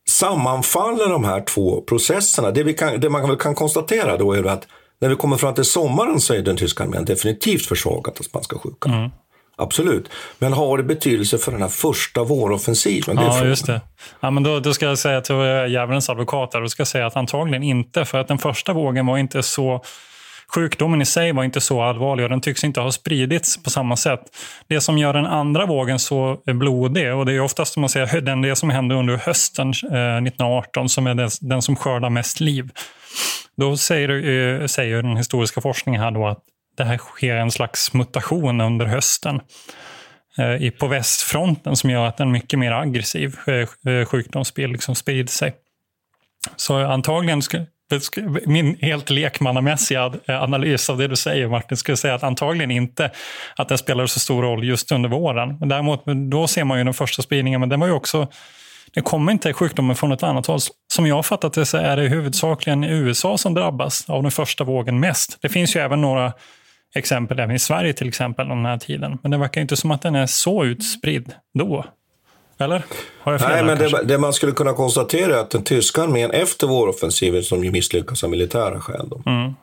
sammanfaller 0.09 1.09
de 1.09 1.25
här 1.25 1.41
två 1.41 1.81
processerna? 1.81 2.51
Det, 2.51 2.63
vi 2.63 2.75
kan, 2.75 3.01
det 3.01 3.11
man 3.11 3.37
kan 3.37 3.55
konstatera 3.55 4.17
då 4.17 4.33
är 4.33 4.45
att 4.45 4.67
när 5.01 5.09
vi 5.09 5.17
kommer 5.17 5.37
fram 5.37 5.55
till 5.55 5.65
sommaren 5.65 6.21
så 6.21 6.35
är 6.35 6.43
den 6.43 6.57
tyska 6.57 6.85
armén 6.85 7.05
definitivt 7.05 7.67
försvagat 7.67 8.19
av 8.19 8.25
spanska 8.25 8.59
sjukan. 8.59 8.95
Mm. 8.95 9.11
Absolut. 9.59 10.11
Men 10.39 10.53
har 10.53 10.77
det 10.77 10.83
betydelse 10.83 11.39
för 11.39 11.53
den 11.53 11.63
här 11.63 11.69
första 11.69 12.25
våroffensiven? 12.25 13.17
Ja, 13.17 13.45
just 13.45 13.67
det. 13.67 13.81
Ja, 14.21 14.31
men 14.31 14.43
då, 14.43 14.61
då 14.61 14.75
ska 14.75 14.87
jag 14.87 14.99
säga 14.99 15.21
till 15.21 15.35
djävulens 15.73 16.11
advokat 16.11 16.53
där, 16.53 16.61
då 16.61 16.69
ska 16.69 16.81
jag 16.81 16.89
säga 16.89 17.07
att 17.07 17.17
antagligen 17.17 17.63
inte. 17.63 18.05
För 18.05 18.19
att 18.19 18.29
den 18.29 18.39
första 18.39 18.73
vågen 18.73 19.07
var 19.07 19.19
inte 19.19 19.43
så... 19.43 19.85
Sjukdomen 20.55 21.03
i 21.03 21.07
sig 21.07 21.33
var 21.33 21.45
inte 21.45 21.61
så 21.61 21.83
allvarlig 21.83 22.25
och 22.25 22.31
den 22.31 22.41
tycks 22.41 22.65
inte 22.65 22.81
ha 22.81 22.93
spridits 22.93 23.63
på 23.63 23.71
samma 23.71 23.97
sätt. 23.97 24.21
Det 24.69 24.81
som 24.81 24.99
gör 24.99 25.13
den 25.13 25.27
andra 25.27 25.67
vågen 25.67 25.99
så 25.99 26.39
blodig, 26.47 27.15
och 27.15 27.27
det 27.27 27.33
är 27.33 27.41
oftast 27.41 27.77
man 27.77 27.89
säger, 27.89 28.21
den 28.21 28.43
det 28.43 28.57
som 28.57 28.71
hände 28.71 28.95
under 28.95 29.17
hösten 29.17 29.69
eh, 29.69 30.17
1918 30.17 30.89
som 30.89 31.07
är 31.07 31.15
den, 31.15 31.31
den 31.41 31.63
som 31.63 31.77
skördar 31.77 32.11
mest 32.11 32.41
liv. 32.41 32.71
Då 33.57 33.77
säger, 33.77 34.09
eh, 34.09 34.67
säger 34.67 35.03
den 35.03 35.17
historiska 35.17 35.61
forskningen 35.61 36.01
här 36.01 36.11
då 36.11 36.27
att 36.27 36.43
det 36.79 36.85
här 36.85 36.99
sker 36.99 37.37
en 37.37 37.51
slags 37.51 37.93
mutation 37.93 38.61
under 38.61 38.87
hösten 38.87 39.41
eh, 40.39 40.71
på 40.71 40.87
västfronten 40.87 41.77
som 41.77 41.91
gör 41.91 42.07
att 42.07 42.21
en 42.21 42.33
mycket 42.33 42.59
mer 42.59 42.73
aggressiv 42.73 43.37
eh, 43.47 43.93
eh, 43.93 44.05
sjukdomsbild 44.05 44.73
liksom 44.73 44.95
sprider 44.95 45.33
sig. 45.33 45.55
Så 46.57 46.77
antagligen, 46.77 47.43
min 48.47 48.77
helt 48.81 49.11
lekmannamässiga 49.11 50.13
analys 50.27 50.91
av 50.91 50.99
det 50.99 51.09
du 51.09 51.17
säger 51.17 51.49
Martin, 51.49 51.77
skulle 51.77 51.97
säga 51.97 52.15
att 52.15 52.23
antagligen 52.23 52.71
inte 52.71 53.11
att 53.57 53.69
det 53.69 53.79
spelar 53.79 54.07
så 54.07 54.21
stor 54.21 54.43
roll 54.43 54.65
just 54.65 54.93
under 54.93 55.09
våren. 55.09 55.57
Men 55.61 55.69
däremot, 55.69 56.05
då 56.31 56.47
ser 56.47 56.65
man 56.65 56.79
ju 56.79 56.85
den 56.85 56.95
första 56.95 57.23
spridningen, 57.23 57.61
men 57.61 57.69
den 57.69 57.81
var 57.81 57.87
ju 57.87 57.93
också 57.93 58.29
det 58.95 59.01
kommer 59.01 59.33
inte 59.33 59.53
sjukdomen 59.53 59.97
från 59.97 60.13
ett 60.13 60.23
annat 60.23 60.47
håll. 60.47 60.59
Som 60.93 61.07
jag 61.07 61.15
har 61.15 61.23
fattat 61.23 61.53
det 61.53 61.67
så 61.67 61.77
är 61.77 61.97
det 61.97 62.03
huvudsakligen 62.03 62.85
USA 62.85 63.39
som 63.39 63.55
drabbas 63.55 64.11
av 64.11 64.23
den 64.23 64.31
första 64.31 64.65
vågen 64.65 65.01
mest. 65.01 65.39
Det 65.41 65.49
finns 65.49 65.77
ju 65.77 65.81
även 65.81 66.01
några 66.01 66.33
exempel 66.95 67.39
även 67.39 67.57
i 67.57 67.59
Sverige 67.59 67.93
till 67.93 68.09
exempel 68.09 68.49
den 68.49 68.67
här 68.67 68.79
tiden. 68.79 69.19
Men 69.23 69.31
det 69.31 69.39
verkar 69.39 69.61
inte 69.61 69.77
som 69.77 69.91
att 69.91 70.03
den 70.03 70.15
är 70.15 70.27
så 70.27 70.65
utspridd 70.65 71.33
då. 71.55 71.85
Eller? 72.59 72.85
Har 73.21 73.33
jag 73.33 73.41
fel 73.41 73.51
Nej, 73.51 73.65
men 73.65 73.79
det, 73.79 74.05
det, 74.05 74.19
man 74.19 74.33
skulle 74.33 74.53
kunna 74.53 74.73
konstatera 74.73 75.37
är 75.37 75.41
att 75.41 75.51
den 75.51 75.65
tyska 75.65 76.03
armén 76.03 76.31
efter 76.31 76.67
våroffensiven, 76.67 77.43
som 77.43 77.65
ju 77.65 77.71
misslyckas 77.71 78.25
av 78.25 78.31
militära 78.31 78.81
skäl, 78.81 79.09
då, 79.09 79.23
mm. 79.27 79.55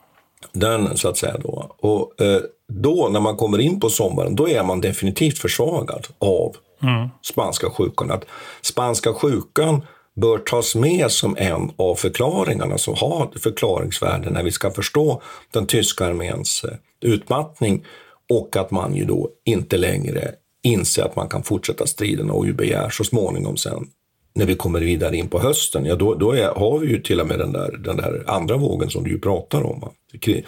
den 0.52 0.98
så 0.98 1.10
att 1.10 1.18
säga 1.18 1.38
då. 1.38 1.76
Och 1.80 2.22
eh, 2.22 2.42
då 2.68 3.10
när 3.12 3.20
man 3.20 3.38
kommer 3.38 3.60
in 3.60 3.80
på 3.80 3.90
sommaren, 3.90 4.36
då 4.36 4.50
är 4.50 4.64
man 4.64 4.82
definitivt 4.82 5.38
försvagad 5.38 6.08
av 6.20 6.56
mm. 6.84 7.10
spanska 7.22 7.70
sjukan. 7.70 8.12
Att 8.12 8.26
spanska 8.62 9.14
sjukan 9.14 9.82
bör 10.16 10.38
tas 10.38 10.76
med 10.76 11.12
som 11.12 11.38
en 11.40 11.72
av 11.78 11.96
förklaringarna 11.96 12.78
som 12.78 12.94
har 12.94 13.30
förklaringsvärde 13.40 14.30
när 14.30 14.44
vi 14.44 14.52
ska 14.52 14.72
förstå 14.72 15.22
den 15.52 15.68
tyska 15.68 16.06
arméns 16.06 16.64
eh, 16.64 16.78
utmattning 17.06 17.86
och 18.30 18.58
att 18.58 18.72
man 18.72 18.96
ju 18.96 19.06
då 19.06 19.30
inte 19.46 19.78
längre 19.78 20.32
inser 20.64 21.04
att 21.04 21.16
man 21.16 21.30
kan 21.30 21.44
fortsätta 21.44 21.88
striden 21.88 22.30
och 22.30 22.46
ju 22.46 22.54
begär 22.54 22.90
så 22.90 23.04
småningom 23.04 23.58
sen 23.58 23.88
när 24.36 24.46
vi 24.46 24.56
kommer 24.56 24.80
vidare 24.80 25.18
in 25.18 25.28
på 25.28 25.40
hösten, 25.40 25.86
ja 25.86 25.96
då, 25.96 26.16
då 26.16 26.32
är, 26.32 26.48
har 26.48 26.80
vi 26.80 26.88
ju 26.88 27.00
till 27.00 27.22
och 27.22 27.28
med 27.28 27.40
den 27.40 27.52
där, 27.52 27.78
den 27.78 27.98
där 27.98 28.24
andra 28.28 28.58
vågen 28.58 28.90
som 28.90 29.04
du 29.04 29.10
ju 29.10 29.20
pratar 29.20 29.64
om. 29.64 29.90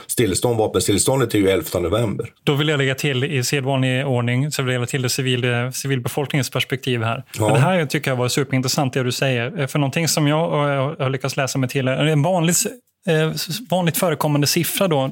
Stillestånd, 0.08 0.58
vapenstilleståndet 0.58 1.34
är 1.34 1.40
ju 1.40 1.50
11 1.50 1.80
november. 1.80 2.30
Då 2.44 2.56
vill 2.56 2.68
jag 2.68 2.78
lägga 2.78 2.96
till 2.96 3.24
i 3.24 3.44
sedvanlig 3.44 4.08
ordning, 4.08 4.52
så 4.52 4.64
vill 4.64 4.74
jag 4.74 4.80
lägga 4.80 4.88
till 4.88 5.02
det 5.02 5.10
civil, 5.10 5.72
civilbefolkningens 5.74 6.50
perspektiv 6.50 7.04
här. 7.04 7.24
Ja. 7.40 7.54
Det 7.54 7.60
här 7.60 7.86
tycker 7.86 8.12
jag 8.12 8.16
var 8.16 8.28
superintressant 8.28 8.94
det 8.94 9.04
du 9.04 9.12
säger. 9.12 9.68
För 9.68 9.80
någonting 9.80 10.08
som 10.08 10.28
jag 10.28 10.50
har 10.50 11.10
lyckats 11.10 11.38
läsa 11.38 11.60
mig 11.60 11.70
till, 11.70 11.88
en 11.88 12.24
vanligt, 12.24 12.58
eh, 13.08 13.32
vanligt 13.70 13.98
förekommande 13.98 14.48
siffra 14.48 14.88
då, 14.88 15.04
eh, 15.04 15.12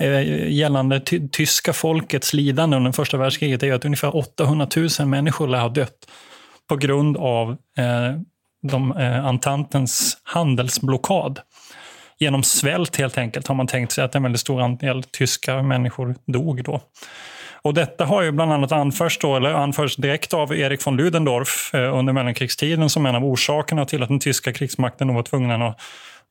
Eh, 0.00 0.48
gällande 0.52 1.00
ty 1.00 1.28
tyska 1.28 1.72
folkets 1.72 2.34
lidande 2.34 2.76
under 2.76 2.92
första 2.92 3.16
världskriget 3.16 3.62
är 3.62 3.72
att 3.72 3.84
ungefär 3.84 4.16
800 4.16 4.68
000 4.98 5.08
människor 5.08 5.48
lär 5.48 5.60
ha 5.60 5.68
dött 5.68 6.08
på 6.68 6.76
grund 6.76 7.16
av 7.16 7.50
eh, 7.50 8.20
de, 8.62 8.92
eh, 8.96 9.26
Antantens 9.26 10.18
handelsblockad. 10.22 11.40
Genom 12.18 12.42
svält 12.42 12.96
helt 12.96 13.18
enkelt 13.18 13.48
har 13.48 13.54
man 13.54 13.66
tänkt 13.66 13.92
sig 13.92 14.04
att 14.04 14.14
en 14.14 14.22
väldigt 14.22 14.40
stor 14.40 14.60
andel 14.60 15.02
tyska 15.02 15.62
människor 15.62 16.14
dog 16.26 16.64
då. 16.64 16.80
Och 17.62 17.74
detta 17.74 18.04
har 18.04 18.22
ju 18.22 18.32
bland 18.32 18.52
annat 18.52 18.72
anförts, 18.72 19.18
då, 19.18 19.36
eller 19.36 19.50
anförts 19.50 19.96
direkt 19.96 20.34
av 20.34 20.56
Erik 20.56 20.86
von 20.86 20.96
Ludendorff 20.96 21.74
eh, 21.74 21.98
under 21.98 22.12
mellankrigstiden 22.12 22.90
som 22.90 23.06
en 23.06 23.14
av 23.14 23.24
orsakerna 23.24 23.84
till 23.84 24.02
att 24.02 24.08
den 24.08 24.20
tyska 24.20 24.52
krigsmakten 24.52 25.14
var 25.14 25.22
tvungen 25.22 25.62
att, 25.62 25.80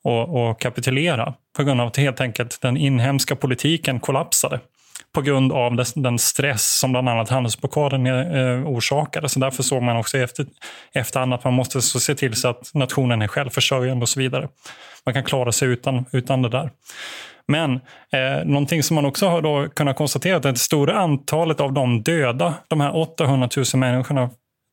och, 0.08 0.50
och 0.50 0.60
kapitulera. 0.60 1.34
På 1.58 1.64
grund 1.64 1.82
av 1.82 1.88
att 1.88 1.98
helt 1.98 2.22
enkelt 2.22 2.62
den 2.62 2.78
inhemska 2.78 3.36
politiken 3.36 4.00
kollapsade 4.00 4.60
på 5.14 5.22
grund 5.22 5.52
av 5.52 5.84
den 5.96 6.20
stress 6.20 6.80
som 6.80 6.92
bland 6.92 7.10
annat 7.10 7.30
handelsblockaden 7.30 8.06
eh, 8.08 8.68
orsakade. 8.68 9.30
Så 9.30 9.40
därför 9.40 9.64
såg 9.64 9.84
man 9.84 9.98
också 9.98 10.18
efter, 10.18 10.46
efterhand 10.94 11.34
att 11.34 11.44
man 11.44 11.54
måste 11.54 11.82
så 11.82 12.00
se 12.00 12.16
till 12.16 12.36
så 12.36 12.48
att 12.48 12.72
nationen 12.74 13.22
är 13.22 13.28
självförsörjande 13.28 14.04
och 14.04 14.10
så 14.10 14.20
vidare. 14.20 14.48
Man 15.06 15.14
kan 15.14 15.24
klara 15.24 15.52
sig 15.52 15.68
utan, 15.68 16.06
utan 16.12 16.42
det 16.42 16.50
där. 16.50 16.70
Men 17.48 17.74
eh, 18.12 18.46
någonting 18.46 18.84
som 18.84 18.96
man 18.96 19.06
också 19.06 19.28
har 19.28 19.42
då 19.42 19.70
kunnat 19.70 19.98
konstatera 19.98 20.34
är 20.34 20.38
att 20.38 20.44
det 20.44 20.56
stora 20.56 21.00
antalet 21.00 21.60
av 21.60 21.74
de 21.74 22.04
döda, 22.04 22.54
de 22.68 22.82
här 22.82 22.96
800 22.96 23.50
000 23.58 23.66
människorna, 23.74 24.30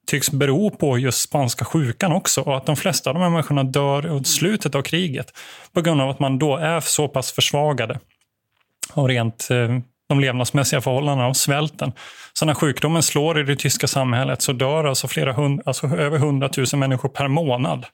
tycks 0.06 0.30
bero 0.30 0.70
på 0.70 0.98
just 0.98 1.20
spanska 1.20 1.64
sjukan 1.64 2.12
också 2.12 2.40
och 2.40 2.56
att 2.56 2.66
de 2.66 2.76
flesta 2.76 3.10
av 3.10 3.14
de 3.14 3.22
här 3.22 3.30
människorna 3.30 3.62
dör 3.64 4.20
i 4.20 4.24
slutet 4.24 4.74
av 4.74 4.82
kriget 4.82 5.32
på 5.72 5.80
grund 5.80 6.00
av 6.00 6.10
att 6.10 6.20
man 6.20 6.38
då 6.38 6.56
är 6.56 6.80
så 6.80 7.08
pass 7.08 7.32
försvagade 7.32 7.98
av 8.92 9.08
rent 9.08 9.48
eh, 9.50 9.78
de 10.08 10.20
levnadsmässiga 10.20 10.80
förhållandena 10.80 11.28
och 11.28 11.36
svälten. 11.36 11.92
Så 12.32 12.46
när 12.46 12.54
sjukdomen 12.54 13.02
slår 13.02 13.40
i 13.40 13.42
det 13.42 13.56
tyska 13.56 13.86
samhället 13.86 14.42
så 14.42 14.52
dör 14.52 14.84
alltså, 14.84 15.08
flera 15.08 15.32
hund, 15.32 15.62
alltså 15.66 15.86
över 15.86 16.16
100 16.16 16.50
000 16.56 16.66
människor 16.74 17.08
per 17.08 17.28
månad. 17.28 17.86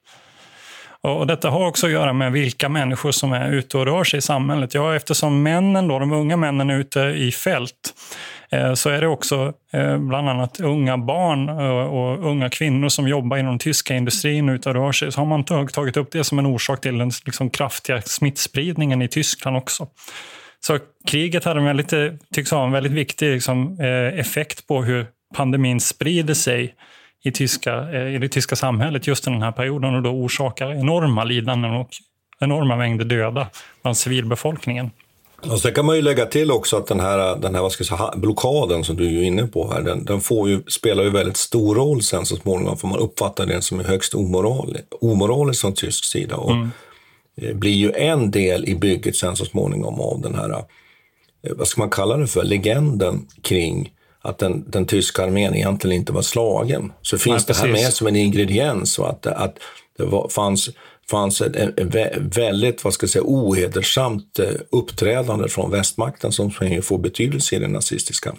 Och 1.03 1.27
detta 1.27 1.51
har 1.51 1.67
också 1.67 1.87
att 1.87 1.93
göra 1.93 2.13
med 2.13 2.33
vilka 2.33 2.69
människor 2.69 3.11
som 3.11 3.33
är 3.33 3.51
ute 3.51 3.79
och 3.79 3.87
rör 3.87 4.05
sig 4.05 4.19
i 4.19 4.21
samhället. 4.21 4.75
Ja, 4.75 4.97
eftersom 4.97 5.43
männen, 5.43 5.89
då, 5.89 5.99
de 5.99 6.13
unga 6.13 6.37
männen 6.37 6.71
är 6.71 6.79
ute 6.79 7.01
i 7.01 7.33
fält 7.33 7.95
Eh, 8.53 8.75
så 8.75 8.91
är 8.91 9.01
det 9.01 9.07
också 9.07 9.53
eh, 9.73 9.99
bland 9.99 10.29
annat 10.29 10.61
unga 10.61 10.99
barn 10.99 11.49
eh, 11.49 11.71
och 11.71 12.31
unga 12.31 12.51
kvinnor 12.51 12.89
som 12.89 13.09
jobbar 13.09 13.37
inom 13.37 13.53
den 13.53 13.59
tyska 13.59 13.95
industrin 13.95 14.49
och 14.49 14.55
utav 14.55 14.75
rör 14.75 14.93
sig. 14.93 15.13
Så 15.13 15.21
har 15.21 15.27
man 15.27 15.45
tagit 15.69 15.97
upp 15.97 16.13
det 16.13 16.25
som 16.25 16.39
en 16.39 16.47
orsak 16.47 16.81
till 16.81 16.99
den 16.99 17.11
liksom 17.25 17.51
kraftiga 17.51 18.03
smittspridningen 18.03 19.03
i 19.03 19.09
Tyskland 19.09 19.57
också. 19.57 19.87
Så 20.61 20.79
kriget 21.07 21.45
hade 21.45 21.61
en 21.61 21.67
väldigt, 21.67 21.93
tycks 22.35 22.51
ha 22.51 22.65
en 22.65 22.73
väldigt 22.73 22.93
viktig 22.93 23.33
liksom, 23.33 23.81
effekt 24.15 24.67
på 24.67 24.83
hur 24.83 25.07
pandemin 25.35 25.81
sprider 25.81 26.35
sig 26.35 26.75
i, 27.25 27.33
tyska, 27.33 27.91
i 28.09 28.19
det 28.19 28.29
tyska 28.29 28.57
samhället 28.57 29.07
just 29.07 29.25
den 29.25 29.43
här 29.43 29.53
perioden 29.53 29.95
och 29.95 30.03
då 30.03 30.11
orsakar 30.11 30.73
enorma 30.73 31.25
lidanden 31.25 31.71
och 31.71 31.89
enorma 32.41 32.77
mängder 32.77 33.05
döda 33.05 33.49
bland 33.83 33.97
civilbefolkningen. 33.97 34.91
Och 35.43 35.61
sen 35.61 35.75
kan 35.75 35.87
man 35.87 35.97
ju 35.97 36.03
lägga 36.03 36.27
till 36.27 36.51
också 36.51 36.77
att 36.77 36.87
den 36.87 37.01
här, 37.01 37.37
den 37.37 37.55
här 37.55 37.63
vad 37.63 37.73
ska 37.73 37.85
jag 37.85 37.99
säga, 37.99 38.13
blockaden 38.17 38.85
som 38.85 38.97
du 38.97 39.19
är 39.19 39.23
inne 39.23 39.47
på 39.47 39.73
här, 39.73 39.81
den, 39.81 40.05
den 40.05 40.21
får 40.21 40.49
ju, 40.49 40.63
spelar 40.69 41.03
ju 41.03 41.11
väldigt 41.11 41.37
stor 41.37 41.75
roll 41.75 42.03
sen 42.03 42.27
så 42.27 42.37
småningom, 42.37 42.77
för 42.77 42.89
man 42.89 42.99
uppfattar 42.99 43.47
den 43.47 43.63
som 43.63 43.81
högst 43.81 44.15
omoralisk, 44.15 44.85
omoralisk 45.01 45.61
från 45.61 45.75
tysk 45.75 46.05
sida. 46.05 46.37
Och 46.37 46.53
mm. 46.53 46.71
Eh, 47.37 47.55
blir 47.55 47.73
ju 47.73 47.93
en 47.93 48.31
del 48.31 48.69
i 48.69 48.75
bygget 48.75 49.17
sen 49.17 49.37
så 49.37 49.45
småningom 49.45 50.01
av 50.01 50.21
den 50.21 50.35
här, 50.35 50.51
eh, 50.51 51.53
vad 51.57 51.69
ska 51.69 51.81
man 51.81 51.91
kalla 51.91 52.17
det 52.17 52.27
för, 52.27 52.45
legenden 52.45 53.27
kring 53.43 53.93
att 54.23 54.39
den, 54.39 54.71
den 54.71 54.87
tyska 54.87 55.25
armén 55.25 55.55
egentligen 55.55 55.97
inte 55.97 56.13
var 56.13 56.23
slagen. 56.23 56.93
Så 57.03 57.19
finns 57.19 57.49
Nej, 57.49 57.57
det 57.57 57.67
här 57.67 57.73
med 57.73 57.93
som 57.93 58.07
en 58.07 58.17
ingrediens 58.17 58.99
och 58.99 59.09
att, 59.09 59.27
att 59.27 59.57
det 59.99 60.05
var, 60.05 60.29
fanns, 60.29 60.71
fanns 61.11 61.41
ett, 61.41 61.57
ett, 61.57 62.37
väldigt 62.37 62.85
vad 62.85 62.95
ska 62.95 63.05
jag 63.05 63.11
säga, 63.11 63.25
ohedersamt 63.27 64.39
eh, 64.39 64.49
uppträdande 64.71 65.49
från 65.49 65.71
västmakten 65.71 66.33
som 66.33 66.51
får 66.83 66.99
betydelse 66.99 67.57
i 67.57 67.59
den 67.59 67.73
nazistiska 67.73 68.35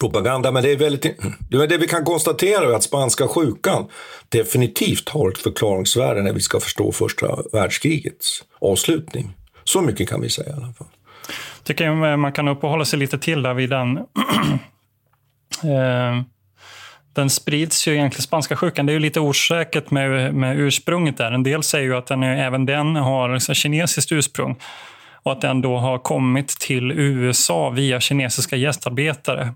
propaganda. 0.00 0.52
Men 0.52 0.62
det 0.62 0.72
är 0.72 0.76
väldigt, 0.76 1.20
det 1.50 1.78
vi 1.78 1.86
kan 1.86 2.04
konstatera 2.04 2.64
är 2.64 2.72
att 2.72 2.82
spanska 2.82 3.28
sjukan 3.28 3.88
definitivt 4.28 5.08
har 5.08 5.30
ett 5.30 5.38
förklaringsvärde 5.38 6.22
när 6.22 6.32
vi 6.32 6.40
ska 6.40 6.60
förstå 6.60 6.92
första 6.92 7.38
världskrigets 7.52 8.44
avslutning. 8.60 9.34
Så 9.64 9.80
mycket 9.80 10.08
kan 10.08 10.20
vi 10.20 10.28
säga 10.28 10.48
i 10.48 10.52
alla 10.52 10.72
fall. 10.72 10.88
tycker 11.64 11.84
eh, 11.84 12.16
man 12.16 12.32
kan 12.32 12.48
uppehålla 12.48 12.84
sig 12.84 12.98
lite 12.98 13.18
till 13.18 13.42
där 13.42 13.54
vid 13.54 13.70
den. 13.70 13.98
Eh, 15.62 16.22
den 17.18 17.30
sprids 17.30 17.88
ju 17.88 17.94
egentligen, 17.94 18.22
spanska 18.22 18.56
sjukan, 18.56 18.86
det 18.86 18.92
är 18.92 18.94
ju 18.94 19.00
lite 19.00 19.20
osäkert 19.20 19.90
med, 19.90 20.34
med 20.34 20.58
ursprunget 20.58 21.16
där. 21.16 21.32
En 21.32 21.42
del 21.42 21.62
säger 21.62 21.84
ju 21.84 21.96
att 21.96 22.06
den 22.06 22.22
är, 22.22 22.36
även 22.36 22.66
den 22.66 22.96
har 22.96 23.34
liksom 23.34 23.54
kinesiskt 23.54 24.12
ursprung 24.12 24.56
och 25.22 25.32
att 25.32 25.40
den 25.40 25.60
då 25.60 25.76
har 25.76 25.98
kommit 25.98 26.48
till 26.48 26.90
USA 26.92 27.70
via 27.70 28.00
kinesiska 28.00 28.56
gästarbetare. 28.56 29.54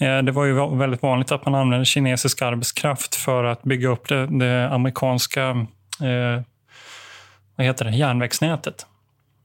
Eh, 0.00 0.18
det 0.18 0.32
var 0.32 0.44
ju 0.44 0.76
väldigt 0.76 1.02
vanligt 1.02 1.32
att 1.32 1.44
man 1.44 1.54
använde 1.54 1.84
kinesisk 1.84 2.42
arbetskraft 2.42 3.14
för 3.14 3.44
att 3.44 3.62
bygga 3.62 3.88
upp 3.88 4.08
det, 4.08 4.26
det 4.26 4.68
amerikanska 4.68 5.48
eh, 6.00 6.42
vad 7.56 7.66
heter 7.66 7.84
det, 7.84 7.90
järnvägsnätet. 7.90 8.86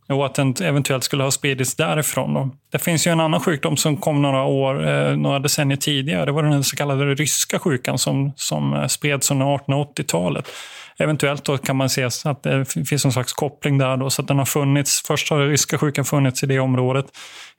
Och 0.08 0.26
att 0.26 0.36
den 0.36 0.56
eventuellt 0.62 1.04
skulle 1.04 1.24
ha 1.24 1.32
spridits 1.32 1.76
därifrån. 1.76 2.34
Då. 2.34 2.50
Det 2.72 2.80
finns 2.80 3.08
ju 3.08 3.12
en 3.12 3.20
annan 3.20 3.40
sjukdom 3.40 3.78
som 3.78 3.98
kom 3.98 4.22
några 4.22 4.44
år, 4.44 4.88
eh, 4.88 5.18
några 5.18 5.40
decennier 5.40 5.78
tidigare. 5.78 6.26
Det 6.26 6.32
var 6.32 6.44
den 6.44 6.64
så 6.64 6.76
kallade 6.76 7.16
ryska 7.16 7.60
sjukan 7.60 7.98
som, 7.98 8.32
som 8.36 8.74
eh, 8.74 8.88
spreds 8.88 9.32
under 9.32 9.46
1880-talet. 9.46 10.50
Eventuellt 10.98 11.44
då 11.44 11.58
kan 11.58 11.76
man 11.76 11.90
se 11.90 12.04
att 12.04 12.44
det 12.44 12.66
finns 12.66 13.06
en 13.06 13.12
slags 13.12 13.34
koppling 13.34 13.78
där. 13.78 13.98
Då, 13.98 14.10
så 14.10 14.22
att 14.22 14.28
den 14.28 14.38
har 14.38 14.46
funnits, 14.46 15.04
först 15.08 15.30
har 15.30 15.40
den 15.40 15.50
ryska 15.50 15.78
sjukan 15.78 16.06
funnits 16.06 16.44
i 16.44 16.46
det 16.46 16.60
området, 16.60 17.06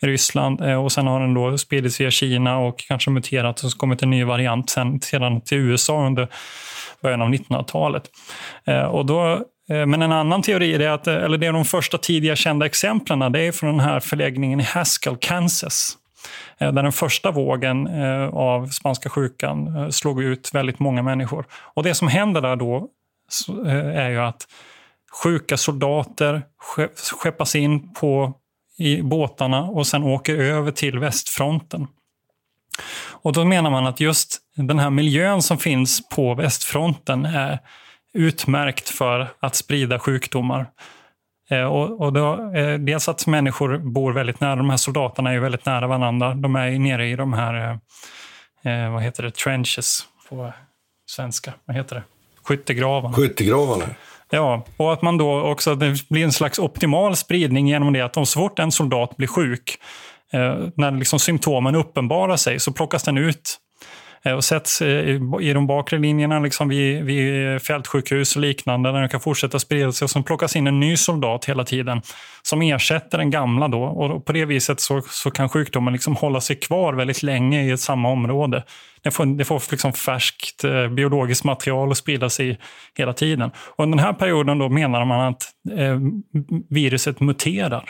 i 0.02 0.06
Ryssland, 0.06 0.60
eh, 0.60 0.84
och 0.84 0.92
sen 0.92 1.06
har 1.06 1.20
den 1.20 1.34
då 1.34 1.58
spridits 1.58 2.00
via 2.00 2.10
Kina 2.10 2.58
och 2.58 2.78
kanske 2.78 3.10
muterat 3.10 3.64
och 3.64 3.70
så 3.70 3.78
kommit 3.78 4.02
en 4.02 4.10
ny 4.10 4.24
variant 4.24 4.70
sen, 4.70 5.00
sedan 5.00 5.40
till 5.40 5.58
USA 5.58 6.06
under 6.06 6.28
början 7.02 7.22
av 7.22 7.28
1900-talet. 7.28 8.10
Eh, 8.66 8.84
och 8.84 9.06
då 9.06 9.44
Eh, 9.70 9.86
men 9.86 10.02
en 10.02 10.12
annan 10.12 10.42
teori 10.42 10.74
är 10.74 10.88
att, 10.88 11.06
eh, 11.06 11.14
eller 11.14 11.38
det 11.38 11.46
är 11.46 11.52
de 11.52 11.64
första 11.64 11.98
tidiga 11.98 12.36
kända 12.36 12.66
exemplen, 12.66 13.32
det 13.32 13.40
är 13.40 13.52
från 13.52 13.70
den 13.70 13.86
här 13.86 14.00
förläggningen 14.00 14.60
i 14.60 14.62
Haskell, 14.62 15.16
Kansas. 15.16 15.98
Eh, 16.58 16.72
där 16.72 16.82
den 16.82 16.92
första 16.92 17.30
vågen 17.30 17.88
av 18.32 18.66
spanska 18.66 19.10
sjukan 19.10 19.92
slog 19.92 20.22
ut 20.22 20.50
väldigt 20.54 20.78
många 20.78 21.02
människor. 21.02 21.46
Och 21.52 21.82
det 21.82 21.94
som 21.94 22.08
händer 22.08 22.40
där 22.40 22.56
då 22.56 22.88
är 23.66 24.10
ju 24.10 24.18
att 24.18 24.42
sjuka 25.22 25.56
soldater 25.56 26.42
skeppas 27.12 27.54
in 27.54 27.94
på, 27.94 28.32
i 28.78 29.02
båtarna 29.02 29.62
och 29.62 29.86
sen 29.86 30.02
åker 30.02 30.36
över 30.36 30.70
till 30.70 30.98
västfronten. 30.98 31.86
Och 33.10 33.32
då 33.32 33.44
menar 33.44 33.70
man 33.70 33.86
att 33.86 34.00
just 34.00 34.38
den 34.56 34.78
här 34.78 34.90
miljön 34.90 35.42
som 35.42 35.58
finns 35.58 36.08
på 36.08 36.34
västfronten 36.34 37.24
är 37.24 37.58
utmärkt 38.14 38.88
för 38.88 39.28
att 39.40 39.54
sprida 39.54 39.98
sjukdomar. 39.98 40.66
Eh, 41.50 41.64
och, 41.64 42.00
och 42.00 42.12
då, 42.12 42.52
eh, 42.54 42.78
dels 42.78 43.08
att 43.08 43.26
människor 43.26 43.78
bor 43.78 44.12
väldigt 44.12 44.40
nära, 44.40 44.56
de 44.56 44.70
här 44.70 44.76
soldaterna 44.76 45.32
är 45.32 45.38
väldigt 45.38 45.66
nära 45.66 45.86
varandra. 45.86 46.34
De 46.34 46.56
är 46.56 46.78
nere 46.78 47.08
i 47.08 47.16
de 47.16 47.32
här, 47.32 47.78
eh, 48.64 48.92
vad 48.92 49.02
heter 49.02 49.22
det, 49.22 49.34
trenches 49.34 50.06
på 50.28 50.52
svenska. 51.10 51.52
Vad 51.64 51.76
heter 51.76 51.96
det? 51.96 52.02
Skyttegravarna. 52.42 53.14
Skyttegravarna. 53.14 53.84
Ja, 54.30 54.64
och 54.76 54.92
att 54.92 55.02
man 55.02 55.18
då 55.18 55.42
också, 55.42 55.74
det 55.74 56.08
blir 56.08 56.24
en 56.24 56.32
slags 56.32 56.58
optimal 56.58 57.16
spridning 57.16 57.68
genom 57.68 57.92
det 57.92 58.00
att 58.00 58.16
om 58.16 58.26
så 58.26 58.40
fort 58.40 58.58
en 58.58 58.72
soldat 58.72 59.16
blir 59.16 59.28
sjuk, 59.28 59.78
eh, 60.32 60.56
när 60.76 60.90
liksom 60.90 61.18
symptomen 61.18 61.74
uppenbarar 61.74 62.36
sig, 62.36 62.60
så 62.60 62.72
plockas 62.72 63.02
den 63.02 63.18
ut 63.18 63.58
Eh, 64.24 64.32
och 64.32 64.44
sätts 64.44 64.82
eh, 64.82 65.20
i 65.40 65.52
de 65.52 65.66
bakre 65.66 65.98
linjerna 65.98 66.40
liksom 66.40 66.68
vid, 66.68 67.04
vid 67.04 67.52
eh, 67.52 67.58
fältsjukhus 67.58 68.36
och 68.36 68.42
liknande 68.42 68.92
där 68.92 69.00
den 69.00 69.08
kan 69.08 69.20
fortsätta 69.20 69.58
sprida 69.58 69.92
sig 69.92 70.04
och 70.04 70.10
sen 70.10 70.22
plockas 70.22 70.56
in 70.56 70.66
en 70.66 70.80
ny 70.80 70.96
soldat 70.96 71.44
hela 71.44 71.64
tiden 71.64 72.02
som 72.42 72.62
ersätter 72.62 73.18
den 73.18 73.30
gamla 73.30 73.68
då 73.68 73.82
och 73.82 74.24
på 74.24 74.32
det 74.32 74.44
viset 74.44 74.80
så, 74.80 75.02
så 75.06 75.30
kan 75.30 75.48
sjukdomen 75.48 75.92
liksom 75.92 76.16
hålla 76.16 76.40
sig 76.40 76.56
kvar 76.56 76.92
väldigt 76.92 77.22
länge 77.22 77.62
i 77.62 77.70
ett 77.70 77.80
samma 77.80 78.08
område. 78.08 78.64
Det 79.02 79.10
får, 79.10 79.26
det 79.26 79.44
får 79.44 79.62
liksom 79.70 79.92
färskt 79.92 80.64
eh, 80.64 80.88
biologiskt 80.88 81.44
material 81.44 81.90
att 81.90 81.96
sprida 81.96 82.30
sig 82.30 82.58
hela 82.98 83.12
tiden. 83.12 83.50
Och 83.76 83.84
under 83.84 83.98
den 83.98 84.06
här 84.06 84.12
perioden 84.12 84.58
då 84.58 84.68
menar 84.68 85.04
man 85.04 85.20
att 85.20 85.42
eh, 85.78 85.98
viruset 86.70 87.20
muterar 87.20 87.84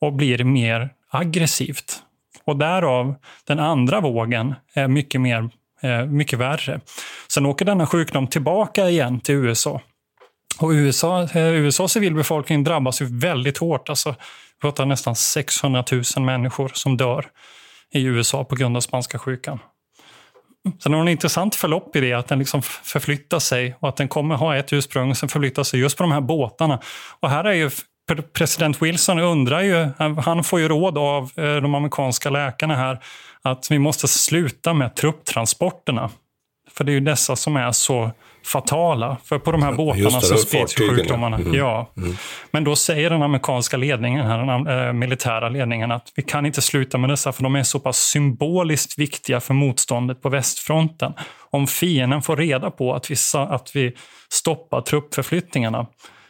och 0.00 0.12
blir 0.12 0.44
mer 0.44 0.90
aggressivt. 1.10 2.02
Och 2.48 2.56
därav 2.56 3.14
den 3.44 3.58
andra 3.58 4.00
vågen 4.00 4.54
är 4.74 4.88
mycket, 4.88 5.20
mer, 5.20 5.50
eh, 5.82 6.06
mycket 6.06 6.38
värre. 6.38 6.80
Sen 7.28 7.46
åker 7.46 7.64
denna 7.64 7.86
sjukdom 7.86 8.26
tillbaka 8.26 8.88
igen 8.88 9.20
till 9.20 9.34
USA. 9.34 9.80
Och 10.58 10.70
USA, 10.70 11.22
eh, 11.22 11.48
USAs 11.48 11.92
civilbefolkning 11.92 12.64
drabbas 12.64 13.02
ju 13.02 13.18
väldigt 13.18 13.58
hårt. 13.58 13.88
Alltså, 13.88 14.10
vi 14.10 14.60
pratar 14.60 14.86
nästan 14.86 15.16
600 15.16 15.84
000 16.16 16.24
människor 16.24 16.70
som 16.74 16.96
dör 16.96 17.26
i 17.92 18.02
USA 18.02 18.44
på 18.44 18.56
grund 18.56 18.76
av 18.76 18.80
spanska 18.80 19.18
sjukan. 19.18 19.58
Sen 20.82 20.92
har 20.92 21.00
en 21.00 21.08
intressant 21.08 21.54
förlopp 21.54 21.96
i 21.96 22.00
det, 22.00 22.12
att 22.12 22.28
den 22.28 22.38
liksom 22.38 22.62
förflyttar 22.62 23.38
sig 23.38 23.76
och 23.80 23.88
att 23.88 23.96
den 23.96 24.08
kommer 24.08 24.34
ha 24.34 24.56
ett 24.56 24.72
ursprung, 24.72 25.14
sen 25.14 25.28
förflyttar 25.28 25.62
sig 25.62 25.80
just 25.80 25.96
på 25.96 26.02
de 26.02 26.12
här 26.12 26.20
båtarna. 26.20 26.80
Och 27.20 27.30
här 27.30 27.44
är 27.44 27.52
ju 27.52 27.70
president 28.16 28.82
Wilson 28.82 29.18
undrar 29.18 29.62
ju, 29.62 29.88
han 30.24 30.44
får 30.44 30.60
ju 30.60 30.68
råd 30.68 30.98
av 30.98 31.30
eh, 31.36 31.56
de 31.56 31.74
amerikanska 31.74 32.30
läkarna 32.30 32.76
här 32.76 32.98
att 33.42 33.70
vi 33.70 33.78
måste 33.78 34.08
sluta 34.08 34.74
med 34.74 34.94
trupptransporterna. 34.94 36.10
För 36.70 36.84
det 36.84 36.92
är 36.92 36.94
ju 36.94 37.00
dessa 37.00 37.36
som 37.36 37.56
är 37.56 37.72
så 37.72 38.10
fatala. 38.44 39.16
För 39.24 39.38
på 39.38 39.52
de 39.52 39.62
här 39.62 39.72
båtarna 39.72 40.20
det, 40.20 40.26
så 40.26 40.36
sprids 40.36 40.74
sjukdomarna. 40.74 41.36
Mm. 41.36 41.54
Ja. 41.54 41.90
Mm. 41.96 42.16
Men 42.50 42.64
då 42.64 42.76
säger 42.76 43.10
den 43.10 43.22
amerikanska 43.22 43.76
ledningen, 43.76 44.26
här, 44.26 44.38
den 44.38 44.86
äh, 44.86 44.92
militära 44.92 45.48
ledningen, 45.48 45.92
att 45.92 46.12
vi 46.14 46.22
kan 46.22 46.46
inte 46.46 46.62
sluta 46.62 46.98
med 46.98 47.10
dessa 47.10 47.32
för 47.32 47.42
de 47.42 47.56
är 47.56 47.62
så 47.62 47.78
pass 47.78 47.98
symboliskt 47.98 48.98
viktiga 48.98 49.40
för 49.40 49.54
motståndet 49.54 50.22
på 50.22 50.28
västfronten. 50.28 51.12
Om 51.50 51.66
fienden 51.66 52.22
får 52.22 52.36
reda 52.36 52.70
på 52.70 52.94
att 52.94 53.10
vi, 53.10 53.16
att 53.34 53.76
vi 53.76 53.96
stoppar 54.32 54.80
truppförflyttningarna 54.80 55.86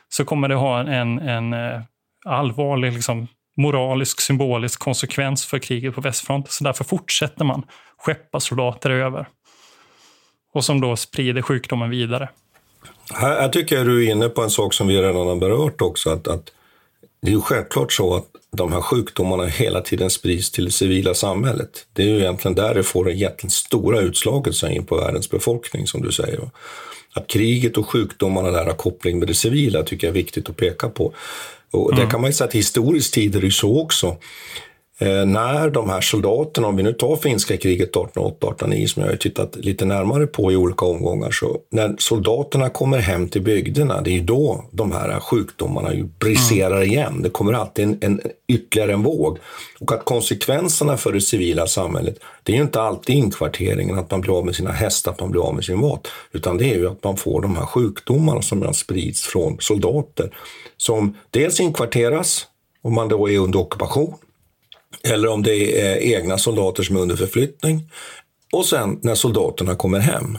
så 0.09 0.24
kommer 0.24 0.48
det 0.48 0.54
ha 0.54 0.80
en, 0.80 1.18
en 1.18 1.52
eh, 1.52 1.80
allvarlig 2.24 2.92
liksom, 2.92 3.28
moralisk, 3.56 4.20
symbolisk 4.20 4.80
konsekvens 4.80 5.46
för 5.46 5.59
kriget 5.59 5.94
på 5.94 6.00
västfronten. 6.00 6.52
Så 6.52 6.64
därför 6.64 6.84
fortsätter 6.84 7.44
man 7.44 7.62
skeppa 7.98 8.40
soldater 8.40 8.90
över. 8.90 9.28
Och 10.52 10.64
som 10.64 10.80
då 10.80 10.96
sprider 10.96 11.42
sjukdomen 11.42 11.90
vidare. 11.90 12.28
Här, 13.14 13.40
här 13.40 13.48
tycker 13.48 13.76
jag 13.76 13.86
du 13.86 14.06
är 14.06 14.11
inne 14.11 14.28
på 14.28 14.42
en 14.42 14.50
sak 14.50 14.74
som 14.74 14.86
vi 14.86 15.02
redan 15.02 15.26
har 15.26 15.36
berört 15.36 15.80
också. 15.80 16.11
Att, 16.11 16.28
att 16.28 16.52
det 17.22 17.28
är 17.28 17.32
ju 17.32 17.40
självklart 17.40 17.92
så 17.92 18.14
att 18.16 18.26
de 18.50 18.72
här 18.72 18.80
sjukdomarna 18.80 19.46
hela 19.46 19.80
tiden 19.80 20.11
sprids 20.11 20.50
till 20.50 20.64
det 20.64 20.70
civila 20.70 21.14
samhället. 21.14 21.86
Det 21.92 22.02
är 22.02 22.06
ju 22.06 22.18
egentligen 22.18 22.54
där 22.54 22.74
det 22.74 22.82
får 22.82 23.04
det 23.04 23.12
jättestora 23.12 23.50
stora 23.50 24.00
utslaget 24.00 24.62
in 24.62 24.86
på 24.86 24.96
världens 24.96 25.30
befolkning 25.30 25.86
som 25.86 26.02
du 26.02 26.12
säger 26.12 26.40
att 27.18 27.26
kriget 27.26 27.76
och 27.76 27.88
sjukdomarna 27.88 28.50
där 28.50 28.64
har 28.64 28.72
koppling 28.72 29.18
med 29.18 29.28
det 29.28 29.34
civila 29.34 29.82
tycker 29.82 30.06
jag 30.06 30.12
är 30.12 30.22
viktigt 30.22 30.48
att 30.48 30.56
peka 30.56 30.88
på. 30.88 31.14
Och 31.70 31.92
mm. 31.92 32.04
Det 32.04 32.10
kan 32.10 32.20
man 32.20 32.30
ju 32.30 32.34
säga 32.34 32.48
att 32.48 32.54
historiskt 32.54 33.14
tid 33.14 33.36
är 33.36 33.40
det 33.40 33.46
ju 33.46 33.52
så 33.52 33.80
också. 33.80 34.16
Eh, 35.01 35.26
när 35.26 35.70
de 35.70 35.90
här 35.90 36.01
soldaterna, 36.01 36.68
om 36.68 36.76
vi 36.76 36.82
nu 36.82 36.92
tar 36.92 37.16
finska 37.16 37.57
kriget 37.57 37.92
1808-1809 37.92 38.86
som 38.86 39.03
jag 39.03 39.11
har 39.11 39.16
tittat 39.16 39.57
lite 39.57 39.84
närmare 39.84 40.26
på 40.26 40.53
i 40.53 40.57
olika 40.57 40.86
omgångar, 40.86 41.30
så 41.30 41.59
när 41.70 41.94
soldaterna 41.99 42.70
kommer 42.70 42.99
hem 42.99 43.28
till 43.28 43.42
bygderna, 43.42 44.01
det 44.01 44.11
är 44.11 44.12
ju 44.12 44.20
då 44.20 44.64
de 44.70 44.92
här 44.92 45.20
sjukdomarna 45.20 45.94
ju 45.94 46.05
briserar 46.05 46.76
mm. 46.76 46.88
igen. 46.88 47.22
Det 47.22 47.30
kommer 47.30 47.53
alltid 47.53 47.84
en, 47.84 47.99
en, 48.01 48.20
ytterligare 48.49 48.92
en 48.92 49.03
våg. 49.03 49.38
Och 49.80 49.92
att 49.92 50.05
konsekvenserna 50.05 50.96
för 50.96 51.12
det 51.12 51.20
civila 51.20 51.66
samhället, 51.66 52.18
det 52.42 52.53
är 52.53 52.57
ju 52.57 52.62
inte 52.62 52.80
alltid 52.80 53.16
inkvarteringen, 53.16 53.99
att 53.99 54.11
man 54.11 54.20
blir 54.20 54.38
av 54.38 54.44
med 54.44 54.57
sina 54.57 54.72
hästar, 54.72 55.12
att 55.12 55.20
man 55.20 55.30
blir 55.30 55.49
av 55.49 55.55
med 55.55 55.64
sin 55.64 55.80
mat, 55.80 56.09
utan 56.32 56.59
det 56.59 56.64
är 56.64 56.76
ju 56.76 56.88
att 56.88 57.05
man 57.05 57.16
får 57.16 57.42
de 57.42 57.57
här 57.57 57.66
sjukdomarna 57.66 58.42
som 58.42 58.74
sprids 58.74 59.22
från 59.22 59.57
soldater, 59.61 60.34
som 60.76 61.16
dels 61.30 61.61
inkvarteras, 61.61 62.46
om 62.82 62.94
man 62.94 63.09
då 63.09 63.30
är 63.30 63.38
under 63.38 63.59
ockupation, 63.59 64.14
eller 65.05 65.28
om 65.28 65.42
det 65.42 65.80
är 65.80 65.96
egna 65.96 66.38
soldater 66.38 66.82
som 66.82 66.96
är 66.96 67.01
under 67.01 67.16
förflyttning. 67.16 67.90
Och 68.53 68.66
sen 68.66 68.99
när 69.03 69.14
soldaterna 69.14 69.74
kommer 69.74 69.99
hem. 69.99 70.38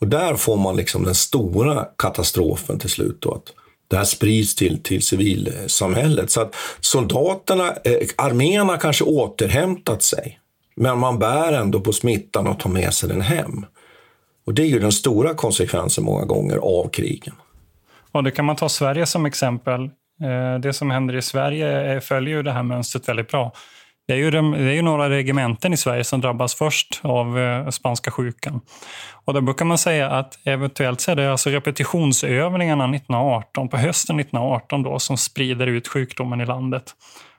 Och 0.00 0.08
där 0.08 0.36
får 0.36 0.56
man 0.56 0.76
liksom 0.76 1.04
den 1.04 1.14
stora 1.14 1.84
katastrofen 1.98 2.78
till 2.78 2.90
slut. 2.90 3.20
Då, 3.20 3.32
att 3.34 3.52
det 3.88 3.96
här 3.96 4.04
sprids 4.04 4.54
till, 4.54 4.82
till 4.82 5.02
civilsamhället. 5.02 6.30
Så 6.30 6.40
att 6.40 6.54
soldaterna, 6.80 7.68
eh, 7.68 8.66
har 8.66 8.80
kanske 8.80 9.04
återhämtat 9.04 10.02
sig. 10.02 10.40
Men 10.76 10.98
man 10.98 11.18
bär 11.18 11.52
ändå 11.52 11.80
på 11.80 11.92
smittan 11.92 12.46
och 12.46 12.60
tar 12.60 12.70
med 12.70 12.94
sig 12.94 13.08
den 13.08 13.20
hem. 13.20 13.66
Och 14.46 14.54
det 14.54 14.62
är 14.62 14.66
ju 14.66 14.78
den 14.78 14.92
stora 14.92 15.34
konsekvensen 15.34 16.04
många 16.04 16.24
gånger 16.24 16.56
av 16.56 16.88
krigen. 16.88 17.34
Och 18.12 18.24
det 18.24 18.30
kan 18.30 18.44
man 18.44 18.56
ta 18.56 18.68
Sverige 18.68 19.06
som 19.06 19.26
exempel. 19.26 19.90
Eh, 20.22 20.60
det 20.60 20.72
som 20.72 20.90
händer 20.90 21.16
i 21.16 21.22
Sverige 21.22 22.00
följer 22.00 22.36
ju 22.36 22.42
det 22.42 22.52
här 22.52 22.62
mönstret 22.62 23.08
väldigt 23.08 23.30
bra. 23.30 23.52
Det 24.06 24.12
är, 24.12 24.16
ju 24.16 24.30
de, 24.30 24.50
det 24.52 24.70
är 24.70 24.74
ju 24.74 24.82
några 24.82 25.10
regementen 25.10 25.72
i 25.72 25.76
Sverige 25.76 26.04
som 26.04 26.20
drabbas 26.20 26.54
först 26.54 27.00
av 27.02 27.38
eh, 27.38 27.68
spanska 27.68 28.10
sjukan. 28.10 28.60
Och 29.24 29.34
då 29.34 29.40
brukar 29.40 29.64
man 29.64 29.78
säga 29.78 30.10
att 30.10 30.38
eventuellt 30.44 31.00
så 31.00 31.10
är 31.10 31.16
det 31.16 31.30
alltså 31.30 31.50
repetitionsövningarna 31.50 32.84
1918, 32.84 33.68
på 33.68 33.76
hösten 33.76 34.20
1918 34.20 34.82
då, 34.82 34.98
som 34.98 35.16
sprider 35.16 35.66
ut 35.66 35.88
sjukdomen 35.88 36.40
i 36.40 36.46
landet. 36.46 36.84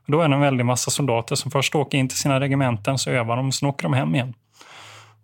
Och 0.06 0.12
då 0.12 0.22
är 0.22 0.28
det 0.28 0.36
en 0.36 0.42
väldig 0.42 0.66
massa 0.66 0.92
soldater 0.92 1.36
som 1.36 1.52
först 1.52 1.76
åker 1.76 1.98
in 1.98 2.08
till 2.08 2.18
sina 2.18 2.40
regementen, 2.40 2.98
så 2.98 3.10
övar 3.10 3.36
de, 3.36 3.52
sen 3.52 3.70
åker 3.70 3.84
de 3.84 3.94
hem 3.94 4.16
igen. 4.16 4.34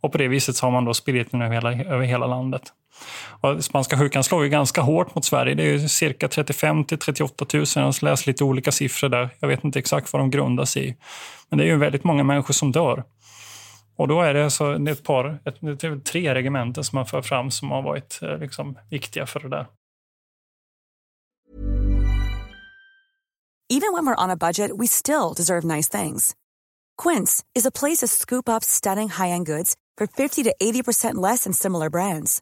Och 0.01 0.11
på 0.11 0.17
det 0.17 0.27
viset 0.27 0.55
så 0.55 0.65
har 0.65 0.71
man 0.71 0.85
då 0.85 0.93
spridit 0.93 1.31
den 1.31 1.41
över 1.41 1.55
hela, 1.55 1.83
över 1.83 2.05
hela 2.05 2.27
landet. 2.27 2.61
Och 3.41 3.63
spanska 3.63 3.97
sjukan 3.97 4.23
slår 4.23 4.43
ju 4.43 4.49
ganska 4.49 4.81
hårt 4.81 5.15
mot 5.15 5.25
Sverige. 5.25 5.55
Det 5.55 5.63
är 5.63 5.79
cirka 5.79 6.27
35 6.27 6.85
till 6.85 6.97
38 6.97 7.45
000. 7.53 7.65
Jag 7.75 7.81
har 7.81 8.05
läst 8.05 8.27
lite 8.27 8.43
olika 8.43 8.71
siffror 8.71 9.09
där. 9.09 9.29
Jag 9.39 9.47
vet 9.47 9.63
inte 9.63 9.79
exakt 9.79 10.13
vad 10.13 10.21
de 10.21 10.31
grundas 10.31 10.77
i. 10.77 10.95
Men 11.49 11.57
det 11.57 11.63
är 11.63 11.67
ju 11.67 11.77
väldigt 11.77 12.03
många 12.03 12.23
människor 12.23 12.53
som 12.53 12.71
dör. 12.71 13.03
Och 13.95 14.07
då 14.07 14.21
är 14.21 14.33
det, 14.33 14.51
så, 14.51 14.77
det 14.77 14.91
är 14.91 14.93
ett 14.93 15.03
par, 15.03 15.39
ett, 15.45 15.55
det 15.61 15.83
är 15.83 15.99
tre 15.99 16.35
regementen 16.35 16.83
som 16.83 16.95
man 16.95 17.05
för 17.05 17.21
fram 17.21 17.51
som 17.51 17.71
har 17.71 17.81
varit 17.81 18.19
eh, 18.21 18.37
liksom, 18.37 18.77
viktiga 18.89 19.25
för 19.25 19.39
det 19.39 19.49
där. 19.49 19.67
Even 23.73 23.93
when 23.93 24.05
we're 24.05 24.23
on 24.23 24.29
a 24.29 24.35
budget 24.35 24.71
we 24.77 24.87
still 24.87 25.33
deserve 25.35 25.63
nice 25.63 25.87
things. 25.87 26.35
Quince 26.97 27.43
is 27.55 27.65
a 27.65 27.71
place 27.71 27.99
to 27.99 28.07
scoop 28.07 28.49
up 28.49 28.63
stunning 28.63 29.09
high-end 29.09 29.45
goods 29.45 29.75
for 29.97 30.07
50 30.07 30.43
to 30.43 30.53
80% 30.61 31.15
less 31.15 31.43
than 31.43 31.53
similar 31.53 31.89
brands. 31.89 32.41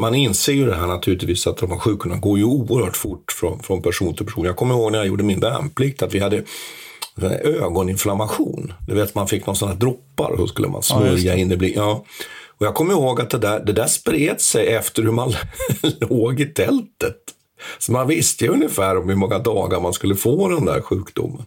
Man 0.00 0.14
inser 0.14 0.52
ju 0.52 0.66
det 0.66 0.74
här 0.74 0.86
naturligtvis 0.86 1.46
att 1.46 1.56
de 1.56 1.70
här 1.70 1.78
sjukdomarna 1.78 2.20
går 2.20 2.38
ju 2.38 2.44
oerhört 2.44 2.96
fort 2.96 3.32
från, 3.32 3.62
från 3.62 3.82
person 3.82 4.14
till 4.14 4.26
person. 4.26 4.44
Jag 4.44 4.56
kommer 4.56 4.74
ihåg 4.74 4.92
när 4.92 4.98
jag 4.98 5.06
gjorde 5.06 5.24
min 5.24 5.40
värnplikt 5.40 6.02
att 6.02 6.14
vi 6.14 6.18
hade 6.18 6.42
ögoninflammation. 7.44 8.72
Du 8.86 8.94
vet, 8.94 9.14
man 9.14 9.28
fick 9.28 9.46
någon 9.46 9.56
sån 9.56 9.68
här 9.68 9.76
droppar 9.76 10.30
och 10.30 10.38
så 10.38 10.46
skulle 10.46 10.68
man 10.68 10.82
smörja 10.82 11.18
ja, 11.18 11.34
in 11.34 11.48
det. 11.48 11.68
Ja. 11.68 12.04
Och 12.58 12.66
jag 12.66 12.74
kommer 12.74 12.92
ihåg 12.92 13.20
att 13.20 13.30
det 13.30 13.38
där, 13.38 13.60
det 13.60 13.72
där 13.72 13.86
spred 13.86 14.40
sig 14.40 14.66
efter 14.66 15.02
hur 15.02 15.12
man 15.12 15.32
låg 16.00 16.40
i 16.40 16.46
tältet. 16.46 17.16
Så 17.78 17.92
man 17.92 18.06
visste 18.06 18.44
ju 18.44 18.50
ungefär 18.50 18.98
om 18.98 19.08
hur 19.08 19.16
många 19.16 19.38
dagar 19.38 19.80
man 19.80 19.92
skulle 19.92 20.14
få 20.14 20.48
den 20.48 20.64
där 20.64 20.80
sjukdomen. 20.80 21.46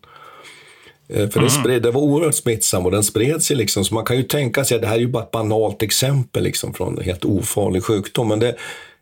Eh, 1.13 1.29
för 1.29 1.39
mm. 1.39 1.43
det, 1.43 1.49
spred, 1.49 1.81
det 1.81 1.91
var 1.91 2.01
oerhört 2.01 2.35
smittsam 2.35 2.85
och 2.85 2.91
den 2.91 3.03
spred 3.03 3.43
sig. 3.43 3.55
Liksom, 3.55 3.85
så 3.85 3.93
man 3.93 4.05
kan 4.05 4.17
ju 4.17 4.23
tänka 4.23 4.65
sig 4.65 4.75
att 4.75 4.81
det 4.81 4.87
här 4.87 4.95
är 4.95 4.99
ju 4.99 5.07
bara 5.07 5.23
ett 5.23 5.31
banalt 5.31 5.83
exempel 5.83 6.43
liksom, 6.43 6.73
från 6.73 6.97
en 6.97 7.03
helt 7.03 7.25
ofarlig 7.25 7.83
sjukdom. 7.83 8.27
Men 8.27 8.39
det, 8.39 8.55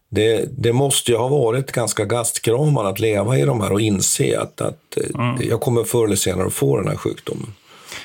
det, 0.10 0.46
det 0.58 0.74
måste 0.74 1.12
ju 1.12 1.18
ha 1.18 1.28
varit 1.28 1.72
ganska 1.72 2.06
gastkramande 2.06 2.90
att 2.90 3.00
leva 3.00 3.38
i 3.38 3.42
de 3.42 3.62
här 3.62 3.72
och 3.72 3.82
inse 3.82 4.40
att, 4.40 4.62
att 4.62 4.98
eh, 4.98 5.22
mm. 5.22 5.50
jag 5.50 5.62
kommer 5.62 5.84
förr 5.84 6.06
eller 6.06 6.16
senare 6.16 6.48
att 6.48 6.54
få 6.54 6.78
den 6.78 6.88
här 6.88 6.96
sjukdomen. 6.96 7.54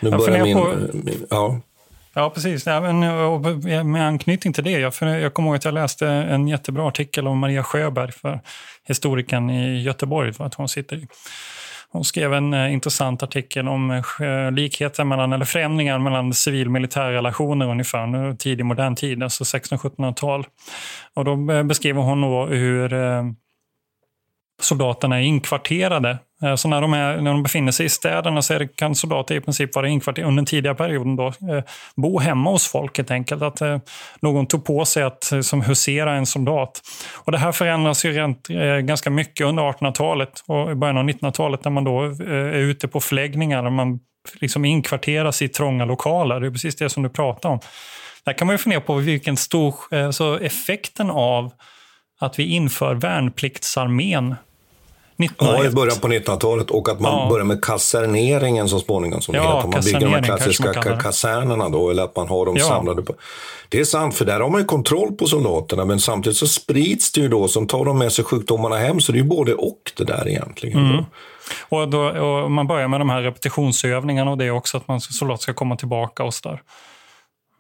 Nu 0.01 0.11
jag 0.11 0.19
börjar 0.19 0.45
min, 0.45 0.57
på... 0.57 0.75
min... 0.93 1.27
Ja. 1.31 1.61
Ja, 2.19 2.31
precis. 2.31 2.67
Ja, 2.67 2.81
men, 2.81 3.93
med 3.93 4.07
anknytning 4.07 4.53
till 4.53 4.65
det, 4.65 4.71
jag, 4.71 4.95
för 4.95 5.07
jag 5.07 5.35
kommer 5.35 5.49
ihåg 5.49 5.57
att 5.57 5.65
jag 5.65 5.75
läste 5.75 6.09
en 6.09 6.49
jättebra 6.49 6.89
artikel 6.89 7.27
om 7.29 7.39
Maria 7.39 7.63
Sjöberg, 7.63 8.13
för 8.13 8.41
historikern 8.85 9.51
i 9.51 9.83
Göteborg, 9.83 10.33
att 10.39 10.55
hon 10.55 10.69
sitter 10.69 10.97
i. 10.97 11.07
Hon 11.97 12.05
skrev 12.05 12.35
en 12.35 12.55
eh, 12.55 12.73
intressant 12.73 13.23
artikel 13.23 13.69
om 13.69 13.91
eh, 13.91 14.27
eh 14.29 14.53
likheter 14.53 15.05
mellan, 15.05 15.33
eller 15.33 15.45
förändringar 15.45 15.99
mellan 15.99 16.33
civil-militära 16.33 17.13
relationer 17.13 17.71
ungefär, 17.71 18.37
tidig 18.37 18.65
modern 18.65 18.95
tid, 18.95 19.23
alltså 19.23 19.45
1600-1700-tal. 19.45 20.47
Och 21.15 21.25
då 21.25 21.53
eh, 21.53 21.63
beskriver 21.63 22.03
hon 22.03 22.21
då 22.21 22.47
hur 22.47 22.93
eh, 22.93 23.25
soldaterna 24.63 25.17
är 25.17 25.23
inkvarterade. 25.23 26.19
Eh, 26.43 26.55
så 26.55 26.69
när 26.69 26.81
de, 26.81 26.93
är, 26.93 27.17
när 27.17 27.31
de 27.31 27.43
befinner 27.43 27.73
sig 27.73 27.87
i 27.87 27.89
städerna 27.89 28.43
så 28.43 28.59
det, 28.59 28.77
kan 28.77 28.95
soldater 28.95 29.35
i 29.35 29.41
princip 29.41 29.75
vara 29.75 29.89
inkvarterade 29.89 30.29
under 30.29 30.41
den 30.41 30.47
tidiga 30.47 30.75
perioden. 30.75 31.17
Då, 31.17 31.27
eh, 31.27 31.65
bo 31.97 32.19
hemma 32.19 32.51
hos 32.51 32.69
folk 32.69 32.97
helt 32.97 33.11
enkelt. 33.11 33.43
Att 33.43 33.61
eh, 33.61 33.79
någon 34.21 34.47
tog 34.47 34.65
på 34.65 34.85
sig 34.85 35.03
att 35.03 35.33
eh, 35.33 35.41
som 35.41 35.63
husera 35.63 36.13
en 36.13 36.27
soldat. 36.27 36.81
Och 37.15 37.33
det 37.33 37.39
här 37.39 37.53
förändras 37.53 38.05
ju 38.05 38.13
rent, 38.13 38.51
eh, 38.51 38.77
ganska 38.77 39.11
mycket 39.11 39.47
under 39.47 39.63
1800-talet 39.63 40.43
och 40.47 40.71
i 40.71 40.75
början 40.75 40.99
av 40.99 41.05
1900-talet 41.05 41.65
när 41.65 41.71
man 41.71 41.85
då 41.85 42.03
är 42.03 42.55
ute 42.55 42.89
på 42.89 43.01
förläggningar 43.01 43.65
och 43.67 43.73
man 43.73 44.01
liksom 44.35 44.65
inkvarteras 44.65 45.43
i 45.43 45.49
trånga 45.49 45.85
lokaler. 45.85 46.41
Det 46.41 46.47
är 46.47 46.51
precis 46.51 46.77
det 46.77 46.89
som 46.89 47.03
du 47.03 47.09
pratar 47.09 47.49
om. 47.49 47.61
Där 48.25 48.33
kan 48.33 48.47
man 48.47 48.55
ju 48.55 48.59
fundera 48.59 48.81
på 48.81 48.95
vilken 48.95 49.37
stor 49.37 50.13
så 50.13 50.37
effekten 50.37 51.11
av 51.11 51.53
att 52.19 52.39
vi 52.39 52.45
inför 52.45 52.95
värnpliktsarmén 52.95 54.35
1901. 55.19 55.65
Ja, 55.65 55.71
i 55.71 55.75
början 55.75 55.99
på 55.99 56.09
1900-talet 56.09 56.71
och 56.71 56.89
att 56.89 57.01
man 57.01 57.13
ja. 57.13 57.29
börjar 57.29 57.45
med 57.45 57.63
kaserneringen 57.63 58.69
så 58.69 58.79
småningom. 58.79 59.21
Som 59.21 59.35
ja, 59.35 59.43
det 59.43 59.57
heter. 59.57 59.69
Man 59.69 59.81
bygger 59.81 60.21
de 60.21 60.23
klassiska 60.23 60.97
kasernerna 60.97 61.69
då, 61.69 61.91
eller 61.91 62.03
att 62.03 62.17
man 62.17 62.29
har 62.29 62.47
dem 62.47 62.57
ja. 62.57 62.65
samlade. 62.65 63.03
På. 63.03 63.15
Det 63.69 63.81
är 63.81 63.85
sant, 63.85 64.15
för 64.15 64.25
där 64.25 64.41
har 64.41 64.51
man 64.51 64.65
kontroll 64.65 65.13
på 65.13 65.27
soldaterna, 65.27 65.85
men 65.85 66.01
samtidigt 66.01 66.37
så 66.37 66.47
sprids 66.47 67.13
det 67.13 67.21
ju 67.21 67.29
då, 67.29 67.49
som 67.49 67.67
tar 67.67 67.85
de 67.85 67.99
med 67.99 68.13
sig 68.13 68.25
sjukdomarna 68.25 68.77
hem, 68.77 69.01
så 69.01 69.13
det 69.13 69.19
är 69.19 69.23
ju 69.23 69.29
både 69.29 69.55
och 69.55 69.93
det 69.97 70.05
där 70.05 70.29
egentligen. 70.29 70.91
Mm. 70.91 71.05
Och, 71.69 71.89
då, 71.89 72.01
och 72.01 72.51
man 72.51 72.67
börjar 72.67 72.89
med 72.89 73.01
de 73.01 73.11
här 73.11 73.23
repetitionsövningarna 73.23 74.31
och 74.31 74.39
det 74.39 74.45
är 74.45 74.51
också 74.51 74.77
att 74.77 74.89
man 74.89 75.01
soldat 75.01 75.43
ska 75.43 75.55
komma 75.55 75.77
tillbaka 75.77 76.25
och 76.25 76.35
så 76.35 76.49
där. 76.49 76.63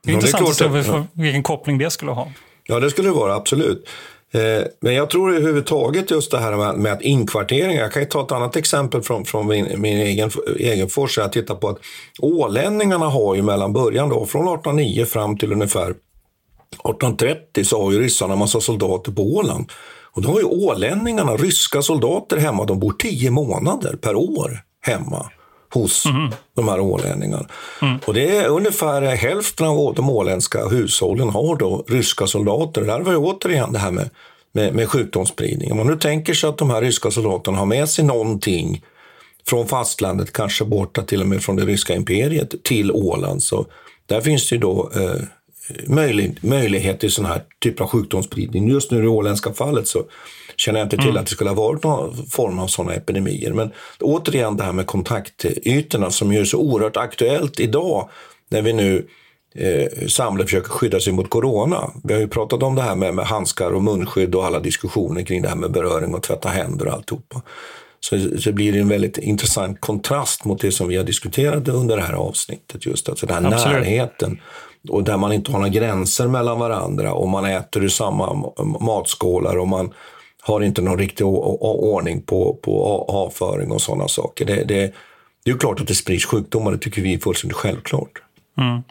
Det 0.04 0.10
är 0.10 0.12
ja, 0.12 0.14
intressant 0.14 0.58
det 0.58 0.64
är 0.64 0.68
klart, 0.68 0.86
att 0.86 0.86
se 0.86 1.22
vilken 1.22 1.42
koppling 1.42 1.78
det 1.78 1.90
skulle 1.90 2.10
ha. 2.10 2.28
Ja, 2.66 2.80
det 2.80 2.90
skulle 2.90 3.08
det 3.08 3.14
vara, 3.14 3.34
absolut. 3.34 3.88
Eh, 4.32 4.66
men 4.80 4.94
jag 4.94 5.10
tror 5.10 5.34
överhuvudtaget 5.34 6.10
just 6.10 6.30
det 6.30 6.38
här 6.38 6.72
med, 6.76 6.92
att 6.92 7.02
inkvartering. 7.02 7.76
Jag 7.76 7.92
kan 7.92 8.02
ju 8.02 8.08
ta 8.08 8.22
ett 8.22 8.32
annat 8.32 8.56
exempel 8.56 9.02
från, 9.02 9.24
från 9.24 9.46
min, 9.46 9.80
min 9.80 9.98
egen, 9.98 10.30
egen 10.58 10.88
forskning. 10.88 11.22
Jag 11.22 11.32
tittar 11.32 11.54
på 11.54 11.68
att 11.68 11.78
ålänningarna 12.18 13.06
har 13.06 13.34
ju 13.34 13.42
mellan 13.42 13.72
början 13.72 14.08
då, 14.08 14.26
från 14.26 14.42
1809 14.42 15.04
fram 15.04 15.38
till 15.38 15.52
ungefär 15.52 15.90
1830 15.90 17.64
så 17.64 17.82
har 17.82 17.92
ju 17.92 18.00
ryssarna 18.02 18.32
en 18.32 18.38
massa 18.38 18.60
soldater 18.60 19.12
på 19.12 19.22
Åland. 19.22 19.72
Och 20.12 20.22
då 20.22 20.28
har 20.28 20.38
ju 20.38 20.44
ålänningarna 20.44 21.36
ryska 21.36 21.82
soldater 21.82 22.36
hemma. 22.36 22.64
De 22.64 22.80
bor 22.80 22.94
tio 22.98 23.30
månader 23.30 23.96
per 23.96 24.16
år 24.16 24.60
hemma 24.80 25.30
hos 25.76 26.06
mm. 26.06 26.30
de 26.54 26.68
här 26.68 26.80
ålänningarna. 26.80 27.46
Mm. 27.82 27.98
Och 28.06 28.14
det 28.14 28.36
är 28.36 28.48
ungefär 28.48 29.02
hälften 29.02 29.66
av 29.66 29.94
de 29.94 30.10
åländska 30.10 30.68
hushållen 30.68 31.28
har 31.28 31.56
då 31.56 31.84
ryska 31.88 32.26
soldater. 32.26 32.80
Där 32.82 33.00
var 33.00 33.12
ju 33.12 33.18
återigen 33.18 33.72
det 33.72 33.78
här 33.78 33.90
med, 33.90 34.10
med, 34.52 34.74
med 34.74 34.88
sjukdomsspridning. 34.88 35.70
Om 35.70 35.76
man 35.76 35.86
nu 35.86 35.96
tänker 35.96 36.34
sig 36.34 36.48
att 36.48 36.58
de 36.58 36.70
här 36.70 36.80
ryska 36.80 37.10
soldaterna 37.10 37.58
har 37.58 37.66
med 37.66 37.88
sig 37.88 38.04
någonting 38.04 38.84
från 39.46 39.68
fastlandet, 39.68 40.32
kanske 40.32 40.64
borta 40.64 41.02
till 41.02 41.20
och 41.20 41.28
med 41.28 41.42
från 41.42 41.56
det 41.56 41.64
ryska 41.64 41.94
imperiet, 41.94 42.64
till 42.64 42.92
Åland. 42.92 43.42
Så 43.42 43.66
där 44.06 44.20
finns 44.20 44.48
det 44.48 44.54
ju 44.54 44.60
då 44.60 44.90
eh, 44.94 45.22
möjlig, 45.86 46.38
möjlighet 46.40 47.00
till 47.00 47.10
sån 47.10 47.24
här 47.24 47.42
typ 47.58 47.80
av 47.80 47.86
sjukdomsspridning. 47.86 48.68
Just 48.68 48.90
nu 48.90 48.98
i 48.98 49.00
det 49.00 49.08
åländska 49.08 49.52
fallet 49.52 49.88
så 49.88 50.04
känner 50.56 50.78
jag 50.78 50.86
inte 50.86 50.96
till 50.96 51.08
mm. 51.08 51.16
att 51.16 51.26
det 51.26 51.32
skulle 51.32 51.50
ha 51.50 51.54
varit 51.54 51.84
någon 51.84 52.26
form 52.26 52.58
av 52.58 52.66
sådana 52.66 52.94
epidemier. 52.94 53.52
Men 53.52 53.70
återigen 54.00 54.56
det 54.56 54.64
här 54.64 54.72
med 54.72 54.86
kontaktytorna 54.86 56.10
som 56.10 56.32
är 56.32 56.44
så 56.44 56.58
oerhört 56.58 56.96
aktuellt 56.96 57.60
idag 57.60 58.08
när 58.48 58.62
vi 58.62 58.72
nu 58.72 59.06
eh, 59.54 60.06
samlar 60.08 60.44
försöker 60.44 60.68
skydda 60.68 61.00
sig 61.00 61.12
mot 61.12 61.30
corona. 61.30 61.90
Vi 62.04 62.14
har 62.14 62.20
ju 62.20 62.28
pratat 62.28 62.62
om 62.62 62.74
det 62.74 62.82
här 62.82 62.96
med, 62.96 63.14
med 63.14 63.26
handskar 63.26 63.70
och 63.70 63.82
munskydd 63.82 64.34
och 64.34 64.46
alla 64.46 64.60
diskussioner 64.60 65.22
kring 65.22 65.42
det 65.42 65.48
här 65.48 65.56
med 65.56 65.72
beröring 65.72 66.14
och 66.14 66.22
tvätta 66.22 66.48
händer 66.48 66.86
och 66.86 66.92
alltihopa. 66.92 67.42
Så, 68.00 68.38
så 68.38 68.52
blir 68.52 68.72
det 68.72 68.78
en 68.78 68.88
väldigt 68.88 69.18
intressant 69.18 69.80
kontrast 69.80 70.44
mot 70.44 70.60
det 70.60 70.72
som 70.72 70.88
vi 70.88 70.96
har 70.96 71.04
diskuterat 71.04 71.68
under 71.68 71.96
det 71.96 72.02
här 72.02 72.14
avsnittet. 72.14 72.86
Just 72.86 73.08
alltså 73.08 73.26
den 73.26 73.44
här 73.44 73.52
Absolut. 73.52 73.78
närheten 73.78 74.40
och 74.90 75.04
där 75.04 75.16
man 75.16 75.32
inte 75.32 75.52
har 75.52 75.58
några 75.58 75.72
gränser 75.72 76.28
mellan 76.28 76.58
varandra 76.58 77.12
och 77.12 77.28
man 77.28 77.44
äter 77.44 77.84
ur 77.84 77.88
samma 77.88 78.52
matskålar 78.80 79.58
och 79.58 79.68
man 79.68 79.94
har 80.42 80.60
inte 80.60 80.82
någon 80.82 80.98
riktig 80.98 81.26
ordning 81.26 82.22
på, 82.22 82.58
på 82.62 83.04
avföring 83.08 83.70
och 83.70 83.80
sådana 83.80 84.08
saker. 84.08 84.44
Det, 84.44 84.54
det, 84.54 84.94
det 85.44 85.50
är 85.50 85.52
ju 85.52 85.58
klart 85.58 85.80
att 85.80 85.86
det 85.86 85.94
sprids 85.94 86.26
sjukdomar, 86.26 86.72
det 86.72 86.78
tycker 86.78 87.02
vi 87.02 87.14
är 87.14 87.18
fullständigt 87.18 87.56
självklart. 87.56 88.10
Mm. 88.58 88.82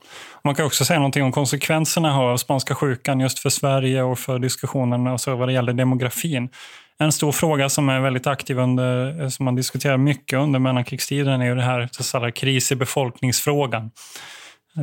Man 0.44 0.56
kan 0.56 0.66
också 0.66 0.86
säga 0.86 1.00
någonting 1.00 1.24
om 1.24 1.32
konsekvenserna 1.32 2.20
av 2.20 2.38
spanska 2.38 2.76
sjukan 2.76 3.20
just 3.20 3.40
för 3.40 3.50
Sverige 3.50 4.04
och 4.04 4.20
för 4.20 4.40
diskussionen 4.40 5.08
alltså 5.08 5.36
vad 5.36 5.48
det 5.48 5.54
gäller 5.54 5.74
demografin. 5.74 6.50
En 6.98 7.12
stor 7.12 7.32
fråga 7.32 7.70
som 7.70 7.90
är 7.90 8.00
väldigt 8.00 8.28
aktiv 8.28 8.60
under, 8.60 9.22
eh, 9.22 9.30
som 9.30 9.46
man 9.46 9.56
diskuterar 9.56 9.98
mycket 9.98 10.40
under 10.40 10.60
mellankrigstiden 10.60 11.42
är 11.42 11.46
ju 11.46 11.56
det 11.56 11.62
här 11.62 11.90
så 11.92 12.12
kallade 12.12 12.32
kris 12.32 12.72
i 12.72 12.76
befolkningsfrågan. 12.76 13.92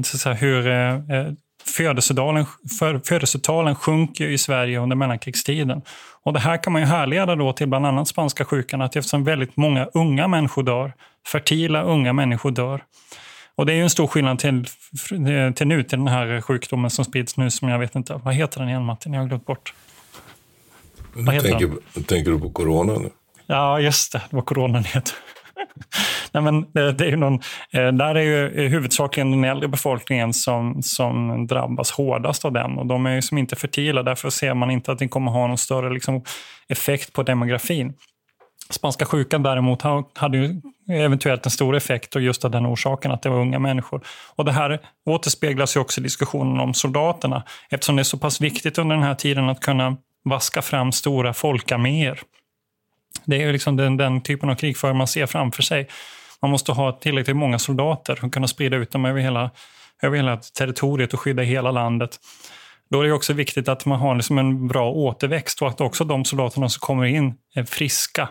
Så 0.03 0.33
hur 0.33 0.67
eh, 0.67 0.99
födelsetalen, 1.65 2.47
födelsetalen 3.05 3.75
sjunker 3.75 4.29
i 4.29 4.39
Sverige 4.39 4.79
under 4.79 4.97
mellankrigstiden. 4.97 5.83
Och 6.23 6.33
det 6.33 6.41
här 6.41 6.63
kan 6.63 6.73
man 6.73 6.83
ju 6.83 6.89
härleda 6.89 7.37
då 7.37 7.53
till 7.53 7.69
bland 7.69 7.87
annat 7.87 8.09
spanska 8.09 8.45
sjukan, 8.45 8.83
att 8.83 8.97
eftersom 8.97 9.25
väldigt 9.25 9.57
många 9.57 9.89
unga 9.95 10.29
människor 10.29 10.63
dör, 10.63 10.93
fertila 11.27 11.83
unga 11.83 12.13
människor 12.13 12.51
dör, 12.51 12.83
Och 13.55 13.67
det 13.67 13.73
är 13.73 13.77
ju 13.77 13.83
en 13.83 13.91
stor 13.91 14.07
skillnad 14.07 14.39
till, 14.39 14.65
till 15.55 15.67
nu, 15.67 15.83
till 15.83 15.99
den 15.99 16.09
här 16.09 16.41
sjukdomen 16.41 16.91
som 16.91 17.05
sprids 17.05 17.37
nu 17.37 17.51
som 17.51 17.69
jag 17.69 17.79
vet 17.79 17.95
inte, 17.95 18.21
vad 18.25 18.35
heter 18.35 18.61
den 18.61 18.69
igen 18.69 18.85
Martin? 18.85 19.13
Jag 19.13 19.21
har 19.21 19.29
glömt 19.29 19.47
bort. 19.47 19.75
Vad 21.13 21.35
heter 21.35 21.49
tänker, 21.49 21.71
den? 21.95 22.05
tänker 22.05 22.31
du 22.31 22.39
på 22.39 22.51
corona 22.51 22.99
nu? 22.99 23.11
Ja, 23.47 23.81
just 23.81 24.13
det. 24.13 24.23
Det 24.31 24.37
var 24.37 24.43
coronan 24.43 24.85
heter. 24.85 25.15
Nej, 26.33 26.43
men 26.43 26.73
det, 26.73 26.93
det 26.93 27.05
är 27.05 27.11
ju 27.11 27.17
någon, 27.17 27.35
eh, 27.73 27.93
där 27.93 28.15
är 28.15 28.23
ju 28.23 28.65
eh, 28.65 28.71
huvudsakligen 28.71 29.31
den 29.31 29.45
äldre 29.45 29.69
befolkningen 29.69 30.33
som, 30.33 30.83
som 30.83 31.47
drabbas 31.47 31.91
hårdast 31.91 32.45
av 32.45 32.53
den. 32.53 32.79
Och 32.79 32.87
de 32.87 33.07
är 33.07 33.15
ju 33.15 33.23
som 33.23 33.39
inte 33.39 33.57
fertila, 33.57 34.03
därför 34.03 34.31
ser 34.31 34.55
man 34.55 34.71
inte 34.71 34.93
att 34.93 34.99
det 34.99 35.09
kommer 35.09 35.33
ha 35.33 35.47
någon 35.47 35.59
större 35.59 35.95
liksom, 35.95 36.23
effekt 36.69 37.13
på 37.13 37.23
demografin. 37.23 37.95
Spanska 38.71 39.05
sjukan 39.05 39.43
däremot 39.43 39.83
hade 40.15 40.39
ju 40.39 40.61
eventuellt 40.91 41.47
en 41.47 41.51
stor 41.51 41.77
effekt 41.77 42.17
och 42.17 42.23
just 42.23 42.45
av 42.45 42.51
den 42.51 42.67
orsaken 42.67 43.13
att 43.13 43.23
det 43.23 43.29
var 43.29 43.41
unga 43.41 43.59
människor. 43.59 44.03
Och 44.37 44.45
Det 44.45 44.53
här 44.53 44.81
återspeglas 45.07 45.77
ju 45.77 45.81
också 45.81 46.01
i 46.01 46.05
diskussionen 46.05 46.61
om 46.61 46.75
soldaterna 46.75 47.43
eftersom 47.71 47.97
det 47.97 48.03
är 48.03 48.05
så 48.05 48.19
pass 48.19 48.41
viktigt 48.41 48.79
under 48.79 48.97
den 48.97 49.05
här 49.05 49.15
tiden 49.15 49.49
att 49.49 49.61
kunna 49.61 49.97
vaska 50.25 50.63
fram 50.63 50.93
stora 50.93 51.33
folkarméer. 51.35 52.21
Det 53.25 53.43
är 53.43 53.53
liksom 53.53 53.77
den, 53.77 53.97
den 53.97 54.21
typen 54.21 54.51
av 54.51 54.55
krigföring 54.55 54.97
man 54.97 55.07
ser 55.07 55.27
framför 55.27 55.63
sig. 55.63 55.89
Man 56.43 56.51
måste 56.51 56.73
ha 56.73 56.93
tillräckligt 56.93 57.37
många 57.37 57.59
soldater 57.59 58.25
och 58.25 58.33
kunna 58.33 58.49
sprida 58.49 58.77
ut 58.77 58.91
dem 58.91 59.05
över 59.05 59.21
hela, 59.21 59.51
över 60.03 60.17
hela 60.17 60.37
territoriet 60.37 61.15
och 61.15 61.21
skydda 61.21 61.43
hela 61.43 61.71
landet. 61.71 62.19
Då 62.91 63.01
är 63.01 63.05
det 63.05 63.13
också 63.13 63.33
viktigt 63.33 63.69
att 63.69 63.87
man 63.87 63.99
har 63.99 64.15
liksom 64.15 64.39
en 64.39 64.69
bra 64.69 64.91
återväxt 64.91 65.63
och 65.63 65.69
att 65.69 65.81
också 65.81 66.05
de 66.05 66.25
soldaterna 66.25 66.69
som 66.69 66.81
kommer 66.81 67.05
in 67.05 67.35
är 67.55 67.65
friska. 67.65 68.29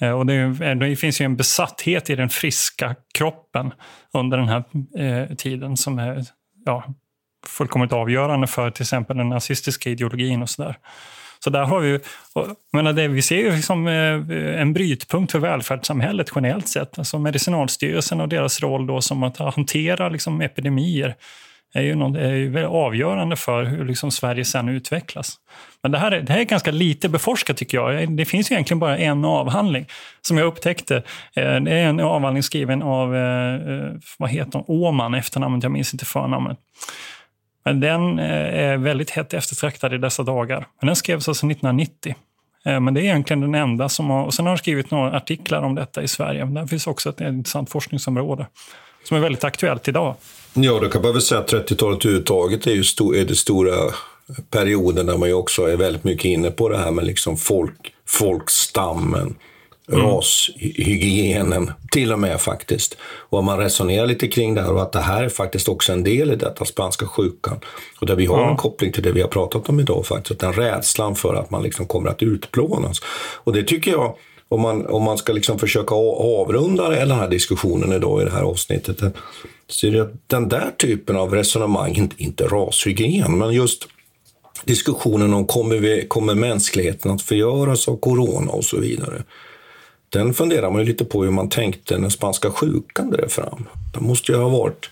Eh, 0.00 0.10
och 0.10 0.26
det, 0.26 0.34
är, 0.34 0.62
eh, 0.62 0.74
det 0.74 0.96
finns 0.96 1.20
ju 1.20 1.24
en 1.24 1.36
besatthet 1.36 2.10
i 2.10 2.14
den 2.14 2.28
friska 2.28 2.96
kroppen 3.14 3.72
under 4.12 4.38
den 4.38 4.48
här 4.48 4.64
eh, 4.98 5.36
tiden 5.36 5.76
som 5.76 5.98
är 5.98 6.24
ja, 6.64 6.84
fullkomligt 7.46 7.92
avgörande 7.92 8.46
för 8.46 8.70
till 8.70 8.82
exempel 8.82 9.16
den 9.16 9.28
nazistiska 9.28 9.90
ideologin 9.90 10.42
och 10.42 10.50
sådär. 10.50 10.76
Så 11.44 11.50
där 11.50 11.64
har 11.64 11.80
vi, 11.80 12.00
menar 12.72 12.92
det, 12.92 13.08
vi 13.08 13.22
ser 13.22 13.36
ju 13.36 13.56
liksom 13.56 13.86
eh, 13.86 14.60
en 14.60 14.72
brytpunkt 14.72 15.32
för 15.32 15.38
välfärdssamhället 15.38 16.30
generellt 16.34 16.68
sett. 16.68 16.98
Alltså 16.98 17.18
Medicinalstyrelsen 17.18 18.20
och 18.20 18.28
deras 18.28 18.62
roll 18.62 18.86
då 18.86 19.00
som 19.00 19.22
att 19.22 19.38
hantera 19.38 20.08
liksom 20.08 20.40
epidemier 20.40 21.14
är 21.74 21.82
ju, 21.82 21.94
något, 21.94 22.16
är 22.16 22.34
ju 22.34 22.64
avgörande 22.64 23.36
för 23.36 23.64
hur 23.64 23.84
liksom 23.84 24.10
Sverige 24.10 24.44
sen 24.44 24.68
utvecklas. 24.68 25.36
Men 25.82 25.92
det 25.92 25.98
här, 25.98 26.12
är, 26.12 26.20
det 26.20 26.32
här 26.32 26.40
är 26.40 26.44
ganska 26.44 26.70
lite 26.70 27.08
beforskat 27.08 27.56
tycker 27.56 27.78
jag. 27.78 28.16
Det 28.16 28.24
finns 28.24 28.50
ju 28.50 28.54
egentligen 28.54 28.78
bara 28.78 28.98
en 28.98 29.24
avhandling 29.24 29.86
som 30.20 30.38
jag 30.38 30.46
upptäckte. 30.46 30.96
Eh, 31.36 31.60
det 31.60 31.72
är 31.72 31.86
en 31.86 32.00
avhandling 32.00 32.42
skriven 32.42 32.82
av, 32.82 33.16
eh, 33.16 33.92
vad 34.18 34.30
heter 34.30 34.52
hon, 34.52 34.64
Åman, 34.66 35.14
efternamnet, 35.14 35.62
jag 35.62 35.72
minns 35.72 35.94
inte 35.94 36.04
förnamnet. 36.04 36.58
Men 37.68 37.80
den 37.80 38.18
eh, 38.18 38.70
är 38.70 38.76
väldigt 38.76 39.10
hett 39.10 39.34
eftertraktad 39.34 39.94
i 39.94 39.98
dessa 39.98 40.22
dagar. 40.22 40.66
Men 40.80 40.86
den 40.86 40.96
skrevs 40.96 41.28
alltså 41.28 41.46
1990. 41.46 42.14
Eh, 42.64 42.80
men 42.80 42.94
det 42.94 43.00
är 43.00 43.02
egentligen 43.02 43.40
den 43.40 43.54
enda 43.54 43.88
som 43.88 44.10
har... 44.10 44.24
Och 44.24 44.34
sen 44.34 44.46
har 44.46 44.52
jag 44.52 44.58
skrivit 44.58 44.90
några 44.90 45.16
artiklar 45.16 45.62
om 45.62 45.74
detta 45.74 46.02
i 46.02 46.08
Sverige. 46.08 46.44
Där 46.44 46.66
finns 46.66 46.86
också 46.86 47.08
ett 47.08 47.20
intressant 47.20 47.70
forskningsområde 47.70 48.46
som 49.04 49.16
är 49.16 49.20
väldigt 49.20 49.44
aktuellt 49.44 49.88
idag. 49.88 50.14
Ja, 50.54 50.78
då 50.82 50.88
kan 50.88 51.02
man 51.02 51.12
väl 51.12 51.22
säga 51.22 51.40
att 51.40 51.52
30-talet 51.52 52.04
överhuvudtaget 52.04 52.66
är 52.66 52.72
ju 52.72 52.84
sto 52.84 53.14
är 53.14 53.24
det 53.24 53.36
stora 53.36 53.92
perioden 54.50 55.06
där 55.06 55.16
man 55.16 55.28
ju 55.28 55.34
också 55.34 55.62
är 55.62 55.76
väldigt 55.76 56.04
mycket 56.04 56.24
inne 56.24 56.50
på 56.50 56.68
det 56.68 56.78
här 56.78 56.90
med 56.90 57.06
liksom 57.06 57.36
folk, 57.36 57.92
folkstammen, 58.06 59.34
mm. 59.92 60.06
rashygienen, 60.06 61.70
till 61.90 62.12
och 62.12 62.18
med 62.18 62.40
faktiskt. 62.40 62.96
Och 63.02 63.44
man 63.44 63.58
resonerar 63.58 64.06
lite 64.06 64.28
kring 64.28 64.54
det 64.54 64.62
här 64.62 64.72
och 64.72 64.82
att 64.82 64.92
det 64.92 65.00
här 65.00 65.22
är 65.22 65.28
faktiskt 65.28 65.68
också 65.68 65.92
en 65.92 66.04
del 66.04 66.30
i 66.30 66.36
detta 66.36 66.64
spanska 66.64 67.06
sjukan. 67.06 67.60
Och 68.00 68.06
där 68.06 68.16
vi 68.16 68.26
har 68.26 68.38
mm. 68.38 68.50
en 68.50 68.56
koppling 68.56 68.92
till 68.92 69.02
det 69.02 69.12
vi 69.12 69.20
har 69.20 69.28
pratat 69.28 69.68
om 69.68 69.80
idag 69.80 70.06
faktiskt, 70.06 70.40
den 70.40 70.52
rädslan 70.52 71.14
för 71.14 71.34
att 71.34 71.50
man 71.50 71.62
liksom 71.62 71.86
kommer 71.86 72.10
att 72.10 72.22
utplånas. 72.22 73.00
Och 73.44 73.52
det 73.52 73.62
tycker 73.62 73.90
jag 73.90 74.14
om 74.48 74.60
man, 74.60 74.86
om 74.86 75.02
man 75.02 75.18
ska 75.18 75.32
liksom 75.32 75.58
försöka 75.58 75.94
avrunda 75.94 76.88
den 76.88 77.10
här 77.10 77.28
diskussionen 77.28 77.92
idag 77.92 78.22
i 78.22 78.24
det 78.24 78.30
här 78.30 78.42
avsnittet, 78.42 79.14
så 79.66 79.86
är 79.86 79.90
det 79.90 80.08
den 80.26 80.48
där 80.48 80.70
typen 80.78 81.16
av 81.16 81.34
resonemang, 81.34 81.94
inte, 81.94 82.22
inte 82.22 82.44
rashygien, 82.44 83.38
men 83.38 83.52
just 83.52 83.88
diskussionen 84.64 85.34
om 85.34 85.46
kommer, 85.46 85.76
vi, 85.76 86.06
kommer 86.08 86.34
mänskligheten 86.34 87.10
att 87.10 87.22
förgöras 87.22 87.88
av 87.88 87.96
corona 87.96 88.52
och 88.52 88.64
så 88.64 88.80
vidare. 88.80 89.22
Den 90.08 90.34
funderar 90.34 90.70
man 90.70 90.80
ju 90.80 90.86
lite 90.86 91.04
på 91.04 91.24
hur 91.24 91.30
man 91.30 91.48
tänkte 91.48 91.98
när 91.98 92.08
spanska 92.08 92.50
sjukan 92.50 93.10
drev 93.10 93.28
fram. 93.28 93.68
Det 93.94 94.00
måste 94.00 94.32
ju 94.32 94.38
ha 94.38 94.48
varit 94.48 94.90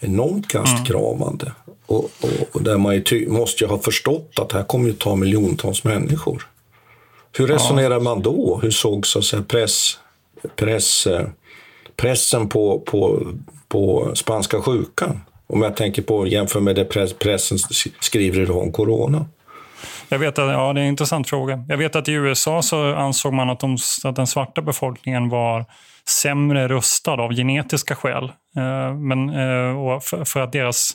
enormt 0.00 0.48
kastkramande. 0.48 1.46
Mm. 1.46 1.54
Och, 1.86 2.04
och, 2.20 2.48
och, 2.52 2.62
där 2.62 2.78
man 2.78 2.94
ju 2.94 3.28
måste 3.28 3.64
ju 3.64 3.70
ha 3.70 3.78
förstått 3.78 4.32
att 4.40 4.48
det 4.48 4.56
här 4.56 4.64
kommer 4.64 4.86
ju 4.86 4.92
ta 4.92 5.16
miljontals 5.16 5.84
människor. 5.84 6.46
Hur 7.36 7.46
resonerar 7.46 7.94
ja. 7.94 8.00
man 8.00 8.22
då? 8.22 8.60
Hur 8.62 8.70
såg 8.70 9.06
så 9.06 9.18
att 9.18 9.24
säga, 9.24 9.42
press, 9.42 9.98
press, 10.56 11.08
pressen 11.96 12.48
på, 12.48 12.80
på, 12.80 13.26
på 13.68 14.10
spanska 14.14 14.60
sjukan? 14.60 15.20
Om 15.46 15.62
jag 15.62 15.76
tänker 15.76 16.02
på 16.02 16.26
jämför 16.26 16.60
med 16.60 16.76
det 16.76 16.84
press, 16.84 17.12
pressen 17.12 17.58
skriver 18.00 18.40
idag 18.40 18.56
om 18.56 18.72
corona. 18.72 19.26
Jag 20.08 20.18
vet 20.18 20.38
att, 20.38 20.52
ja, 20.52 20.72
det 20.72 20.80
är 20.80 20.82
en 20.82 20.88
intressant 20.88 21.28
fråga. 21.28 21.64
Jag 21.68 21.76
vet 21.76 21.96
att 21.96 22.08
i 22.08 22.12
USA 22.12 22.62
så 22.62 22.94
ansåg 22.94 23.32
man 23.32 23.50
att, 23.50 23.60
de, 23.60 23.76
att 24.04 24.16
den 24.16 24.26
svarta 24.26 24.62
befolkningen 24.62 25.28
var 25.28 25.64
sämre 26.08 26.68
rustad 26.68 27.12
av 27.12 27.32
genetiska 27.32 27.94
skäl. 27.94 28.24
Eh, 28.56 28.94
men, 28.94 29.30
eh, 29.30 29.78
och 29.78 30.02
för, 30.02 30.24
för, 30.24 30.40
att 30.40 30.52
deras 30.52 30.90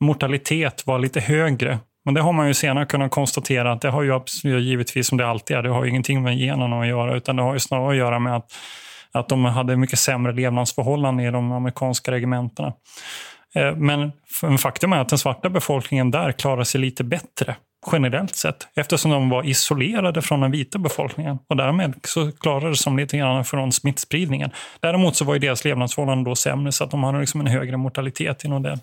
mortalitet 0.00 0.86
var 0.86 0.98
lite 0.98 1.20
högre 1.20 1.78
men 2.04 2.14
det 2.14 2.20
har 2.20 2.32
man 2.32 2.48
ju 2.48 2.54
senare 2.54 2.86
kunnat 2.86 3.10
konstatera 3.10 3.72
att 3.72 3.80
det 3.80 3.90
har 3.90 4.02
ju 4.02 4.60
givetvis 4.60 5.06
som 5.06 5.18
det 5.18 5.26
alltid 5.26 5.56
är, 5.56 5.62
det 5.62 5.68
har 5.68 5.84
ju 5.84 5.90
ingenting 5.90 6.22
med 6.22 6.38
generna 6.38 6.80
att 6.80 6.86
göra 6.86 7.16
utan 7.16 7.36
det 7.36 7.42
har 7.42 7.52
ju 7.52 7.58
snarare 7.58 7.90
att 7.90 7.96
göra 7.96 8.18
med 8.18 8.36
att, 8.36 8.52
att 9.12 9.28
de 9.28 9.44
hade 9.44 9.76
mycket 9.76 9.98
sämre 9.98 10.32
levnadsförhållanden 10.32 11.26
i 11.26 11.30
de 11.30 11.52
amerikanska 11.52 12.12
regementena. 12.12 12.72
Eh, 13.54 13.76
men 13.76 14.12
faktum 14.58 14.92
är 14.92 14.98
att 14.98 15.08
den 15.08 15.18
svarta 15.18 15.50
befolkningen 15.50 16.10
där 16.10 16.32
klarar 16.32 16.64
sig 16.64 16.80
lite 16.80 17.04
bättre 17.04 17.56
generellt 17.92 18.36
sett 18.36 18.68
eftersom 18.74 19.10
de 19.10 19.28
var 19.28 19.46
isolerade 19.46 20.22
från 20.22 20.40
den 20.40 20.50
vita 20.50 20.78
befolkningen 20.78 21.38
och 21.48 21.56
därmed 21.56 21.94
så 22.04 22.32
klarade 22.32 22.74
de 22.84 22.98
lite 22.98 23.18
grann 23.18 23.44
från 23.44 23.72
smittspridningen. 23.72 24.50
Däremot 24.80 25.16
så 25.16 25.24
var 25.24 25.34
ju 25.34 25.40
deras 25.40 25.64
levnadsförhållanden 25.64 26.24
då 26.24 26.34
sämre 26.34 26.72
så 26.72 26.84
att 26.84 26.90
de 26.90 27.04
hade 27.04 27.20
liksom 27.20 27.40
en 27.40 27.46
högre 27.46 27.76
mortalitet 27.76 28.44
inom 28.44 28.62
det. 28.62 28.78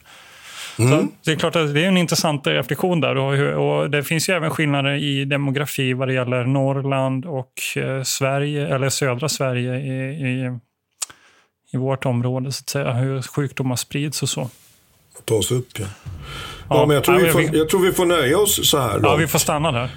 Mm. 0.80 1.12
det 1.26 1.32
är 1.32 1.36
klart 1.36 1.56
att 1.56 1.74
det 1.74 1.84
är 1.84 1.88
en 1.88 1.98
intressant 1.98 2.48
reflektion 2.48 3.02
där. 3.02 3.18
Och, 3.18 3.80
och, 3.80 3.90
det 3.90 4.04
finns 4.04 4.30
ju 4.30 4.34
även 4.34 4.50
skillnader 4.50 4.94
i 4.94 5.26
demografi 5.26 5.94
vad 5.94 6.08
det 6.08 6.14
gäller 6.14 6.44
Norrland 6.44 7.26
och 7.26 7.54
eh, 7.76 8.04
Sverige, 8.04 8.76
eller 8.76 8.90
södra 8.90 9.30
Sverige 9.30 9.76
i, 9.76 9.90
i, 10.28 10.60
i, 11.74 11.78
vårt 11.78 12.06
område, 12.06 12.52
så 12.52 12.62
att 12.62 12.70
säga. 12.70 12.94
Hur 12.94 13.22
sjukdomar 13.22 13.76
sprids 13.76 14.24
och 14.24 14.30
så. 14.30 14.50
Tas 15.26 15.52
upp, 15.52 15.80
ja. 15.80 15.86
Ja, 16.70 16.86
men 16.86 16.96
jag 16.96 17.04
tror, 17.04 17.20
vi 17.20 17.32
får, 17.32 17.42
jag 17.42 17.70
tror 17.70 17.82
vi 17.82 17.92
får 17.92 18.06
nöja 18.06 18.38
oss 18.38 18.70
så 18.70 18.80
här. 18.80 19.00
Då. 19.00 19.10
Ja, 19.10 19.16
vi 19.16 19.28
får 19.28 19.40
stanna 19.40 19.72
där. 19.72 19.90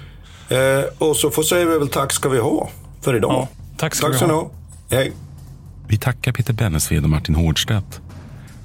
Eh, 0.49 0.85
och 0.97 1.15
så 1.15 1.29
får 1.29 1.43
säger 1.43 1.65
vi 1.65 1.77
väl 1.77 1.87
tack 1.87 2.13
ska 2.13 2.29
vi 2.29 2.39
ha 2.39 2.69
för 3.01 3.15
idag. 3.15 3.31
Ja, 3.31 3.47
tack 3.77 3.95
ska 3.95 4.07
tack 4.07 4.21
vi 4.21 4.25
ha. 4.25 4.33
ha. 4.33 4.51
Hej. 4.91 5.11
Vi 5.87 5.97
tackar 5.97 6.31
Peter 6.31 6.53
Bennesved 6.53 7.03
och 7.03 7.09
Martin 7.09 7.35
Hårdstedt. 7.35 8.01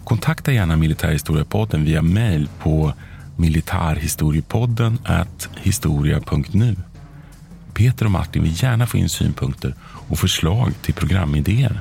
Kontakta 0.05 0.53
gärna 0.53 0.77
Militärhistoriepodden 0.77 1.85
via 1.85 2.03
mail 2.03 2.49
på 2.63 2.93
militarhistoriepodden 3.37 4.99
historia.nu. 5.57 6.77
Peter 7.75 8.05
och 8.05 8.11
Martin 8.11 8.43
vill 8.43 8.63
gärna 8.63 8.87
få 8.87 8.97
in 8.97 9.09
synpunkter 9.09 9.75
och 9.83 10.19
förslag 10.19 10.73
till 10.83 10.95
programidéer. 10.95 11.81